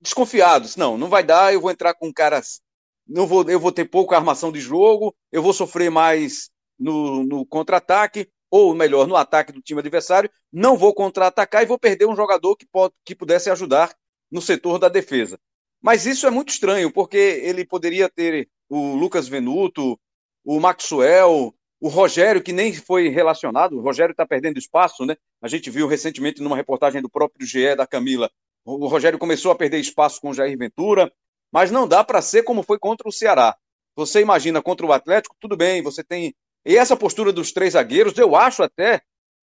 desconfiados. 0.00 0.76
Não, 0.76 0.98
não 0.98 1.08
vai 1.08 1.22
dar, 1.22 1.54
eu 1.54 1.60
vou 1.60 1.70
entrar 1.70 1.94
com 1.94 2.12
caras. 2.12 2.60
Não 3.08 3.26
vou, 3.26 3.48
eu 3.48 3.58
vou 3.58 3.72
ter 3.72 3.86
pouca 3.86 4.16
armação 4.16 4.52
de 4.52 4.60
jogo, 4.60 5.14
eu 5.32 5.42
vou 5.42 5.52
sofrer 5.52 5.90
mais 5.90 6.50
no, 6.78 7.24
no 7.24 7.46
contra-ataque, 7.46 8.28
ou 8.50 8.74
melhor, 8.74 9.06
no 9.06 9.16
ataque 9.16 9.52
do 9.52 9.62
time 9.62 9.80
adversário, 9.80 10.30
não 10.52 10.76
vou 10.76 10.94
contra-atacar 10.94 11.62
e 11.62 11.66
vou 11.66 11.78
perder 11.78 12.06
um 12.06 12.16
jogador 12.16 12.56
que, 12.56 12.66
pode, 12.66 12.94
que 13.04 13.14
pudesse 13.14 13.50
ajudar 13.50 13.94
no 14.30 14.40
setor 14.40 14.78
da 14.78 14.88
defesa. 14.88 15.38
Mas 15.80 16.06
isso 16.06 16.26
é 16.26 16.30
muito 16.30 16.50
estranho, 16.50 16.92
porque 16.92 17.16
ele 17.16 17.64
poderia 17.64 18.08
ter 18.08 18.48
o 18.68 18.94
Lucas 18.94 19.28
Venuto, 19.28 19.98
o 20.44 20.60
Maxwell, 20.60 21.54
o 21.80 21.88
Rogério, 21.88 22.42
que 22.42 22.52
nem 22.52 22.72
foi 22.74 23.08
relacionado, 23.08 23.76
o 23.76 23.80
Rogério 23.80 24.12
está 24.12 24.26
perdendo 24.26 24.58
espaço, 24.58 25.04
né? 25.06 25.16
A 25.40 25.48
gente 25.48 25.70
viu 25.70 25.86
recentemente 25.86 26.42
numa 26.42 26.56
reportagem 26.56 27.00
do 27.00 27.08
próprio 27.08 27.46
GE 27.46 27.76
da 27.76 27.86
Camila, 27.86 28.30
o 28.64 28.86
Rogério 28.86 29.18
começou 29.18 29.50
a 29.50 29.54
perder 29.54 29.78
espaço 29.78 30.20
com 30.20 30.30
o 30.30 30.34
Jair 30.34 30.58
Ventura, 30.58 31.10
mas 31.52 31.70
não 31.70 31.86
dá 31.88 32.04
para 32.04 32.22
ser 32.22 32.42
como 32.42 32.62
foi 32.62 32.78
contra 32.78 33.08
o 33.08 33.12
Ceará. 33.12 33.56
Você 33.96 34.20
imagina 34.20 34.62
contra 34.62 34.86
o 34.86 34.92
Atlético, 34.92 35.36
tudo 35.40 35.56
bem, 35.56 35.82
você 35.82 36.04
tem. 36.04 36.34
E 36.64 36.76
essa 36.76 36.96
postura 36.96 37.32
dos 37.32 37.52
três 37.52 37.72
zagueiros, 37.72 38.16
eu 38.16 38.36
acho 38.36 38.62
até, 38.62 39.00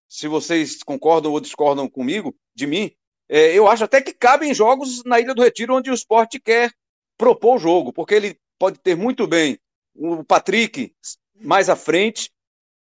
se 0.07 0.27
vocês 0.27 0.83
concordam 0.83 1.31
ou 1.31 1.39
discordam 1.39 1.89
comigo, 1.89 2.35
de 2.53 2.67
mim, 2.67 2.91
é, 3.29 3.57
eu 3.57 3.67
acho 3.67 3.83
até 3.83 4.01
que 4.01 4.13
cabe 4.13 4.45
em 4.47 4.53
jogos 4.53 5.03
na 5.05 5.19
Ilha 5.19 5.33
do 5.33 5.41
Retiro, 5.41 5.75
onde 5.75 5.89
o 5.89 5.93
esporte 5.93 6.39
quer 6.39 6.71
propor 7.17 7.55
o 7.55 7.59
jogo, 7.59 7.93
porque 7.93 8.13
ele 8.13 8.37
pode 8.59 8.79
ter 8.79 8.95
muito 8.95 9.25
bem 9.25 9.57
o 9.95 10.23
Patrick 10.23 10.93
mais 11.35 11.69
à 11.69 11.75
frente, 11.75 12.31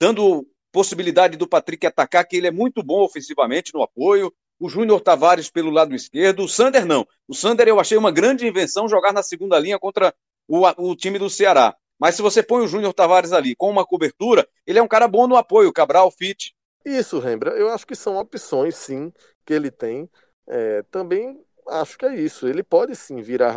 dando 0.01 0.47
possibilidade 0.73 1.37
do 1.37 1.49
Patrick 1.49 1.87
atacar, 1.87 2.27
que 2.27 2.37
ele 2.37 2.47
é 2.47 2.51
muito 2.51 2.83
bom 2.83 3.03
ofensivamente 3.03 3.73
no 3.75 3.83
apoio. 3.83 4.33
O 4.59 4.69
Júnior 4.69 5.01
Tavares 5.01 5.51
pelo 5.51 5.71
lado 5.71 5.95
esquerdo. 5.95 6.45
O 6.45 6.49
Sander 6.49 6.85
não. 6.85 7.07
O 7.27 7.35
Sander 7.35 7.69
eu 7.69 7.79
achei 7.79 7.97
uma 7.97 8.11
grande 8.11 8.47
invenção 8.47 8.89
jogar 8.89 9.13
na 9.13 9.23
segunda 9.23 9.59
linha 9.59 9.79
contra 9.79 10.15
o, 10.47 10.67
o 10.79 10.97
time 10.97 11.19
do 11.19 11.31
Ceará. 11.31 11.77
Mas 11.99 12.15
se 12.15 12.23
você 12.23 12.43
põe 12.43 12.63
o 12.63 12.69
Júnior 12.69 12.93
Tavares 12.93 13.33
ali 13.33 13.55
com 13.57 13.71
uma 13.71 13.85
cobertura, 13.85 14.49
ele 14.67 14.79
é 14.79 14.83
um 14.83 14.89
cara 14.89 15.09
bom 15.09 15.27
no 15.27 15.37
apoio, 15.37 15.73
Cabral, 15.73 16.11
Fit. 16.11 16.55
Isso, 16.85 17.19
Rembra. 17.19 17.51
Eu 17.51 17.71
acho 17.71 17.87
que 17.87 17.95
são 17.95 18.17
opções, 18.17 18.77
sim, 18.77 19.13
que 19.45 19.53
ele 19.53 19.71
tem. 19.71 20.09
É, 20.47 20.83
também 20.85 21.45
acho 21.69 21.99
que 21.99 22.07
é 22.07 22.15
isso. 22.15 22.47
Ele 22.47 22.63
pode 22.63 22.95
sim 22.95 23.21
virar 23.21 23.57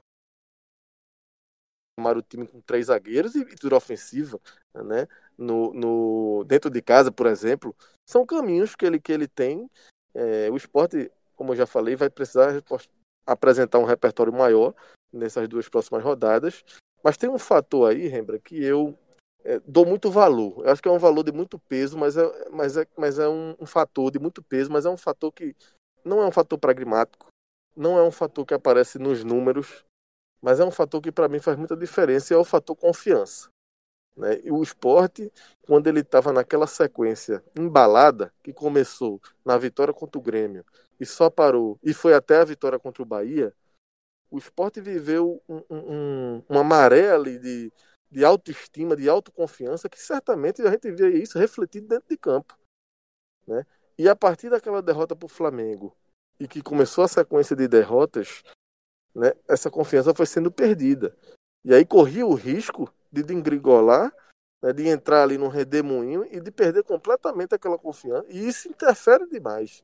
armar 1.97 2.18
o 2.18 2.22
time 2.22 2.47
com 2.47 2.60
três 2.62 2.88
zagueiros 2.88 3.36
e 3.36 3.45
tudo 3.56 3.76
ofensiva, 3.76 4.39
né? 4.74 5.08
No, 5.38 5.74
no, 5.74 6.43
dentro 6.45 6.70
de 6.70 6.82
casa, 6.82 7.12
por 7.12 7.28
exemplo, 7.28 7.76
são 8.06 8.26
caminhos 8.26 8.76
que 8.76 8.86
ele, 8.86 8.99
que 8.99 9.12
ele 9.12 9.28
tem. 9.28 9.70
É, 10.14 10.49
o 10.49 10.57
esporte, 10.57 11.12
como 11.36 11.51
eu 11.51 11.57
já 11.57 11.66
falei, 11.66 11.95
vai 11.95 12.09
precisar 12.09 12.62
apresentar 13.26 13.80
um 13.80 13.86
repertório 13.86 14.34
maior 14.34 14.74
nessas 15.12 15.47
duas 15.47 15.68
próximas 15.70 16.03
rodadas. 16.03 16.64
Mas 17.03 17.18
tem 17.18 17.30
um 17.30 17.39
fator 17.39 17.89
aí, 17.89 18.07
Rembra, 18.07 18.39
que 18.39 18.64
eu 18.64 18.97
é, 19.43 19.59
dou 19.66 19.86
muito 19.86 20.12
valor. 20.12 20.64
Eu 20.66 20.72
acho 20.72 20.82
que 20.82 20.88
é 20.88 20.91
um 20.91 20.99
valor 20.99 21.24
de 21.24 21.32
muito 21.32 21.57
peso, 21.59 21.97
mas 21.97 22.16
é, 22.18 22.49
mas 22.51 22.78
é, 22.78 22.86
mas 22.97 23.20
é 23.20 23.28
um, 23.28 23.55
um 23.59 23.66
fator 23.66 24.12
de 24.12 24.20
muito 24.20 24.43
peso, 24.43 24.72
mas 24.72 24.86
é 24.86 24.89
um 24.89 24.97
fator 24.97 25.32
que 25.32 25.55
não 26.03 26.22
é 26.22 26.26
um 26.26 26.32
fator 26.32 26.57
pragmático, 26.57 27.28
não 27.76 27.97
é 27.97 28.03
um 28.03 28.12
fator 28.12 28.45
que 28.45 28.53
aparece 28.53 28.99
nos 28.99 29.24
números, 29.24 29.84
mas 30.41 30.59
é 30.59 30.66
um 30.66 30.72
fator 30.72 31.01
que 31.01 31.12
para 31.12 31.28
mim 31.28 31.39
faz 31.39 31.57
muita 31.57 31.76
diferença 31.76 32.34
e 32.34 32.36
é 32.36 32.38
o 32.38 32.45
fator 32.45 32.76
confiança. 32.76 33.49
Né? 34.22 34.39
E 34.43 34.51
o 34.51 34.61
esporte, 34.61 35.34
quando 35.63 35.88
ele 35.88 36.01
estava 36.01 36.32
naquela 36.32 36.67
sequência 36.67 37.43
embalada, 37.55 38.32
que 38.43 38.53
começou 38.53 39.19
na 39.43 39.57
vitória 39.57 39.91
contra 39.91 40.19
o 40.19 40.22
Grêmio 40.22 40.63
e 40.99 41.05
só 41.07 41.28
parou, 41.28 41.80
e 41.82 41.91
foi 41.91 42.13
até 42.13 42.38
a 42.38 42.45
vitória 42.45 42.78
contra 42.78 43.01
o 43.01 43.05
Bahia, 43.05 43.51
o 44.30 44.38
esporte 44.38 44.80
viveu 44.80 45.41
um, 45.49 45.63
um, 45.72 46.43
uma 46.47 46.63
maré 46.63 47.11
ali 47.11 47.39
de, 47.39 47.74
de 48.11 48.24
autoestima, 48.24 48.95
de 48.95 49.09
autoconfiança, 49.09 49.89
que 49.89 49.99
certamente 49.99 50.61
a 50.61 50.69
gente 50.69 50.91
vê 50.91 51.17
isso 51.17 51.39
refletido 51.39 51.88
dentro 51.88 52.07
de 52.07 52.15
campo. 52.15 52.55
Né? 53.47 53.65
E 53.97 54.07
a 54.07 54.15
partir 54.15 54.51
daquela 54.51 54.84
derrota 54.84 55.15
para 55.15 55.26
o 55.26 55.30
Flamengo, 55.30 55.97
e 56.39 56.47
que 56.47 56.61
começou 56.61 57.03
a 57.03 57.07
sequência 57.07 57.55
de 57.55 57.67
derrotas, 57.67 58.43
né, 59.15 59.34
essa 59.47 59.72
confiança 59.72 60.13
foi 60.13 60.28
sendo 60.28 60.51
perdida. 60.51 61.17
E 61.65 61.74
aí 61.74 61.84
corria 61.84 62.26
o 62.26 62.36
risco 62.36 62.93
de 63.12 63.24
dengrigolar, 63.24 64.14
né, 64.62 64.72
de 64.72 64.88
entrar 64.88 65.24
ali 65.24 65.38
num 65.38 65.47
redemoinho 65.47 66.26
e 66.26 66.39
de 66.39 66.51
perder 66.51 66.84
completamente 66.84 67.53
aquela 67.53 67.78
confiança. 67.78 68.26
E 68.30 68.47
isso 68.47 68.70
interfere 68.70 69.28
demais 69.28 69.84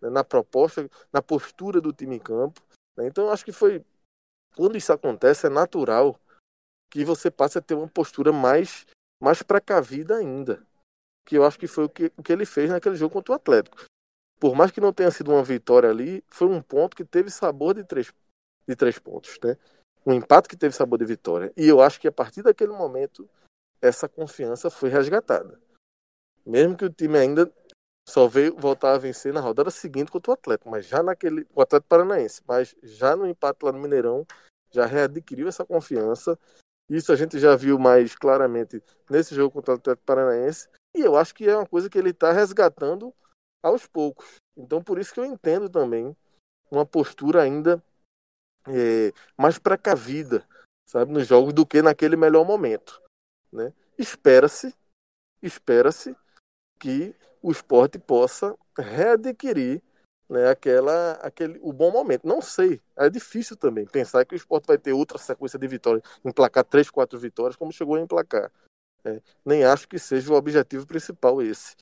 né, 0.00 0.08
na 0.08 0.24
proposta, 0.24 0.88
na 1.12 1.20
postura 1.20 1.80
do 1.80 1.92
time 1.92 2.16
em 2.16 2.20
campo. 2.20 2.62
Né. 2.96 3.06
Então, 3.06 3.30
acho 3.30 3.44
que 3.44 3.52
foi. 3.52 3.84
Quando 4.56 4.76
isso 4.76 4.92
acontece, 4.92 5.46
é 5.46 5.50
natural 5.50 6.18
que 6.90 7.04
você 7.04 7.30
passe 7.30 7.56
a 7.56 7.62
ter 7.62 7.74
uma 7.74 7.88
postura 7.88 8.32
mais, 8.32 8.86
mais 9.20 9.42
precavida 9.42 10.16
ainda. 10.16 10.62
Que 11.24 11.38
eu 11.38 11.44
acho 11.46 11.58
que 11.58 11.66
foi 11.66 11.84
o 11.84 11.88
que, 11.88 12.12
o 12.16 12.22
que 12.22 12.32
ele 12.32 12.44
fez 12.44 12.68
naquele 12.68 12.96
jogo 12.96 13.14
contra 13.14 13.32
o 13.32 13.36
Atlético. 13.36 13.84
Por 14.38 14.54
mais 14.54 14.70
que 14.70 14.80
não 14.80 14.92
tenha 14.92 15.10
sido 15.10 15.30
uma 15.30 15.42
vitória 15.42 15.88
ali, 15.88 16.22
foi 16.28 16.48
um 16.48 16.60
ponto 16.60 16.96
que 16.96 17.04
teve 17.04 17.30
sabor 17.30 17.74
de 17.74 17.84
três 17.84 18.12
de 18.68 18.76
três 18.76 18.98
pontos, 18.98 19.38
né? 19.42 19.56
Um 20.04 20.12
empate 20.12 20.48
que 20.48 20.56
teve 20.56 20.74
sabor 20.74 20.98
de 20.98 21.04
vitória. 21.04 21.52
E 21.56 21.68
eu 21.68 21.80
acho 21.80 22.00
que 22.00 22.08
a 22.08 22.12
partir 22.12 22.42
daquele 22.42 22.72
momento 22.72 23.28
essa 23.80 24.08
confiança 24.08 24.70
foi 24.70 24.88
resgatada. 24.88 25.60
Mesmo 26.44 26.76
que 26.76 26.84
o 26.84 26.90
time 26.90 27.18
ainda 27.18 27.52
só 28.08 28.26
veio 28.26 28.56
voltar 28.56 28.94
a 28.94 28.98
vencer 28.98 29.32
na 29.32 29.40
rodada 29.40 29.70
seguinte 29.70 30.10
contra 30.10 30.32
o 30.32 30.34
Atlético, 30.34 30.70
mas 30.70 30.86
já 30.86 31.02
naquele 31.02 31.46
o 31.54 31.62
Atlético 31.62 31.88
Paranaense, 31.88 32.42
mas 32.46 32.74
já 32.82 33.14
no 33.14 33.26
empate 33.26 33.64
lá 33.64 33.72
no 33.72 33.78
Mineirão 33.78 34.26
já 34.70 34.86
readquiriu 34.86 35.48
essa 35.48 35.64
confiança. 35.64 36.38
Isso 36.88 37.12
a 37.12 37.16
gente 37.16 37.38
já 37.38 37.54
viu 37.54 37.78
mais 37.78 38.14
claramente 38.16 38.82
nesse 39.08 39.34
jogo 39.34 39.52
contra 39.52 39.74
o 39.74 39.76
Atlético 39.76 40.04
Paranaense, 40.04 40.68
e 40.96 41.00
eu 41.00 41.16
acho 41.16 41.34
que 41.34 41.48
é 41.48 41.56
uma 41.56 41.66
coisa 41.66 41.88
que 41.88 41.96
ele 41.96 42.10
está 42.10 42.32
resgatando 42.32 43.14
aos 43.62 43.86
poucos. 43.86 44.36
Então 44.56 44.82
por 44.82 44.98
isso 44.98 45.14
que 45.14 45.20
eu 45.20 45.24
entendo 45.24 45.68
também 45.68 46.16
uma 46.70 46.84
postura 46.84 47.42
ainda 47.42 47.82
é, 48.68 49.12
mais 49.36 49.58
precavida, 49.58 50.46
sabe, 50.86 51.12
nos 51.12 51.26
jogos 51.26 51.52
do 51.52 51.66
que 51.66 51.82
naquele 51.82 52.16
melhor 52.16 52.44
momento, 52.44 53.00
né? 53.52 53.72
Espera-se, 53.98 54.74
espera-se 55.42 56.16
que 56.78 57.14
o 57.42 57.50
esporte 57.50 57.98
possa 57.98 58.56
readquirir 58.76 59.82
né, 60.28 60.48
aquela, 60.48 61.12
aquele, 61.22 61.58
o 61.62 61.72
bom 61.72 61.90
momento. 61.90 62.26
Não 62.26 62.40
sei, 62.40 62.80
é 62.96 63.10
difícil 63.10 63.56
também 63.56 63.86
pensar 63.86 64.24
que 64.24 64.34
o 64.34 64.36
esporte 64.36 64.66
vai 64.66 64.78
ter 64.78 64.92
outra 64.92 65.18
sequência 65.18 65.58
de 65.58 65.68
vitórias, 65.68 66.02
emplacar 66.24 66.64
três, 66.64 66.90
quatro 66.90 67.18
vitórias, 67.18 67.56
como 67.56 67.72
chegou 67.72 67.96
a 67.96 68.00
emplacar. 68.00 68.50
É, 69.04 69.20
nem 69.44 69.64
acho 69.64 69.86
que 69.88 69.98
seja 69.98 70.32
o 70.32 70.36
objetivo 70.36 70.86
principal 70.86 71.42
esse. 71.42 71.74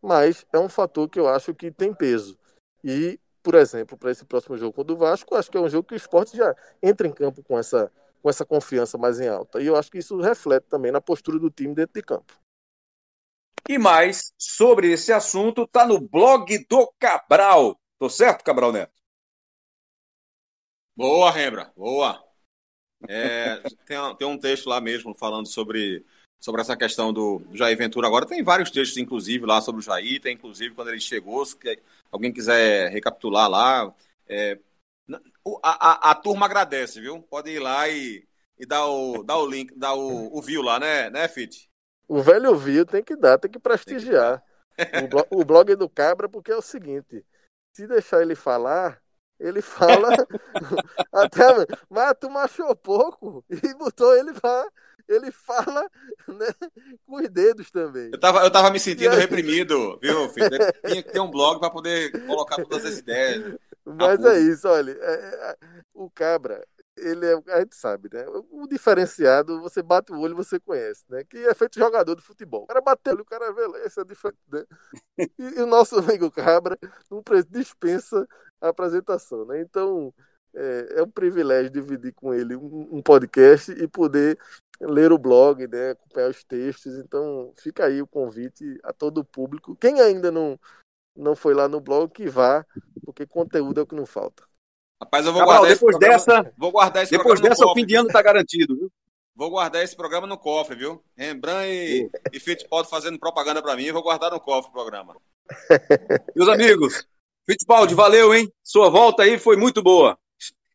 Mas 0.00 0.46
é 0.52 0.58
um 0.58 0.68
fator 0.68 1.08
que 1.08 1.18
eu 1.18 1.28
acho 1.28 1.54
que 1.54 1.70
tem 1.70 1.92
peso. 1.92 2.38
E 2.84 3.18
por 3.46 3.54
exemplo, 3.54 3.96
para 3.96 4.10
esse 4.10 4.24
próximo 4.24 4.58
jogo 4.58 4.72
contra 4.72 4.92
o 4.92 4.96
Vasco, 4.96 5.36
acho 5.36 5.48
que 5.48 5.56
é 5.56 5.60
um 5.60 5.68
jogo 5.68 5.86
que 5.86 5.94
o 5.94 5.96
esporte 5.96 6.36
já 6.36 6.52
entra 6.82 7.06
em 7.06 7.12
campo 7.12 7.44
com 7.44 7.56
essa, 7.56 7.92
com 8.20 8.28
essa 8.28 8.44
confiança 8.44 8.98
mais 8.98 9.20
em 9.20 9.28
alta. 9.28 9.62
E 9.62 9.66
eu 9.66 9.76
acho 9.76 9.88
que 9.88 9.98
isso 9.98 10.20
reflete 10.20 10.64
também 10.64 10.90
na 10.90 11.00
postura 11.00 11.38
do 11.38 11.48
time 11.48 11.72
dentro 11.72 11.94
de 11.94 12.02
campo. 12.02 12.36
E 13.68 13.78
mais 13.78 14.34
sobre 14.36 14.90
esse 14.90 15.12
assunto 15.12 15.62
está 15.62 15.86
no 15.86 16.00
blog 16.00 16.58
do 16.68 16.92
Cabral. 16.98 17.80
Tô 18.00 18.10
certo, 18.10 18.42
Cabral 18.42 18.72
Neto? 18.72 18.92
Boa, 20.96 21.30
Rembra, 21.30 21.72
boa. 21.76 22.20
É, 23.08 23.58
tem, 23.86 24.16
tem 24.16 24.26
um 24.26 24.40
texto 24.40 24.68
lá 24.68 24.80
mesmo 24.80 25.14
falando 25.14 25.46
sobre 25.46 26.04
sobre 26.40 26.60
essa 26.60 26.76
questão 26.76 27.12
do 27.12 27.42
Jair 27.52 27.76
Ventura 27.76 28.06
agora. 28.06 28.26
Tem 28.26 28.42
vários 28.42 28.70
textos, 28.70 28.96
inclusive, 28.98 29.46
lá 29.46 29.60
sobre 29.60 29.80
o 29.80 29.84
Jair, 29.84 30.20
tem 30.20 30.34
inclusive 30.34 30.74
quando 30.74 30.88
ele 30.88 31.00
chegou, 31.00 31.44
se 31.44 31.56
alguém 32.10 32.32
quiser 32.32 32.90
recapitular 32.90 33.48
lá. 33.48 33.94
É, 34.28 34.58
a, 35.62 35.90
a, 35.90 36.10
a, 36.10 36.14
turma 36.14 36.46
agradece, 36.46 37.00
viu? 37.00 37.22
Pode 37.22 37.50
ir 37.50 37.58
lá 37.58 37.88
e, 37.88 38.26
e 38.58 38.66
dar, 38.66 38.86
o, 38.86 39.22
dar 39.22 39.38
o 39.38 39.46
link, 39.46 39.76
dar 39.76 39.94
o, 39.94 40.36
o 40.36 40.42
view 40.42 40.62
lá, 40.62 40.78
né, 40.78 41.10
né, 41.10 41.28
Fit? 41.28 41.68
O 42.08 42.22
velho 42.22 42.56
view 42.56 42.84
tem 42.84 43.02
que 43.02 43.16
dar, 43.16 43.38
tem 43.38 43.50
que 43.50 43.58
prestigiar. 43.58 44.42
Tem 44.76 44.86
que 44.86 45.04
o, 45.04 45.08
blog, 45.08 45.26
o 45.30 45.44
blog 45.44 45.74
do 45.74 45.88
Cabra, 45.88 46.28
porque 46.28 46.52
é 46.52 46.56
o 46.56 46.62
seguinte: 46.62 47.24
se 47.72 47.86
deixar 47.86 48.22
ele 48.22 48.34
falar, 48.34 49.00
ele 49.38 49.60
fala 49.60 50.08
até. 51.12 51.42
Mas 51.88 52.14
tu 52.20 52.30
machou 52.30 52.74
pouco 52.76 53.44
e 53.50 53.74
botou 53.74 54.14
ele 54.16 54.32
pra 54.32 54.66
ele 55.08 55.30
fala 55.30 55.88
né, 56.28 56.46
com 57.06 57.16
os 57.16 57.28
dedos 57.28 57.70
também. 57.70 58.10
Eu 58.12 58.20
tava, 58.20 58.42
eu 58.42 58.50
tava 58.50 58.70
me 58.70 58.80
sentindo 58.80 59.12
aí... 59.12 59.20
reprimido, 59.20 59.98
viu, 60.00 60.28
filho? 60.28 60.50
Tinha 60.84 61.02
que 61.02 61.12
ter 61.12 61.20
um 61.20 61.30
blog 61.30 61.60
para 61.60 61.70
poder 61.70 62.26
colocar 62.26 62.56
todas 62.56 62.84
as 62.84 62.98
ideias. 62.98 63.56
Mas 63.84 64.24
é 64.24 64.40
isso, 64.40 64.66
olha, 64.68 64.90
é, 64.90 65.14
é, 65.14 65.56
o 65.94 66.10
Cabra, 66.10 66.60
ele 66.96 67.26
é, 67.26 67.34
a 67.52 67.60
gente 67.60 67.76
sabe, 67.76 68.08
né? 68.12 68.24
O 68.50 68.66
diferenciado, 68.66 69.60
você 69.60 69.82
bate 69.82 70.12
o 70.12 70.18
olho 70.18 70.32
e 70.32 70.36
você 70.36 70.58
conhece, 70.58 71.04
né? 71.08 71.22
Que 71.24 71.38
é 71.38 71.54
feito 71.54 71.78
jogador 71.78 72.16
de 72.16 72.22
futebol. 72.22 72.64
O 72.64 72.66
cara 72.66 72.80
bateu 72.80 73.14
o 73.14 73.24
cara 73.24 73.52
vê, 73.52 73.62
esse 73.84 74.00
é 74.00 74.04
diferente, 74.04 74.40
né? 74.50 74.64
E, 75.18 75.30
e, 75.38 75.62
o 75.62 75.66
nosso 75.66 75.96
amigo 76.00 76.30
Cabra 76.30 76.76
não 77.10 77.22
dispensa 77.48 78.26
a 78.60 78.68
apresentação, 78.68 79.44
né? 79.44 79.60
Então, 79.60 80.12
é, 80.56 81.00
é 81.00 81.02
um 81.02 81.10
privilégio 81.10 81.70
dividir 81.70 82.12
com 82.14 82.32
ele 82.32 82.56
um, 82.56 82.88
um, 82.92 83.02
podcast 83.02 83.70
e 83.70 83.86
poder 83.86 84.38
ler 84.80 85.12
o 85.12 85.18
blog, 85.18 85.66
né, 85.68 85.90
acompanhar 85.90 86.30
os 86.30 86.42
textos. 86.42 86.98
Então, 86.98 87.52
fica 87.56 87.84
aí 87.84 88.00
o 88.00 88.06
convite 88.06 88.78
a 88.82 88.92
todo 88.92 89.18
o 89.18 89.24
público. 89.24 89.76
Quem 89.76 90.00
ainda 90.00 90.30
não, 90.30 90.58
não 91.14 91.36
foi 91.36 91.52
lá 91.52 91.68
no 91.68 91.80
blog, 91.80 92.10
que 92.10 92.28
vá, 92.28 92.64
porque 93.04 93.26
conteúdo 93.26 93.80
é 93.80 93.82
o 93.82 93.86
que 93.86 93.94
não 93.94 94.06
falta. 94.06 94.42
Rapaz, 95.00 95.26
eu 95.26 95.32
vou 95.32 95.40
Cabral, 95.40 95.58
guardar 95.58 95.74
depois 95.74 95.96
programa, 95.98 96.14
dessa, 96.14 96.54
vou 96.56 96.72
guardar 96.72 97.02
esse 97.02 97.12
depois 97.12 97.40
dessa 97.40 97.66
o 97.66 97.74
fim 97.74 97.84
de 97.84 97.94
ano 97.94 98.08
está 98.08 98.22
garantido, 98.22 98.74
viu? 98.74 98.90
Vou 99.34 99.50
guardar 99.50 99.84
esse 99.84 99.94
programa 99.94 100.26
no 100.26 100.38
cofre, 100.38 100.74
viu? 100.74 101.04
Rembrandt 101.14 101.68
e, 101.70 102.10
e 102.32 102.40
Fittipaldi 102.40 102.88
fazendo 102.88 103.18
propaganda 103.18 103.60
para 103.60 103.76
mim, 103.76 103.92
vou 103.92 104.02
guardar 104.02 104.30
no 104.30 104.40
cofre 104.40 104.70
o 104.70 104.72
programa. 104.72 105.14
Meus 106.34 106.48
amigos, 106.48 107.06
Fittipaldi, 107.44 107.94
valeu, 107.94 108.34
hein? 108.34 108.50
Sua 108.64 108.88
volta 108.88 109.24
aí 109.24 109.38
foi 109.38 109.54
muito 109.54 109.82
boa. 109.82 110.18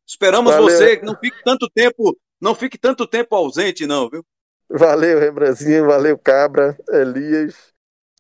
Esperamos 0.08 0.54
valeu. 0.54 0.70
você 0.70 0.98
que 0.98 1.06
não 1.06 1.16
fique 1.16 1.44
tanto 1.44 1.70
tempo, 1.70 2.18
não 2.40 2.56
fique 2.56 2.78
tanto 2.78 3.08
tempo 3.08 3.36
ausente, 3.36 3.86
não, 3.86 4.10
viu? 4.10 4.26
Valeu, 4.70 5.20
Rembrandtzinho, 5.20 5.86
valeu, 5.86 6.18
Cabra, 6.18 6.78
Elias. 6.90 7.74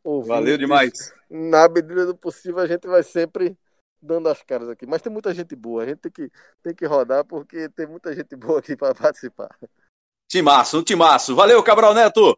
Ouvintes. 0.03 0.27
Valeu 0.27 0.57
demais. 0.57 1.13
Na 1.29 1.67
medida 1.69 2.05
do 2.05 2.15
possível, 2.15 2.59
a 2.59 2.67
gente 2.67 2.87
vai 2.87 3.03
sempre 3.03 3.57
dando 4.01 4.27
as 4.27 4.41
caras 4.41 4.67
aqui. 4.67 4.85
Mas 4.85 5.01
tem 5.01 5.11
muita 5.11 5.33
gente 5.33 5.55
boa, 5.55 5.83
a 5.83 5.87
gente 5.87 5.99
tem 5.99 6.11
que, 6.11 6.31
tem 6.63 6.73
que 6.73 6.85
rodar 6.85 7.23
porque 7.23 7.69
tem 7.69 7.85
muita 7.85 8.13
gente 8.13 8.35
boa 8.35 8.59
aqui 8.59 8.75
para 8.75 8.95
participar. 8.95 9.55
Timaço, 10.27 10.79
um 10.79 10.83
timaço. 10.83 11.35
Valeu, 11.35 11.61
Cabral 11.61 11.93
Neto. 11.93 12.37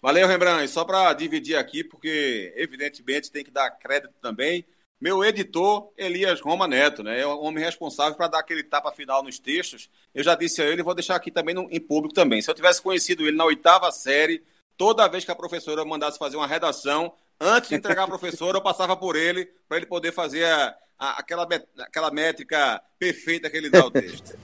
Valeu, 0.00 0.26
Rembrandt. 0.26 0.64
E 0.64 0.68
só 0.68 0.84
para 0.84 1.12
dividir 1.12 1.56
aqui, 1.56 1.84
porque 1.84 2.52
evidentemente 2.56 3.30
tem 3.30 3.44
que 3.44 3.50
dar 3.50 3.70
crédito 3.70 4.14
também. 4.20 4.66
Meu 4.98 5.22
editor, 5.22 5.92
Elias 5.96 6.40
Roma 6.40 6.66
Neto, 6.66 7.02
né? 7.02 7.20
É 7.20 7.26
o 7.26 7.40
homem 7.40 7.62
responsável 7.62 8.14
para 8.14 8.28
dar 8.28 8.38
aquele 8.38 8.62
tapa 8.62 8.90
final 8.90 9.22
nos 9.22 9.38
textos. 9.38 9.90
Eu 10.14 10.24
já 10.24 10.34
disse 10.34 10.62
a 10.62 10.64
ele, 10.64 10.82
vou 10.82 10.94
deixar 10.94 11.16
aqui 11.16 11.30
também 11.30 11.54
no, 11.54 11.68
em 11.70 11.80
público 11.80 12.14
também. 12.14 12.40
Se 12.40 12.50
eu 12.50 12.54
tivesse 12.54 12.80
conhecido 12.80 13.22
ele 13.26 13.36
na 13.36 13.44
oitava 13.44 13.90
série, 13.92 14.42
toda 14.76 15.06
vez 15.06 15.24
que 15.24 15.30
a 15.30 15.36
professora 15.36 15.84
mandasse 15.84 16.18
fazer 16.18 16.36
uma 16.36 16.46
redação, 16.46 17.12
antes 17.38 17.68
de 17.68 17.74
entregar 17.74 18.04
a 18.04 18.08
professora, 18.08 18.56
eu 18.56 18.62
passava 18.62 18.96
por 18.96 19.16
ele 19.16 19.46
para 19.68 19.76
ele 19.76 19.86
poder 19.86 20.12
fazer 20.12 20.44
a, 20.46 20.74
a, 20.98 21.20
aquela, 21.20 21.46
aquela 21.80 22.10
métrica 22.10 22.80
perfeita 22.98 23.50
que 23.50 23.56
ele 23.58 23.68
dá 23.68 23.82
ao 23.82 23.90
texto. 23.90 24.38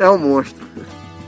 É 0.00 0.10
um 0.10 0.18
monstro. 0.18 0.66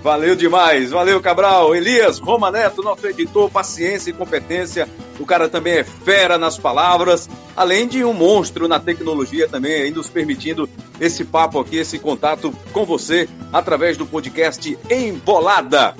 Valeu 0.02 0.34
demais, 0.34 0.90
valeu 0.90 1.22
Cabral. 1.22 1.76
Elias 1.76 2.18
Roma 2.18 2.50
Neto, 2.50 2.82
nosso 2.82 3.06
editor, 3.06 3.48
paciência 3.48 4.10
e 4.10 4.12
competência. 4.12 4.88
O 5.18 5.26
cara 5.26 5.48
também 5.48 5.74
é 5.74 5.84
fera 5.84 6.38
nas 6.38 6.58
palavras, 6.58 7.28
além 7.56 7.86
de 7.86 8.04
um 8.04 8.12
monstro 8.12 8.66
na 8.66 8.80
tecnologia 8.80 9.48
também, 9.48 9.82
aí 9.82 9.90
nos 9.90 10.08
permitindo 10.08 10.68
esse 11.00 11.24
papo 11.24 11.60
aqui, 11.60 11.76
esse 11.76 11.98
contato 11.98 12.52
com 12.72 12.84
você 12.84 13.28
através 13.52 13.96
do 13.96 14.06
podcast 14.06 14.78
Embolada. 14.90 15.94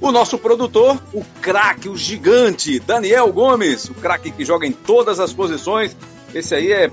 O 0.00 0.10
nosso 0.10 0.38
produtor, 0.38 1.00
o 1.12 1.22
craque, 1.42 1.88
o 1.88 1.96
gigante, 1.96 2.78
Daniel 2.80 3.30
Gomes, 3.32 3.88
o 3.90 3.94
craque 3.94 4.30
que 4.30 4.44
joga 4.44 4.66
em 4.66 4.72
todas 4.72 5.20
as 5.20 5.32
posições. 5.32 5.94
Esse 6.34 6.54
aí 6.54 6.72
é, 6.72 6.90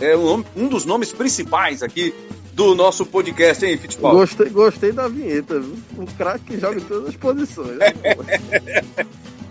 é 0.00 0.16
um, 0.16 0.44
um 0.56 0.68
dos 0.68 0.84
nomes 0.84 1.12
principais 1.12 1.82
aqui 1.82 2.14
do 2.52 2.74
nosso 2.74 3.04
podcast, 3.04 3.66
hein, 3.66 3.76
Fittipaldi? 3.76 4.18
Gostei, 4.18 4.48
gostei 4.50 4.92
da 4.92 5.08
vinheta, 5.08 5.58
viu? 5.58 5.76
Um 5.98 6.06
craque 6.06 6.44
que 6.44 6.60
joga 6.60 6.76
em 6.76 6.84
todas 6.84 7.08
as 7.08 7.16
posições. 7.16 7.76
Né? 7.78 9.06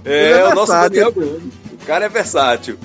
É, 0.05 0.31
é 0.31 0.47
o 0.47 0.55
nosso 0.55 0.71
Daniel 0.71 1.09
O 1.09 1.85
cara 1.85 2.05
é 2.05 2.09
versátil. 2.09 2.77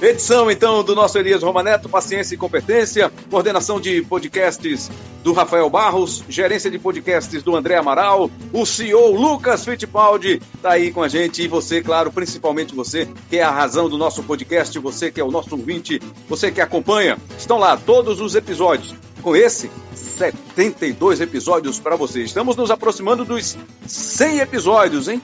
Edição, 0.00 0.50
então, 0.50 0.84
do 0.84 0.94
nosso 0.94 1.16
Elias 1.18 1.42
Romaneto, 1.42 1.88
Paciência 1.88 2.34
e 2.34 2.38
Competência, 2.38 3.10
coordenação 3.30 3.80
de 3.80 4.02
podcasts 4.02 4.90
do 5.24 5.32
Rafael 5.32 5.70
Barros, 5.70 6.22
gerência 6.28 6.70
de 6.70 6.78
podcasts 6.78 7.42
do 7.42 7.56
André 7.56 7.76
Amaral, 7.76 8.30
o 8.52 8.66
CEO 8.66 9.10
Lucas 9.16 9.64
Fittipaldi 9.64 10.40
tá 10.60 10.72
aí 10.72 10.92
com 10.92 11.02
a 11.02 11.08
gente, 11.08 11.42
e 11.42 11.48
você, 11.48 11.80
claro, 11.80 12.12
principalmente 12.12 12.74
você, 12.74 13.08
que 13.30 13.38
é 13.38 13.42
a 13.42 13.50
razão 13.50 13.88
do 13.88 13.96
nosso 13.96 14.22
podcast, 14.22 14.78
você 14.78 15.10
que 15.10 15.18
é 15.18 15.24
o 15.24 15.30
nosso 15.30 15.56
ouvinte, 15.56 15.98
você 16.28 16.50
que 16.50 16.60
acompanha, 16.60 17.16
estão 17.38 17.56
lá 17.58 17.74
todos 17.74 18.20
os 18.20 18.34
episódios 18.34 18.94
com 19.22 19.34
esse 19.34 19.70
72 19.94 21.22
episódios 21.22 21.80
para 21.80 21.96
você. 21.96 22.22
Estamos 22.22 22.54
nos 22.54 22.70
aproximando 22.70 23.24
dos 23.24 23.56
100 23.86 24.40
episódios, 24.40 25.08
hein? 25.08 25.22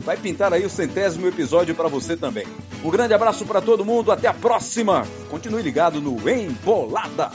Vai 0.00 0.16
pintar 0.16 0.52
aí 0.52 0.64
o 0.64 0.70
centésimo 0.70 1.26
episódio 1.26 1.74
para 1.74 1.88
você 1.88 2.16
também. 2.16 2.46
Um 2.84 2.90
grande 2.90 3.14
abraço 3.14 3.44
para 3.44 3.60
todo 3.60 3.84
mundo, 3.84 4.10
até 4.10 4.28
a 4.28 4.34
próxima. 4.34 5.06
Continue 5.30 5.62
ligado 5.62 6.00
no 6.00 6.28
Embolada. 6.28 7.30